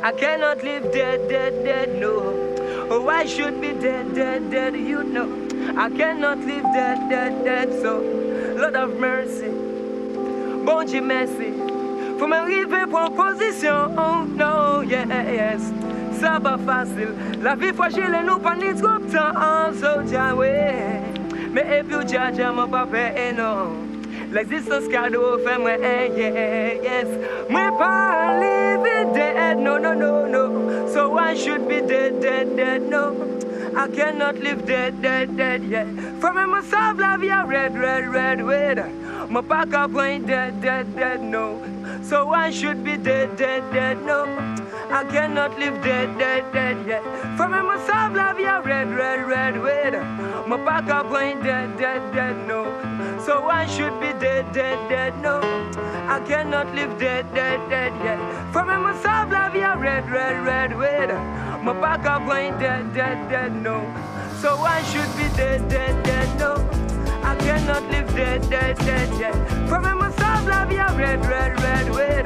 I 0.00 0.12
cannot 0.12 0.62
live 0.62 0.92
dead, 0.92 1.28
dead, 1.28 1.64
dead, 1.64 2.00
no. 2.00 2.56
Oh, 2.90 3.08
I 3.08 3.26
should 3.26 3.60
be 3.60 3.72
dead, 3.72 4.14
dead, 4.14 4.50
dead, 4.50 4.74
you 4.76 5.02
know. 5.02 5.28
I 5.76 5.90
cannot 5.90 6.38
live 6.38 6.62
dead, 6.62 7.08
dead, 7.10 7.44
dead, 7.44 7.72
so 7.82 8.17
Lord 8.58 8.74
of 8.74 8.98
mercy, 8.98 9.50
bon 10.64 10.82
Dieu 10.84 11.00
merci. 11.00 11.52
Faut 12.18 12.26
m'arriver 12.26 12.86
pour 12.90 13.12
position, 13.12 13.94
oh 13.96 14.24
no, 14.26 14.82
yes. 14.82 15.72
Ça 16.20 16.40
pas 16.42 16.58
facile, 16.66 17.14
la 17.40 17.54
vie 17.54 17.72
fragile 17.72 18.16
et 18.20 18.26
nous 18.26 18.40
pas 18.40 18.56
ni 18.56 18.74
trop 18.74 18.98
de 18.98 19.06
temps, 19.12 19.72
so 19.80 20.02
ja, 20.10 20.34
ouais. 20.34 20.74
Mais 21.52 21.78
et 21.78 21.82
puis, 21.84 22.04
ja, 22.08 22.32
ja, 22.32 22.50
mon 22.50 22.66
papa, 22.66 22.98
et 23.16 23.32
non. 23.32 23.76
L'existence 24.32 24.88
cadeau 24.88 25.38
fait 25.38 25.58
moi, 25.58 25.76
yeah, 25.78 26.74
yes. 26.82 27.06
Moi 27.48 27.70
pas 27.78 28.40
live 28.40 29.12
dead, 29.14 29.58
no, 29.58 29.78
no, 29.78 29.94
no, 29.94 30.26
no. 30.26 30.88
So 30.92 31.16
I 31.16 31.36
should 31.36 31.68
be 31.68 31.80
dead, 31.80 32.20
dead, 32.20 32.56
dead, 32.56 32.90
no. 32.90 33.14
I 33.76 33.88
cannot 33.88 34.36
live 34.36 34.66
dead, 34.66 35.02
dead, 35.02 35.36
dead, 35.36 35.62
yeah. 35.64 35.84
For 36.20 36.32
me, 36.32 36.46
myself, 36.46 36.98
la 36.98 37.16
vie 37.16 37.28
a 37.28 37.44
red, 37.44 37.78
red, 37.78 38.08
red, 38.08 38.42
red. 38.42 39.30
My 39.30 39.40
back 39.40 39.74
up 39.74 39.94
ain't 39.96 40.26
dead, 40.26 40.60
dead, 40.62 40.94
dead, 40.96 41.22
no. 41.22 41.60
So 42.02 42.30
I 42.30 42.50
should 42.50 42.82
be 42.82 42.96
dead, 42.96 43.36
dead, 43.36 43.62
dead, 43.72 44.04
no. 44.06 44.24
I 44.90 45.04
cannot 45.04 45.58
live 45.58 45.82
dead, 45.82 46.18
dead, 46.18 46.50
dead, 46.52 46.76
yeah. 46.86 47.36
For 47.36 47.48
me, 47.48 47.60
myself, 47.60 48.14
la 48.16 48.32
vie 48.32 48.44
a 48.44 48.60
red, 48.62 48.88
red, 48.94 49.26
red, 49.26 49.56
red. 49.58 49.92
My 50.48 50.56
back 50.56 50.88
up 50.88 51.12
ain't 51.14 51.42
dead, 51.42 51.76
dead, 51.78 52.00
dead, 52.14 52.36
no. 52.48 52.64
So 53.24 53.48
I 53.48 53.66
should 53.66 54.00
be 54.00 54.12
dead, 54.18 54.50
dead, 54.52 54.78
dead, 54.88 55.20
no. 55.20 55.40
I 56.08 56.20
cannot 56.26 56.74
live 56.74 56.98
dead, 56.98 57.26
dead, 57.34 57.60
dead, 57.68 57.92
yeah. 58.02 58.52
For 58.52 58.64
me, 58.64 58.76
myself, 58.76 59.30
la 59.30 59.50
vie 59.50 59.60
a 59.60 59.76
red, 59.76 60.10
red, 60.10 60.44
red, 60.44 60.72
red. 60.74 61.10
My 61.62 61.72
back 61.72 62.06
up 62.06 62.22
ain't 62.34 62.58
dead, 62.60 62.94
dead, 62.94 63.28
dead, 63.28 63.52
no. 63.62 63.80
So 64.40 64.56
I 64.58 64.82
should 64.84 65.10
be 65.16 65.28
dead, 65.36 65.68
dead, 65.68 66.02
dead, 66.04 66.38
no. 66.38 66.54
I 67.22 67.34
cannot 67.36 67.82
live 67.90 68.08
dead, 68.14 68.48
dead, 68.48 68.78
dead. 68.78 69.34
For 69.68 69.80
me, 69.80 69.92
myself, 69.92 70.46
la 70.46 70.64
vie 70.64 70.78
a 70.78 70.88
red, 70.96 71.24
red, 71.26 71.60
red, 71.60 71.94
red. 71.94 72.24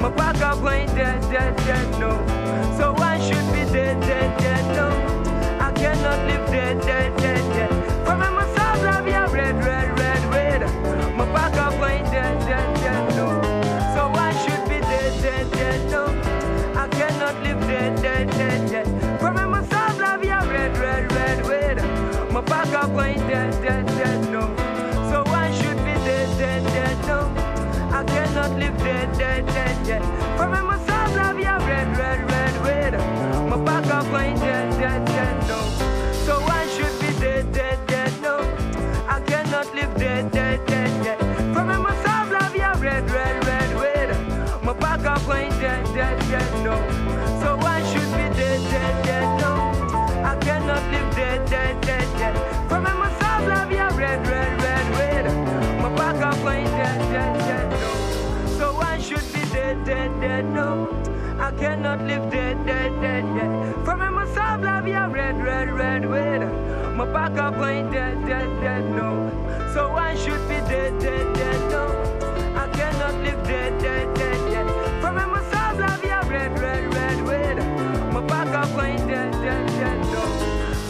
My 0.00 0.10
back 0.10 0.40
up 0.40 0.64
ain't 0.72 0.94
dead, 0.94 1.20
dead, 1.22 1.56
dead, 1.56 1.90
no. 1.98 2.12
So 2.78 2.94
I 2.96 3.18
should 3.18 3.46
be 3.52 3.70
dead, 3.72 4.00
dead, 4.00 4.38
dead, 4.38 4.64
no. 4.76 4.88
I 5.60 5.72
cannot 5.72 6.24
live 6.26 6.46
dead, 6.46 6.80
dead, 6.82 7.16
dead, 7.16 7.37
So 25.10 25.22
I 25.26 25.52
should 25.52 25.76
be 25.78 25.94
dead, 26.04 26.36
dead, 26.36 26.64
dead, 26.64 27.06
no. 27.06 27.20
I 27.96 28.02
cannot 28.04 28.58
live 28.58 28.76
dead, 28.78 29.16
dead, 29.16 29.46
dead. 29.86 30.27
Dead, 59.88 60.20
dead, 60.20 60.20
dead, 60.20 60.44
no. 60.54 60.86
I 61.40 61.50
cannot 61.52 62.02
live 62.02 62.30
dead, 62.30 62.56
dead, 62.66 62.92
dead, 63.00 63.24
yeah. 63.24 63.84
For 63.84 63.96
me, 63.96 64.08
myself, 64.10 64.60
vie 64.60 64.90
a 64.90 65.08
red, 65.08 65.42
red, 65.42 65.72
red, 65.72 66.04
red. 66.04 66.40
My 66.94 67.06
back 67.06 67.38
up 67.38 67.56
ain't 67.66 67.90
dead, 67.90 68.16
dead, 68.26 68.50
dead, 68.60 68.84
no. 68.90 69.10
So 69.72 69.92
I 69.92 70.14
should 70.14 70.42
be 70.46 70.56
dead, 70.72 70.98
dead, 71.00 71.26
dead, 71.34 71.60
no. 71.70 71.84
I 72.54 72.68
cannot 72.76 73.14
live 73.24 73.42
dead, 73.44 73.80
dead, 73.80 74.14
dead, 74.14 74.40
yeah. 74.52 75.00
For 75.00 75.12
me, 75.12 75.24
myself, 75.24 75.78
vie 75.78 76.08
a 76.08 76.20
red, 76.28 76.52
red, 76.60 76.94
red, 76.94 77.18
red. 77.26 77.56
My 78.12 78.20
back 78.26 78.48
up 78.48 78.82
ain't 78.84 79.06
dead, 79.08 79.32
dead, 79.32 79.66
dead, 79.80 80.00
no. 80.12 80.24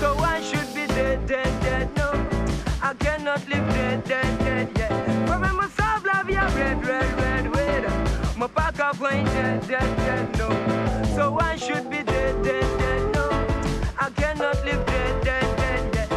So 0.01 0.17
I 0.19 0.41
should 0.41 0.75
be 0.75 0.87
dead, 0.89 1.25
dead, 1.27 1.53
dead, 1.63 1.89
no. 1.97 2.11
I 2.83 2.95
cannot 2.95 3.47
live 3.49 3.69
dead, 3.69 4.05
dead, 4.05 4.39
dead, 4.41 4.78
dead, 9.69 9.81
dead, 9.81 9.97
dead, 9.97 10.39
no. 10.39 10.49
So 11.15 11.39
I 11.39 11.57
should 11.57 11.91
be 11.91 12.03
dead, 12.03 12.43
dead, 12.43 12.65
dead, 12.79 13.03
no. 13.15 13.29
I 14.01 14.09
cannot 14.17 14.65
live 14.65 14.85
dead, 14.87 15.25
dead, 15.25 15.47
dead, 15.57 16.09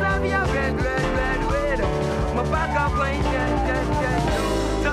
la 0.00 0.18
vie 0.18 0.32
a 0.32 0.44
red, 0.44 0.74
red, 0.80 1.04
red, 1.18 1.40
red. 1.52 1.80
My 2.34 2.42
back 2.50 2.74
up 2.74 2.92
ain't 3.06 3.22
dead, 3.24 3.54
dead, 3.68 3.88
dead, 4.00 4.22
no. 4.32 4.88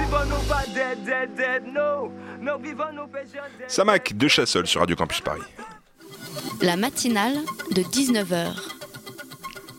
Vivons 0.00 0.26
nous 0.30 0.48
pas 0.48 0.64
dead, 0.74 1.04
dead, 1.04 1.34
dead, 1.36 1.62
no. 1.66 2.10
Vivons 2.58 2.92
nous 2.94 3.06
dead. 3.06 3.68
Samac 3.68 4.16
de 4.16 4.28
Chassol 4.28 4.66
sur 4.66 4.80
Radio 4.80 4.96
Campus 4.96 5.20
Paris. 5.20 5.42
La 6.62 6.76
matinale 6.76 7.36
de 7.72 7.82
19h. 7.82 8.54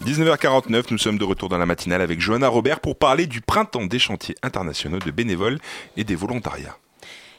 19h49, 0.05 0.83
nous 0.91 0.99
sommes 0.99 1.17
de 1.17 1.23
retour 1.23 1.49
dans 1.49 1.57
la 1.57 1.65
matinale 1.65 2.01
avec 2.01 2.19
Johanna 2.19 2.47
Robert 2.47 2.79
pour 2.79 2.95
parler 2.95 3.25
du 3.25 3.41
printemps 3.41 3.87
des 3.87 3.97
chantiers 3.97 4.35
internationaux 4.43 4.99
de 4.99 5.09
bénévoles 5.09 5.57
et 5.97 6.03
des 6.03 6.15
volontariats. 6.15 6.77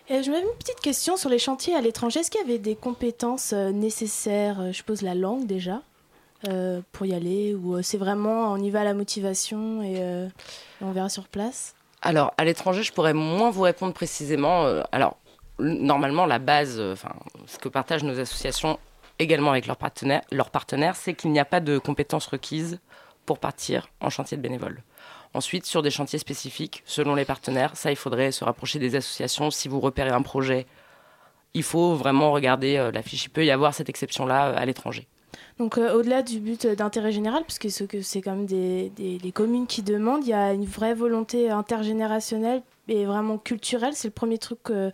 Et 0.09 0.23
je 0.23 0.31
me 0.31 0.39
une 0.39 0.57
petite 0.59 0.81
question 0.81 1.17
sur 1.17 1.29
les 1.29 1.41
chantiers 1.41 1.75
à 1.75 1.81
l'étranger. 1.81 2.21
Est-ce 2.21 2.31
qu'il 2.31 2.41
y 2.41 2.45
avait 2.45 2.59
des 2.59 2.77
compétences 2.77 3.53
euh, 3.53 3.73
nécessaires 3.73 4.61
euh, 4.61 4.73
Je 4.73 4.85
pose 4.85 5.03
la 5.03 5.17
langue 5.17 5.47
déjà 5.47 5.83
euh, 6.47 6.81
pour 6.93 7.07
y 7.07 7.15
aller 7.15 7.55
ou 7.55 7.83
c'est 7.83 7.99
vraiment 7.99 8.53
on 8.53 8.57
y 8.57 8.71
va 8.71 8.83
à 8.83 8.85
la 8.85 8.95
motivation 8.95 9.83
et, 9.83 10.01
on 10.81 10.93
verra 10.93 11.09
sur 11.09 11.27
place? 11.27 11.75
Alors, 12.03 12.33
à 12.39 12.45
l'étranger, 12.45 12.85
je 12.85 12.93
pourrais 12.93 13.15
moins 13.15 13.51
vous 13.51 13.63
répondre 13.63 13.95
précisément. 13.95 14.67
Alors, 14.93 15.17
normalement, 15.59 16.25
la 16.25 16.39
base, 16.39 16.79
enfin, 16.79 17.13
ce 17.47 17.59
que 17.59 17.69
partagent 17.69 18.05
nos 18.05 18.21
associations 18.21 18.79
également 19.19 19.51
avec 19.51 19.67
leurs 19.67 19.79
partenaires, 19.79 20.23
leurs 20.31 20.51
partenaires 20.51 20.95
c'est 20.95 21.15
qu'il 21.15 21.33
n'y 21.33 21.41
a 21.41 21.45
pas 21.45 21.61
de 21.61 21.79
compétences 21.79 22.27
requises 22.27 22.79
pour 23.25 23.39
partir 23.39 23.89
en 24.01 24.11
chantier 24.11 24.37
de 24.37 24.43
bénévole. 24.43 24.83
Ensuite, 25.37 25.67
sur 25.67 25.83
des 25.83 25.91
chantiers 25.91 26.19
spécifiques, 26.19 26.83
selon 26.87 27.15
les 27.15 27.27
partenaires, 27.27 27.77
ça, 27.77 27.91
il 27.91 27.97
faudrait 27.97 28.33
se 28.33 28.43
rapprocher 28.43 28.79
des 28.79 28.97
associations. 28.97 29.51
Si 29.51 29.69
vous 29.69 29.81
repérez 29.81 30.09
un 30.11 30.23
projet, 30.23 30.65
il 31.53 31.63
faut 31.63 31.95
vraiment 31.95 32.33
regarder 32.33 32.79
euh, 32.79 32.91
la 32.91 33.03
fiche. 33.03 33.27
Il 33.27 33.29
peut 33.29 33.45
y 33.45 33.51
avoir 33.51 33.75
cette 33.75 33.91
exception-là 33.91 34.49
euh, 34.49 34.55
à 34.57 34.65
l'étranger. 34.65 35.07
Donc 35.59 35.77
euh, 35.77 35.93
au-delà 35.95 36.23
du 36.23 36.39
but 36.41 36.65
euh, 36.65 36.75
d'intérêt 36.75 37.13
général, 37.13 37.43
puisque 37.45 37.71
ce 37.71 37.85
que 37.85 38.01
c'est 38.01 38.23
quand 38.23 38.35
même 38.35 38.47
des, 38.47 38.89
des- 38.97 39.19
les 39.19 39.33
communes 39.33 39.67
qui 39.67 39.83
demandent, 39.83 40.25
il 40.25 40.31
y 40.31 40.33
a 40.33 40.55
une 40.55 40.65
vraie 40.65 40.95
volonté 40.95 41.51
intergénérationnelle 41.51 42.63
et 42.89 43.05
vraiment 43.05 43.37
culturelle. 43.37 43.93
C'est 43.95 44.09
le 44.09 44.13
premier 44.15 44.39
truc 44.39 44.63
que, 44.63 44.91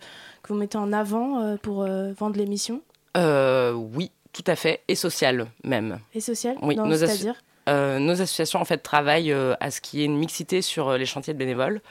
vous 0.49 0.55
mettez 0.55 0.77
en 0.77 0.91
avant 0.91 1.55
pour 1.61 1.85
vendre 1.85 2.35
l'émission? 2.37 2.81
Oui, 3.15 4.11
tout 4.33 4.43
à 4.47 4.55
fait, 4.57 4.81
et 4.89 4.95
social 4.95 5.47
même. 5.63 5.99
Et 6.13 6.19
sociale? 6.19 6.57
Oui, 6.61 6.75
nos, 6.75 6.91
asso- 6.91 7.05
c'est-à-dire? 7.07 7.35
Euh, 7.69 7.99
nos 7.99 8.13
associations 8.13 8.59
en 8.59 8.65
fait 8.65 8.79
travaillent 8.79 9.31
euh, 9.31 9.55
à 9.59 9.71
ce 9.71 9.81
qu'il 9.81 9.99
y 9.99 10.03
ait 10.03 10.05
une 10.05 10.17
mixité 10.17 10.61
sur 10.61 10.89
euh, 10.89 10.97
les 10.97 11.05
chantiers 11.05 11.33
de 11.33 11.39
bénévoles. 11.39 11.81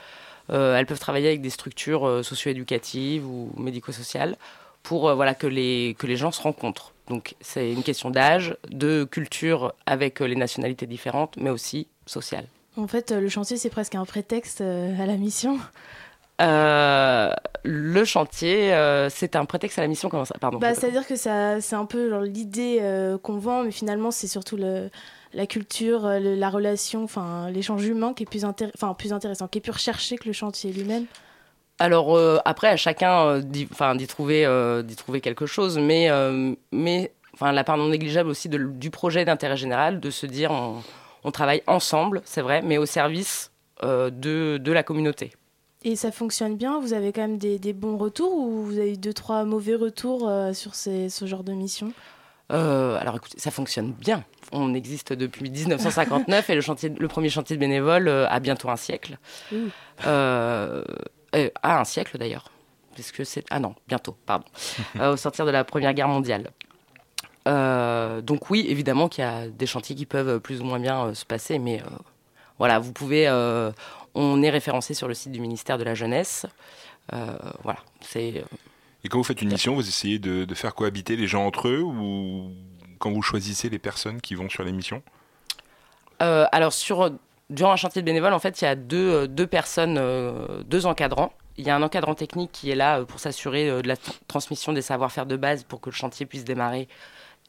Elles 0.49 0.85
peuvent 0.85 0.99
travailler 0.99 1.29
avec 1.29 1.41
des 1.41 1.49
structures 1.49 2.19
socio-éducatives 2.21 3.25
ou 3.25 3.49
médico-sociales 3.57 4.35
pour 4.83 5.15
voilà 5.15 5.35
que 5.35 5.47
les 5.47 5.95
que 5.97 6.05
les 6.05 6.17
gens 6.17 6.31
se 6.31 6.41
rencontrent. 6.41 6.91
Donc 7.07 7.35
c'est 7.39 7.71
une 7.71 7.81
question 7.81 8.09
d'âge, 8.09 8.57
de 8.69 9.05
culture 9.05 9.73
avec 9.85 10.19
les 10.19 10.35
nationalités 10.35 10.85
différentes, 10.85 11.37
mais 11.37 11.49
aussi 11.49 11.87
sociale. 12.05 12.45
En 12.75 12.87
fait, 12.87 13.11
le 13.11 13.29
chantier, 13.29 13.55
c'est 13.55 13.69
presque 13.69 13.95
un 13.95 14.03
prétexte 14.03 14.59
à 14.59 15.05
la 15.05 15.15
mission. 15.15 15.59
Euh, 16.41 17.31
le 17.63 18.05
chantier, 18.05 18.73
euh, 18.73 19.09
c'est 19.09 19.35
un 19.35 19.45
prétexte 19.45 19.77
à 19.77 19.81
la 19.81 19.87
mission. 19.87 20.09
Comment 20.09 20.25
ça 20.25 20.35
Pardon. 20.39 20.57
Bah, 20.57 20.73
C'est-à-dire 20.73 21.05
que 21.05 21.15
ça, 21.15 21.61
c'est 21.61 21.75
un 21.75 21.85
peu 21.85 22.23
l'idée 22.23 22.79
euh, 22.81 23.17
qu'on 23.17 23.37
vend, 23.37 23.63
mais 23.63 23.71
finalement, 23.71 24.11
c'est 24.11 24.27
surtout 24.27 24.57
le, 24.57 24.89
la 25.33 25.47
culture, 25.47 26.05
euh, 26.05 26.19
le- 26.19 26.35
la 26.35 26.49
relation, 26.49 27.03
enfin 27.03 27.49
l'échange 27.49 27.85
humain 27.85 28.13
qui 28.13 28.23
est 28.23 28.25
plus, 28.25 28.45
enfin, 28.45 28.93
plus 28.93 29.13
intéressant, 29.13 29.47
qui 29.47 29.57
est 29.57 29.61
plus 29.61 29.71
recherché 29.71 30.17
que 30.17 30.25
le 30.27 30.33
chantier 30.33 30.71
lui-même. 30.71 31.05
Alors 31.79 32.15
euh, 32.15 32.37
après, 32.45 32.67
à 32.67 32.77
chacun 32.77 33.25
euh, 33.25 33.41
d'y 33.41 33.67
enfin, 33.71 33.95
d'y 33.95 34.07
trouver, 34.07 34.45
euh, 34.45 34.83
d'y 34.83 34.95
trouver 34.95 35.21
quelque 35.21 35.45
chose, 35.45 35.79
mais, 35.79 36.09
mais 36.71 37.11
enfin, 37.33 37.51
la 37.51 37.63
part 37.63 37.77
non 37.77 37.89
négligeable 37.89 38.29
aussi 38.29 38.47
de- 38.47 38.57
du 38.57 38.91
projet 38.91 39.25
d'intérêt 39.25 39.57
général, 39.57 39.99
de 39.99 40.09
se 40.11 40.25
dire 40.25 40.51
on, 40.51 40.83
on 41.23 41.31
travaille 41.31 41.63
ensemble, 41.67 42.21
c'est 42.25 42.41
vrai, 42.41 42.61
mais 42.61 42.77
au 42.77 42.85
service 42.85 43.51
de, 43.81 44.57
de 44.57 44.71
la 44.71 44.83
communauté. 44.83 45.33
Et 45.83 45.97
ça 45.97 46.11
fonctionne 46.11 46.55
bien? 46.55 46.79
Vous 46.79 46.93
avez 46.93 47.11
quand 47.11 47.21
même 47.21 47.37
des, 47.37 47.59
des 47.59 47.73
bons 47.73 47.97
retours 47.97 48.33
ou 48.33 48.63
vous 48.63 48.77
avez 48.77 48.93
eu 48.93 48.97
deux, 48.97 49.11
trois 49.13 49.43
mauvais 49.43 49.75
retours 49.75 50.31
sur 50.53 50.75
ces, 50.75 51.09
ce 51.09 51.25
genre 51.25 51.43
de 51.43 51.51
mission? 51.51 51.91
Euh, 52.51 52.97
alors 52.99 53.15
écoutez, 53.15 53.39
ça 53.39 53.51
fonctionne 53.51 53.91
bien. 53.93 54.23
On 54.51 54.73
existe 54.73 55.13
depuis 55.13 55.49
1959 55.49 56.49
et 56.49 56.55
le, 56.55 56.61
chantier, 56.61 56.89
le 56.89 57.07
premier 57.07 57.29
chantier 57.29 57.55
de 57.55 57.59
bénévoles 57.59 58.07
euh, 58.07 58.27
a 58.27 58.39
bientôt 58.39 58.69
un 58.69 58.75
siècle. 58.75 59.17
Ouh. 59.51 59.69
Euh, 60.05 60.83
a 61.31 61.79
un 61.79 61.83
siècle 61.83 62.17
d'ailleurs. 62.17 62.51
Parce 62.95 63.11
que 63.11 63.23
c'est. 63.23 63.43
Ah 63.49 63.59
non, 63.59 63.73
bientôt, 63.87 64.15
pardon. 64.25 64.45
Euh, 64.99 65.13
au 65.13 65.17
sortir 65.17 65.45
de 65.45 65.51
la 65.51 65.63
Première 65.63 65.93
Guerre 65.93 66.07
mondiale. 66.07 66.51
Donc 67.45 68.49
oui, 68.49 68.65
évidemment 68.69 69.09
qu'il 69.09 69.23
y 69.23 69.27
a 69.27 69.47
des 69.47 69.65
chantiers 69.65 69.95
qui 69.95 70.05
peuvent 70.05 70.39
plus 70.39 70.61
ou 70.61 70.65
moins 70.65 70.79
bien 70.79 71.13
se 71.13 71.25
passer, 71.25 71.59
mais 71.59 71.81
voilà, 72.59 72.79
vous 72.79 72.93
pouvez. 72.93 73.27
on 74.13 74.43
est 74.43 74.49
référencé 74.49 74.93
sur 74.93 75.07
le 75.07 75.13
site 75.13 75.31
du 75.31 75.41
ministère 75.41 75.77
de 75.77 75.83
la 75.83 75.95
Jeunesse. 75.95 76.45
Voilà, 77.11 77.79
c'est. 78.01 78.45
Et 79.03 79.09
quand 79.09 79.17
vous 79.17 79.23
faites 79.23 79.41
une 79.41 79.51
mission, 79.51 79.75
vous 79.75 79.87
essayez 79.87 80.19
de, 80.19 80.45
de 80.45 80.55
faire 80.55 80.75
cohabiter 80.75 81.15
les 81.15 81.27
gens 81.27 81.45
entre 81.45 81.67
eux 81.67 81.81
ou 81.81 82.51
quand 82.99 83.11
vous 83.11 83.21
choisissez 83.21 83.69
les 83.69 83.79
personnes 83.79 84.21
qui 84.21 84.35
vont 84.35 84.49
sur 84.49 84.63
les 84.63 84.71
missions 84.71 85.03
Euh, 86.21 86.45
alors, 86.51 86.73
sur, 86.73 87.11
durant 87.49 87.73
un 87.73 87.75
chantier 87.75 88.01
de 88.01 88.05
bénévoles, 88.05 88.33
en 88.33 88.39
fait, 88.39 88.61
il 88.61 88.65
y 88.65 88.67
a 88.67 88.75
deux, 88.75 89.11
euh, 89.11 89.27
deux 89.27 89.47
personnes, 89.47 89.97
euh, 89.99 90.63
deux 90.63 90.85
encadrants. 90.85 91.33
Il 91.57 91.65
y 91.65 91.69
a 91.69 91.75
un 91.75 91.83
encadrant 91.83 92.15
technique 92.15 92.51
qui 92.51 92.71
est 92.71 92.75
là 92.75 93.03
pour 93.03 93.19
s'assurer 93.19 93.81
de 93.81 93.87
la 93.87 93.95
tr- 93.95 94.19
transmission 94.27 94.73
des 94.73 94.81
savoir-faire 94.81 95.25
de 95.25 95.35
base 95.37 95.63
pour 95.63 95.81
que 95.81 95.89
le 95.89 95.95
chantier 95.95 96.25
puisse 96.25 96.45
démarrer 96.45 96.87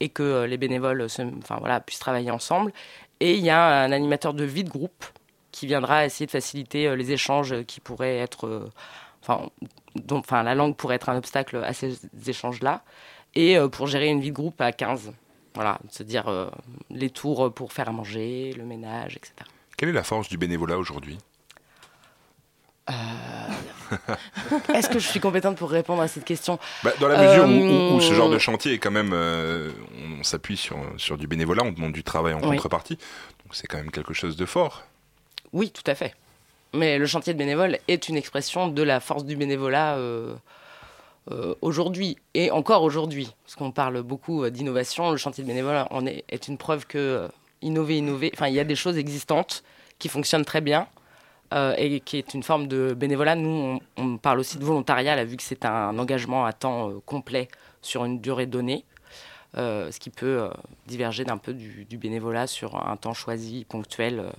et 0.00 0.08
que 0.10 0.44
les 0.44 0.58
bénévoles 0.58 1.08
se- 1.08 1.22
enfin, 1.38 1.56
voilà, 1.60 1.80
puissent 1.80 2.00
travailler 2.00 2.30
ensemble. 2.30 2.72
Et 3.20 3.34
il 3.36 3.44
y 3.44 3.50
a 3.50 3.64
un 3.84 3.92
animateur 3.92 4.34
de 4.34 4.44
vie 4.44 4.64
de 4.64 4.70
groupe 4.70 5.04
qui 5.52 5.66
viendra 5.66 6.04
essayer 6.04 6.26
de 6.26 6.32
faciliter 6.32 6.94
les 6.96 7.12
échanges 7.12 7.62
qui 7.64 7.80
pourraient 7.80 8.18
être. 8.18 8.68
Euh, 9.30 10.00
enfin, 10.12 10.42
la 10.42 10.54
langue 10.54 10.76
pourrait 10.76 10.96
être 10.96 11.08
un 11.08 11.16
obstacle 11.16 11.56
à 11.64 11.72
ces 11.72 11.98
échanges-là. 12.26 12.82
Et 13.34 13.56
euh, 13.58 13.68
pour 13.68 13.86
gérer 13.86 14.08
une 14.08 14.20
vie 14.20 14.30
de 14.30 14.34
groupe 14.36 14.60
à 14.60 14.72
15. 14.72 15.12
Voilà, 15.54 15.78
se 15.88 16.02
dire 16.02 16.26
euh, 16.28 16.50
les 16.90 17.10
tours 17.10 17.52
pour 17.54 17.72
faire 17.72 17.88
à 17.88 17.92
manger, 17.92 18.52
le 18.56 18.64
ménage, 18.64 19.16
etc. 19.16 19.32
Quelle 19.76 19.88
est 19.88 19.92
la 19.92 20.02
force 20.04 20.28
du 20.28 20.36
bénévolat 20.36 20.78
aujourd'hui? 20.78 21.18
Est-ce 24.74 24.88
que 24.88 24.98
je 24.98 25.06
suis 25.08 25.20
compétente 25.20 25.56
pour 25.56 25.70
répondre 25.70 26.02
à 26.02 26.08
cette 26.08 26.24
question? 26.24 26.58
Bah, 26.82 26.90
Dans 27.00 27.08
la 27.08 27.18
mesure 27.22 27.44
où- 27.44 27.48
Euh, 27.48 27.92
où, 27.92 27.96
où 27.96 28.00
ce 28.00 28.12
genre 28.14 28.28
de 28.30 28.38
chantier 28.38 28.72
est 28.74 28.78
quand 28.78 28.90
même, 28.90 29.12
euh, 29.12 29.70
on 30.18 30.22
s'appuie 30.22 30.56
sur, 30.56 30.76
sur 30.96 31.16
du 31.16 31.26
bénévolat, 31.26 31.62
on 31.64 31.72
demande 31.72 31.92
du 31.92 32.02
travail 32.02 32.34
en 32.34 32.40
Oui. 32.42 32.56
contrepartie, 32.56 32.96
donc 32.96 33.54
c'est 33.54 33.66
quand 33.66 33.78
même 33.78 33.90
quelque 33.90 34.12
chose 34.14 34.36
de 34.36 34.46
fort. 34.46 34.82
Oui, 35.52 35.70
tout 35.70 35.88
à 35.88 35.94
fait. 35.94 36.14
Mais 36.74 36.98
le 36.98 37.06
chantier 37.06 37.32
de 37.32 37.38
bénévole 37.38 37.78
est 37.86 38.08
une 38.08 38.16
expression 38.16 38.66
de 38.66 38.82
la 38.82 38.98
force 38.98 39.24
du 39.24 39.36
bénévolat 39.36 39.94
euh, 39.94 40.34
euh, 41.30 41.54
aujourd'hui 41.62 42.18
et 42.34 42.50
encore 42.50 42.82
aujourd'hui. 42.82 43.32
Parce 43.44 43.54
qu'on 43.54 43.70
parle 43.70 44.02
beaucoup 44.02 44.42
euh, 44.42 44.50
d'innovation, 44.50 45.12
le 45.12 45.16
chantier 45.16 45.44
de 45.44 45.48
bénévolat 45.48 45.86
en 45.92 46.04
est, 46.04 46.24
est 46.28 46.48
une 46.48 46.58
preuve 46.58 46.84
que 46.86 47.28
innover, 47.62 47.98
innover, 47.98 48.32
enfin 48.34 48.48
il 48.48 48.54
y 48.54 48.60
a 48.60 48.64
des 48.64 48.74
choses 48.74 48.98
existantes 48.98 49.62
qui 50.00 50.08
fonctionnent 50.08 50.44
très 50.44 50.60
bien 50.60 50.88
et 51.78 52.00
qui 52.00 52.16
est 52.16 52.34
une 52.34 52.42
forme 52.42 52.66
de 52.66 52.94
bénévolat. 52.94 53.36
Nous, 53.36 53.78
on, 53.96 54.16
parle 54.16 54.40
aussi 54.40 54.58
de 54.58 54.64
volontariat, 54.64 55.24
vu 55.24 55.36
que 55.36 55.42
c'est 55.44 55.64
un 55.64 55.96
engagement 56.00 56.44
à 56.44 56.52
temps 56.52 56.90
complet 57.06 57.46
sur 57.80 58.04
une 58.04 58.20
durée 58.20 58.46
donnée. 58.46 58.84
ce 59.54 59.96
qui 60.00 60.10
peut 60.10 60.50
diverger 60.88 61.22
d'un 61.22 61.36
peu 61.36 61.54
du, 61.54 61.96
bénévolat 61.96 62.48
sur 62.48 62.74
un 62.74 62.96
temps 62.96 63.14
choisi, 63.14 63.64
ponctuel, 63.68 64.32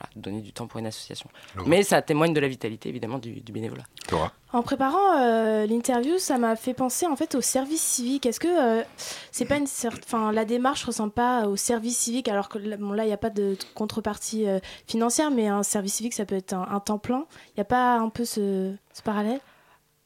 voilà, 0.00 0.10
donner 0.16 0.40
du 0.40 0.52
temps 0.52 0.66
pour 0.66 0.80
une 0.80 0.86
association. 0.86 1.28
Laura. 1.54 1.68
Mais 1.68 1.82
ça 1.82 2.00
témoigne 2.00 2.32
de 2.32 2.40
la 2.40 2.48
vitalité, 2.48 2.88
évidemment, 2.88 3.18
du, 3.18 3.40
du 3.40 3.52
bénévolat. 3.52 3.84
Laura 4.10 4.32
En 4.52 4.62
préparant 4.62 5.18
euh, 5.18 5.66
l'interview, 5.66 6.18
ça 6.18 6.38
m'a 6.38 6.56
fait 6.56 6.74
penser 6.74 7.06
en 7.06 7.16
fait 7.16 7.34
au 7.34 7.40
service 7.40 7.82
civique. 7.82 8.26
Est-ce 8.26 8.40
que 8.40 8.80
euh, 8.80 8.82
c'est 9.30 9.44
pas 9.44 9.56
une 9.56 9.66
enfin 10.04 10.32
la 10.32 10.44
démarche 10.44 10.84
ressemble 10.84 11.12
pas 11.12 11.46
au 11.46 11.56
service 11.56 11.98
civique 11.98 12.28
alors 12.28 12.48
que 12.48 12.58
là, 12.58 12.76
bon, 12.76 12.92
là 12.92 13.04
il 13.04 13.08
n'y 13.08 13.12
a 13.12 13.18
pas 13.18 13.30
de 13.30 13.56
contrepartie 13.74 14.48
euh, 14.48 14.58
financière, 14.86 15.30
mais 15.30 15.48
un 15.48 15.62
service 15.62 15.94
civique 15.94 16.14
ça 16.14 16.24
peut 16.24 16.36
être 16.36 16.54
un, 16.54 16.66
un 16.70 16.80
temps 16.80 16.98
plein. 16.98 17.26
Il 17.48 17.58
n'y 17.58 17.62
a 17.62 17.64
pas 17.64 17.96
un 17.96 18.08
peu 18.08 18.24
ce, 18.24 18.74
ce 18.92 19.02
parallèle? 19.02 19.40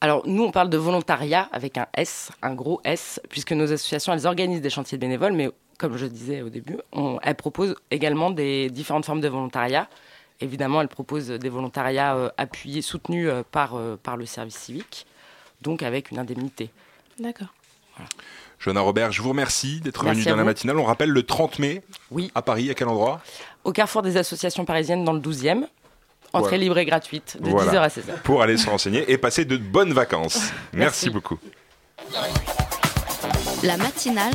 Alors, 0.00 0.22
nous, 0.26 0.42
on 0.42 0.50
parle 0.50 0.68
de 0.68 0.76
volontariat 0.76 1.48
avec 1.50 1.78
un 1.78 1.86
S, 1.96 2.30
un 2.42 2.54
gros 2.54 2.78
S, 2.84 3.22
puisque 3.30 3.52
nos 3.52 3.72
associations, 3.72 4.12
elles 4.12 4.26
organisent 4.26 4.60
des 4.60 4.68
chantiers 4.68 4.98
de 4.98 5.00
bénévoles, 5.00 5.32
mais 5.32 5.48
comme 5.78 5.96
je 5.96 6.06
disais 6.06 6.42
au 6.42 6.48
début, 6.48 6.76
on- 6.92 7.18
elles 7.22 7.34
proposent 7.34 7.74
également 7.90 8.30
des 8.30 8.70
différentes 8.70 9.04
formes 9.06 9.20
de 9.20 9.28
volontariat. 9.28 9.88
Évidemment, 10.40 10.80
elles 10.80 10.88
proposent 10.88 11.28
des 11.28 11.48
volontariats 11.48 12.16
euh, 12.16 12.28
appuyés, 12.36 12.82
soutenus 12.82 13.28
euh, 13.30 13.42
par, 13.50 13.74
euh, 13.76 13.96
par 14.02 14.16
le 14.16 14.26
service 14.26 14.56
civique, 14.56 15.06
donc 15.62 15.82
avec 15.82 16.10
une 16.10 16.18
indemnité. 16.18 16.70
D'accord. 17.18 17.48
Johanna 18.58 18.80
Robert, 18.80 19.12
je 19.12 19.22
vous 19.22 19.28
remercie 19.28 19.80
d'être 19.80 20.04
venue 20.04 20.24
dans 20.24 20.34
la 20.36 20.42
matinale. 20.44 20.78
On 20.78 20.84
rappelle 20.84 21.10
le 21.10 21.22
30 21.22 21.58
mai 21.60 21.82
Oui. 22.10 22.32
à 22.34 22.42
Paris, 22.42 22.68
à 22.70 22.74
quel 22.74 22.88
endroit? 22.88 23.20
Au 23.62 23.72
carrefour 23.72 24.02
des 24.02 24.16
associations 24.16 24.64
parisiennes 24.64 25.04
dans 25.04 25.12
le 25.12 25.20
12e, 25.20 25.66
entrée 26.32 26.48
Voilà. 26.50 26.56
libre 26.58 26.78
et 26.78 26.84
gratuite, 26.84 27.36
de 27.40 27.50
Voilà. 27.50 27.70
10h 27.70 27.76
à 27.82 27.88
16h. 27.88 28.22
Pour 28.24 28.42
aller 28.42 28.56
se 28.56 28.68
renseigner 28.68 29.08
et 29.10 29.16
passer 29.18 29.44
de 29.44 29.56
bonnes 29.56 29.92
vacances. 29.92 30.50
Merci, 30.72 31.06
Merci. 31.06 31.10
beaucoup. 31.10 31.38
La 33.62 33.76
matinale 33.76 34.34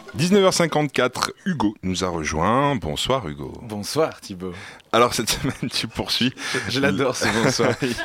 19h54, 0.17 1.29
Hugo 1.45 1.73
nous 1.83 2.03
a 2.03 2.09
rejoint. 2.09 2.75
Bonsoir 2.75 3.29
Hugo. 3.29 3.53
Bonsoir 3.61 4.19
Thibaut. 4.19 4.51
Alors 4.91 5.13
cette 5.13 5.29
semaine, 5.41 5.69
tu 5.71 5.87
poursuis. 5.87 6.33
Je 6.67 6.81
l'adore, 6.81 7.15
ce 7.15 7.25
bonsoir. 7.41 7.73
il, 7.81 7.95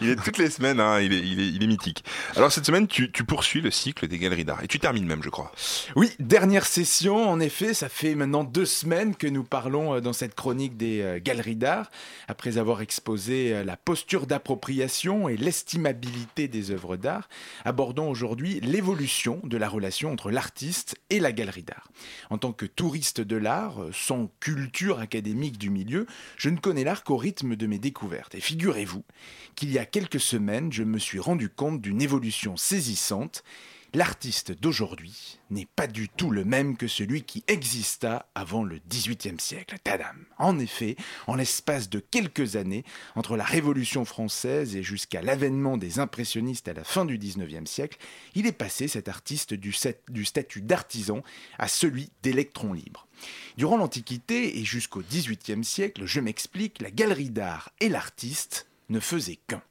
il 0.00 0.10
est 0.10 0.16
toutes 0.22 0.38
les 0.38 0.50
semaines, 0.50 0.78
hein, 0.78 1.00
il, 1.00 1.12
est, 1.12 1.18
il, 1.18 1.40
est, 1.40 1.48
il 1.48 1.60
est 1.60 1.66
mythique. 1.66 2.04
Alors 2.36 2.52
cette 2.52 2.64
semaine, 2.64 2.86
tu, 2.86 3.10
tu 3.10 3.24
poursuis 3.24 3.60
le 3.60 3.72
cycle 3.72 4.06
des 4.06 4.18
galeries 4.18 4.44
d'art. 4.44 4.62
Et 4.62 4.68
tu 4.68 4.78
termines 4.78 5.04
même, 5.04 5.20
je 5.24 5.30
crois. 5.30 5.50
Oui, 5.96 6.12
dernière 6.20 6.64
session, 6.64 7.28
en 7.28 7.40
effet, 7.40 7.74
ça 7.74 7.88
fait 7.88 8.14
maintenant 8.14 8.44
deux 8.44 8.66
semaines 8.66 9.16
que 9.16 9.26
nous 9.26 9.42
parlons 9.42 9.94
euh, 9.94 10.00
dans 10.00 10.12
cette 10.12 10.36
chronique 10.36 10.76
des 10.76 11.00
euh, 11.00 11.18
galeries 11.20 11.56
d'art, 11.56 11.90
après 12.28 12.58
avoir 12.58 12.82
exposé 12.82 13.52
euh, 13.52 13.64
la 13.64 13.76
posture 13.76 14.28
d'appropriation 14.28 15.28
et 15.28 15.36
l'estimabilité 15.36 16.46
des 16.46 16.70
œuvres 16.70 16.96
d'art, 16.96 17.28
abordons 17.64 18.08
aujourd'hui 18.08 18.60
l'évolution 18.60 19.40
de 19.42 19.56
la 19.56 19.68
relation 19.68 20.12
entre 20.12 20.30
l'artiste 20.30 20.94
et 21.10 21.18
la 21.18 21.32
galerie 21.32 21.47
En 22.30 22.38
tant 22.38 22.52
que 22.52 22.66
touriste 22.66 23.20
de 23.20 23.36
l'art, 23.36 23.82
euh, 23.82 23.90
sans 23.92 24.30
culture 24.40 24.98
académique 25.00 25.58
du 25.58 25.70
milieu, 25.70 26.06
je 26.36 26.50
ne 26.50 26.56
connais 26.56 26.84
l'art 26.84 27.04
qu'au 27.04 27.16
rythme 27.16 27.56
de 27.56 27.66
mes 27.66 27.78
découvertes. 27.78 28.34
Et 28.34 28.40
figurez-vous 28.40 29.04
qu'il 29.54 29.72
y 29.72 29.78
a 29.78 29.86
quelques 29.86 30.20
semaines, 30.20 30.72
je 30.72 30.82
me 30.82 30.98
suis 30.98 31.18
rendu 31.18 31.48
compte 31.48 31.80
d'une 31.80 32.02
évolution 32.02 32.56
saisissante. 32.56 33.42
L'artiste 33.94 34.52
d'aujourd'hui 34.52 35.38
n'est 35.48 35.66
pas 35.74 35.86
du 35.86 36.10
tout 36.10 36.30
le 36.30 36.44
même 36.44 36.76
que 36.76 36.86
celui 36.86 37.22
qui 37.22 37.42
exista 37.48 38.28
avant 38.34 38.62
le 38.62 38.80
XVIIIe 38.86 39.40
siècle. 39.40 39.78
Tadam 39.82 40.26
En 40.36 40.58
effet, 40.58 40.94
en 41.26 41.36
l'espace 41.36 41.88
de 41.88 41.98
quelques 41.98 42.56
années, 42.56 42.84
entre 43.14 43.34
la 43.34 43.44
Révolution 43.44 44.04
française 44.04 44.76
et 44.76 44.82
jusqu'à 44.82 45.22
l'avènement 45.22 45.78
des 45.78 46.00
impressionnistes 46.00 46.68
à 46.68 46.74
la 46.74 46.84
fin 46.84 47.06
du 47.06 47.16
XIXe 47.16 47.68
siècle, 47.68 47.98
il 48.34 48.46
est 48.46 48.52
passé 48.52 48.88
cet 48.88 49.08
artiste 49.08 49.54
du, 49.54 49.72
statut 49.72 50.60
d'artisan 50.60 51.22
à 51.58 51.66
celui 51.66 52.10
d'électron 52.22 52.74
libre. 52.74 53.06
Durant 53.56 53.78
l'Antiquité 53.78 54.58
et 54.58 54.64
jusqu'au 54.66 55.00
XVIIIe 55.00 55.64
siècle, 55.64 56.04
je 56.04 56.20
m'explique, 56.20 56.82
la 56.82 56.90
galerie 56.90 57.30
d'art 57.30 57.70
et 57.80 57.88
l'artiste 57.88 58.68
ne 58.90 59.00
faisaient 59.00 59.38
qu'un. 59.46 59.62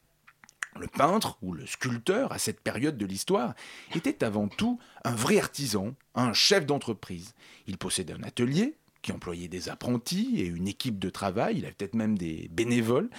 Le 0.80 0.88
peintre 0.88 1.38
ou 1.41 1.53
le 1.53 1.65
sculpteur, 1.65 2.32
à 2.32 2.38
cette 2.38 2.61
période 2.61 2.97
de 2.97 3.05
l'histoire, 3.05 3.53
était 3.95 4.23
avant 4.23 4.47
tout 4.47 4.80
un 5.03 5.15
vrai 5.15 5.39
artisan, 5.39 5.93
un 6.15 6.34
chef 6.34 6.65
d'entreprise. 6.65 7.34
Il 7.67 7.78
possédait 7.78 8.13
un 8.13 8.23
atelier 8.23 8.75
qui 9.01 9.11
employait 9.11 9.47
des 9.47 9.69
apprentis 9.69 10.36
et 10.38 10.45
une 10.45 10.67
équipe 10.67 10.99
de 10.99 11.09
travail, 11.09 11.57
il 11.57 11.65
avait 11.65 11.73
peut-être 11.73 11.93
même 11.93 12.17
des 12.17 12.49
bénévoles, 12.51 13.09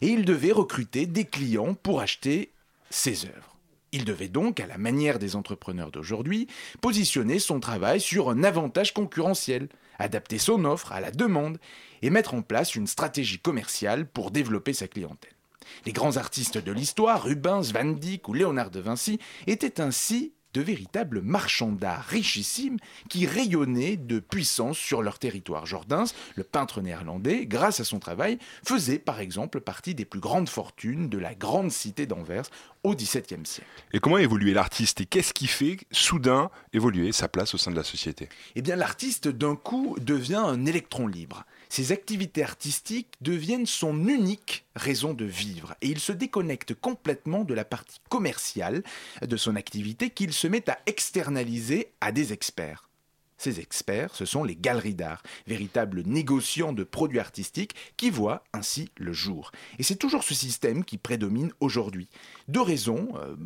et 0.00 0.08
il 0.08 0.24
devait 0.24 0.52
recruter 0.52 1.06
des 1.06 1.24
clients 1.24 1.74
pour 1.74 2.00
acheter 2.00 2.52
ses 2.90 3.26
œuvres. 3.26 3.56
Il 3.92 4.04
devait 4.04 4.28
donc, 4.28 4.58
à 4.58 4.66
la 4.66 4.78
manière 4.78 5.18
des 5.18 5.36
entrepreneurs 5.36 5.92
d'aujourd'hui, 5.92 6.48
positionner 6.80 7.38
son 7.38 7.60
travail 7.60 8.00
sur 8.00 8.30
un 8.30 8.42
avantage 8.42 8.92
concurrentiel, 8.92 9.68
adapter 9.98 10.38
son 10.38 10.64
offre 10.64 10.92
à 10.92 11.00
la 11.00 11.10
demande 11.10 11.58
et 12.02 12.10
mettre 12.10 12.34
en 12.34 12.42
place 12.42 12.74
une 12.74 12.86
stratégie 12.86 13.38
commerciale 13.38 14.08
pour 14.08 14.30
développer 14.30 14.72
sa 14.72 14.88
clientèle. 14.88 15.33
Les 15.86 15.92
grands 15.92 16.16
artistes 16.16 16.58
de 16.58 16.72
l'histoire, 16.72 17.22
Rubens, 17.22 17.72
Van 17.72 17.84
Dyck 17.84 18.28
ou 18.28 18.34
Léonard 18.34 18.70
de 18.70 18.80
Vinci, 18.80 19.18
étaient 19.46 19.80
ainsi 19.80 20.32
de 20.54 20.62
véritables 20.62 21.20
marchands 21.20 21.72
d'art 21.72 22.04
richissimes 22.04 22.78
qui 23.10 23.26
rayonnaient 23.26 23.96
de 23.96 24.20
puissance 24.20 24.78
sur 24.78 25.02
leur 25.02 25.18
territoire. 25.18 25.66
Jordaens, 25.66 26.04
le 26.36 26.44
peintre 26.44 26.80
néerlandais, 26.80 27.44
grâce 27.44 27.80
à 27.80 27.84
son 27.84 27.98
travail, 27.98 28.38
faisait 28.64 29.00
par 29.00 29.20
exemple 29.20 29.60
partie 29.60 29.94
des 29.94 30.04
plus 30.04 30.20
grandes 30.20 30.48
fortunes 30.48 31.08
de 31.08 31.18
la 31.18 31.34
grande 31.34 31.72
cité 31.72 32.06
d'Anvers 32.06 32.48
au 32.84 32.94
XVIIe 32.94 33.44
siècle. 33.44 33.68
Et 33.92 33.98
comment 33.98 34.18
évoluer 34.18 34.54
l'artiste 34.54 35.00
Et 35.00 35.06
qu'est-ce 35.06 35.34
qui 35.34 35.48
fait 35.48 35.78
soudain 35.90 36.50
évoluer 36.72 37.10
sa 37.12 37.28
place 37.28 37.54
au 37.54 37.58
sein 37.58 37.72
de 37.72 37.76
la 37.76 37.84
société? 37.84 38.28
Eh 38.54 38.62
bien 38.62 38.76
l'artiste 38.76 39.26
d'un 39.26 39.56
coup 39.56 39.96
devient 40.00 40.34
un 40.34 40.66
électron 40.66 41.08
libre. 41.08 41.44
Ses 41.68 41.92
activités 41.92 42.42
artistiques 42.42 43.14
deviennent 43.20 43.66
son 43.66 44.08
unique 44.08 44.66
raison 44.76 45.14
de 45.14 45.24
vivre 45.24 45.74
et 45.80 45.88
il 45.88 46.00
se 46.00 46.12
déconnecte 46.12 46.74
complètement 46.74 47.44
de 47.44 47.54
la 47.54 47.64
partie 47.64 47.98
commerciale 48.08 48.82
de 49.22 49.36
son 49.36 49.56
activité 49.56 50.10
qu'il 50.10 50.32
se 50.32 50.46
met 50.46 50.68
à 50.70 50.78
externaliser 50.86 51.92
à 52.00 52.12
des 52.12 52.32
experts. 52.32 52.88
Ces 53.44 53.60
experts, 53.60 54.14
ce 54.14 54.24
sont 54.24 54.42
les 54.42 54.56
galeries 54.56 54.94
d'art, 54.94 55.22
véritables 55.46 56.00
négociants 56.06 56.72
de 56.72 56.82
produits 56.82 57.18
artistiques 57.18 57.74
qui 57.98 58.08
voient 58.08 58.42
ainsi 58.54 58.88
le 58.96 59.12
jour. 59.12 59.52
Et 59.78 59.82
c'est 59.82 59.96
toujours 59.96 60.24
ce 60.24 60.32
système 60.32 60.82
qui 60.82 60.96
prédomine 60.96 61.52
aujourd'hui. 61.60 62.08
Deux 62.48 62.62
raisons, 62.62 63.08
euh, 63.16 63.36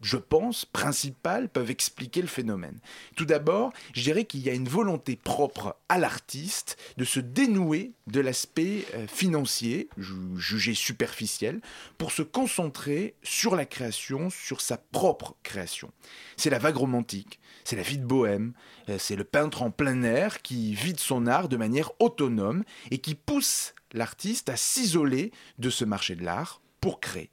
je 0.00 0.16
pense, 0.16 0.64
principales 0.64 1.48
peuvent 1.48 1.72
expliquer 1.72 2.20
le 2.22 2.28
phénomène. 2.28 2.78
Tout 3.16 3.24
d'abord, 3.24 3.72
je 3.94 4.02
dirais 4.02 4.26
qu'il 4.26 4.42
y 4.42 4.48
a 4.48 4.54
une 4.54 4.68
volonté 4.68 5.16
propre 5.16 5.76
à 5.88 5.98
l'artiste 5.98 6.76
de 6.96 7.04
se 7.04 7.18
dénouer 7.18 7.94
de 8.06 8.20
l'aspect 8.20 8.86
euh, 8.94 9.08
financier, 9.08 9.88
ju- 9.96 10.14
jugé 10.36 10.74
superficiel, 10.74 11.60
pour 11.98 12.12
se 12.12 12.22
concentrer 12.22 13.16
sur 13.24 13.56
la 13.56 13.66
création, 13.66 14.30
sur 14.30 14.60
sa 14.60 14.76
propre 14.76 15.34
création. 15.42 15.90
C'est 16.36 16.50
la 16.50 16.60
vague 16.60 16.76
romantique, 16.76 17.40
c'est 17.68 17.76
la 17.76 17.82
vie 17.82 17.98
de 17.98 18.06
bohème, 18.06 18.54
euh, 18.88 18.96
c'est 18.98 19.14
le 19.14 19.24
peintre 19.24 19.60
en 19.60 19.70
plein 19.70 20.02
air 20.02 20.40
qui 20.40 20.72
vide 20.72 20.98
son 20.98 21.26
art 21.26 21.50
de 21.50 21.58
manière 21.58 21.90
autonome 22.00 22.64
et 22.90 22.96
qui 22.96 23.14
pousse 23.14 23.74
l'artiste 23.92 24.48
à 24.48 24.56
s'isoler 24.56 25.32
de 25.58 25.68
ce 25.68 25.84
marché 25.84 26.14
de 26.14 26.24
l'art 26.24 26.62
pour 26.80 26.98
créer. 26.98 27.28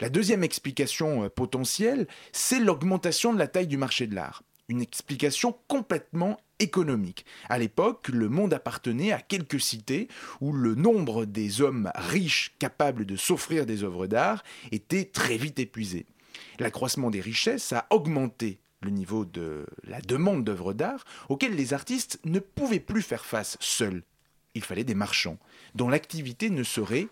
La 0.00 0.08
deuxième 0.08 0.42
explication 0.42 1.22
euh, 1.22 1.28
potentielle, 1.28 2.08
c'est 2.32 2.58
l'augmentation 2.58 3.32
de 3.32 3.38
la 3.38 3.46
taille 3.46 3.68
du 3.68 3.76
marché 3.76 4.08
de 4.08 4.16
l'art. 4.16 4.42
Une 4.68 4.82
explication 4.82 5.56
complètement 5.68 6.40
économique. 6.58 7.24
À 7.48 7.56
l'époque, 7.60 8.08
le 8.08 8.28
monde 8.28 8.52
appartenait 8.52 9.12
à 9.12 9.20
quelques 9.20 9.60
cités 9.60 10.08
où 10.40 10.52
le 10.52 10.74
nombre 10.74 11.26
des 11.26 11.60
hommes 11.60 11.92
riches 11.94 12.56
capables 12.58 13.06
de 13.06 13.14
s'offrir 13.14 13.66
des 13.66 13.84
œuvres 13.84 14.08
d'art 14.08 14.42
était 14.72 15.04
très 15.04 15.36
vite 15.36 15.60
épuisé. 15.60 16.06
L'accroissement 16.58 17.10
des 17.10 17.20
richesses 17.20 17.72
a 17.72 17.86
augmenté 17.90 18.58
le 18.80 18.90
niveau 18.90 19.24
de 19.24 19.66
la 19.84 20.00
demande 20.00 20.44
d'œuvres 20.44 20.72
d'art 20.72 21.04
auxquelles 21.28 21.54
les 21.54 21.74
artistes 21.74 22.18
ne 22.24 22.38
pouvaient 22.38 22.80
plus 22.80 23.02
faire 23.02 23.24
face 23.24 23.56
seuls. 23.60 24.02
Il 24.54 24.62
fallait 24.62 24.84
des 24.84 24.94
marchands 24.94 25.38
dont 25.74 25.88
l'activité 25.88 26.50
ne 26.50 26.62
serait 26.62 27.08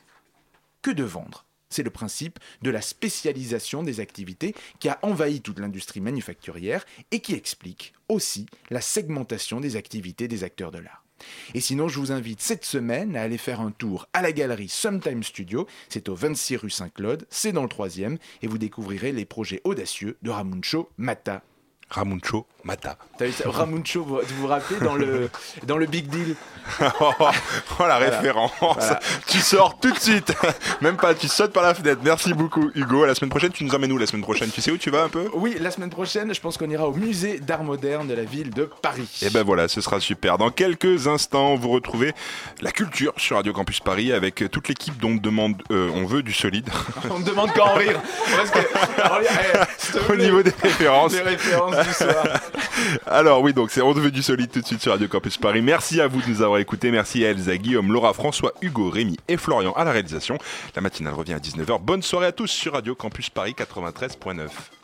que 0.83 0.91
de 0.91 1.05
vendre. 1.05 1.45
C'est 1.71 1.83
le 1.83 1.91
principe 1.91 2.39
de 2.63 2.71
la 2.71 2.81
spécialisation 2.81 3.83
des 3.83 4.01
activités 4.01 4.55
qui 4.79 4.89
a 4.89 4.99
envahi 5.03 5.43
toute 5.43 5.59
l'industrie 5.59 6.01
manufacturière 6.01 6.85
et 7.11 7.21
qui 7.21 7.35
explique 7.35 7.93
aussi 8.09 8.47
la 8.71 8.81
segmentation 8.81 9.61
des 9.61 9.77
activités 9.77 10.29
des 10.29 10.45
acteurs 10.45 10.71
de 10.71 10.79
l'art. 10.79 11.05
Et 11.53 11.61
sinon, 11.61 11.89
je 11.89 11.99
vous 11.99 12.13
invite 12.13 12.41
cette 12.41 12.65
semaine 12.65 13.17
à 13.17 13.23
aller 13.23 13.39
faire 13.39 13.61
un 13.61 13.73
tour 13.73 14.09
à 14.13 14.23
la 14.23 14.33
galerie 14.33 14.69
Sometime 14.69 15.23
Studio. 15.23 15.67
C'est 15.89 16.09
au 16.09 16.15
26 16.15 16.57
rue 16.57 16.71
Saint-Claude, 16.71 17.27
c'est 17.29 17.53
dans 17.53 17.65
le 17.65 17.69
troisième, 17.69 18.19
et 18.41 18.47
vous 18.47 18.59
découvrirez 18.59 19.13
les 19.13 19.25
projets 19.25 19.61
audacieux 19.65 20.17
de 20.23 20.31
Ramuncho 20.31 20.89
Mata. 20.97 21.43
Ramuncho 21.91 22.47
Mata. 22.65 22.97
T'as 23.19 23.27
vu 23.27 23.33
ça 23.33 23.51
Ramuncho, 23.51 24.05
vous 24.05 24.21
vous 24.41 24.47
rappelez 24.47 24.81
dans 24.81 24.95
le, 24.95 25.31
dans 25.67 25.77
le 25.77 25.87
Big 25.87 26.09
Deal 26.09 26.37
oh, 27.01 27.85
la 27.87 27.97
référence. 27.97 28.51
Voilà. 28.61 29.01
Tu 29.27 29.39
sors 29.39 29.79
tout 29.79 29.91
de 29.91 29.99
suite. 29.99 30.33
Même 30.81 30.97
pas, 30.97 31.15
tu 31.15 31.29
sautes 31.29 31.53
par 31.53 31.63
la 31.63 31.75
fenêtre. 31.75 32.01
Merci 32.05 32.35
beaucoup, 32.35 32.71
Hugo. 32.75 33.05
À 33.05 33.07
la 33.07 33.15
semaine 33.15 33.31
prochaine, 33.31 33.53
tu 33.53 33.65
nous 33.65 33.75
emmènes 33.75 33.93
où 33.93 33.99
la 33.99 34.07
semaine 34.07 34.23
prochaine? 34.23 34.51
Tu 34.51 34.61
sais 34.61 34.71
où 34.71 34.77
tu 34.77 34.91
vas 34.91 35.05
un 35.05 35.09
peu? 35.09 35.29
Oui, 35.35 35.57
la 35.59 35.71
semaine 35.71 35.91
prochaine, 35.91 36.35
je 36.35 36.41
pense 36.41 36.59
qu'on 36.59 36.69
ira 36.69 36.87
au 36.87 36.93
musée 36.93 37.41
d'art 37.41 37.65
moderne 37.65 38.07
de 38.07 38.15
la 38.15 38.25
ville 38.25 38.51
de 38.51 38.69
Paris. 38.83 39.09
Et 39.23 39.31
ben 39.31 39.43
voilà, 39.43 39.69
ce 39.69 39.81
sera 39.81 40.01
super. 40.01 40.39
Dans 40.39 40.51
quelques 40.51 41.07
instants, 41.07 41.55
vous 41.57 41.71
retrouvez 41.71 42.13
la 42.61 42.71
culture 42.71 43.13
sur 43.17 43.37
Radio 43.37 43.53
Campus 43.53 43.81
Paris 43.81 44.13
avec 44.13 44.45
toute 44.51 44.69
l'équipe 44.69 44.99
dont 44.99 45.09
on 45.09 45.15
demande, 45.17 45.63
euh, 45.71 45.91
on 45.95 46.05
veut 46.05 46.23
du 46.23 46.33
solide. 46.33 46.69
On 47.11 47.21
me 47.21 47.25
demande 47.25 47.51
quand 47.55 47.69
en 47.69 47.75
rire. 47.75 47.99
Parce 48.37 48.51
que, 48.51 48.59
alors, 49.03 49.21
eh, 49.23 50.13
Au 50.13 50.17
niveau 50.17 50.43
des 50.43 50.53
références 50.63 51.15
Alors 53.07 53.43
oui, 53.43 53.53
donc 53.53 53.71
c'est 53.71 53.81
veut 53.81 54.11
du 54.11 54.23
solide 54.23 54.51
tout 54.51 54.61
de 54.61 54.67
suite 54.67 54.81
sur 54.81 54.93
Radio 54.93 55.09
Campus 55.09 55.37
Paris. 55.37 55.63
Merci 55.63 56.01
à 56.01 56.07
vous 56.07 56.21
de 56.21 56.29
nous 56.29 56.43
avoir 56.43 56.59
écoutés. 56.59 56.91
Merci 56.91 57.25
à 57.25 57.31
Elsa, 57.31 57.57
Guillaume, 57.57 57.93
Laura, 57.93 58.13
François, 58.13 58.53
Hugo, 58.63 58.91
Rémi 58.91 59.17
et 59.29 59.37
Florian 59.37 59.73
à 59.73 59.85
la 59.85 59.93
réalisation. 59.93 60.39
La 60.77 60.83
matinale 60.83 61.15
revient 61.15 61.35
à 61.35 61.39
19h. 61.39 61.81
Bonne 61.81 62.03
soirée 62.03 62.27
à 62.27 62.33
tous 62.33 62.49
sur 62.49 62.75
Radio 62.75 62.95
Campus 62.95 63.31
Paris 63.31 63.55
93.9. 63.59 64.78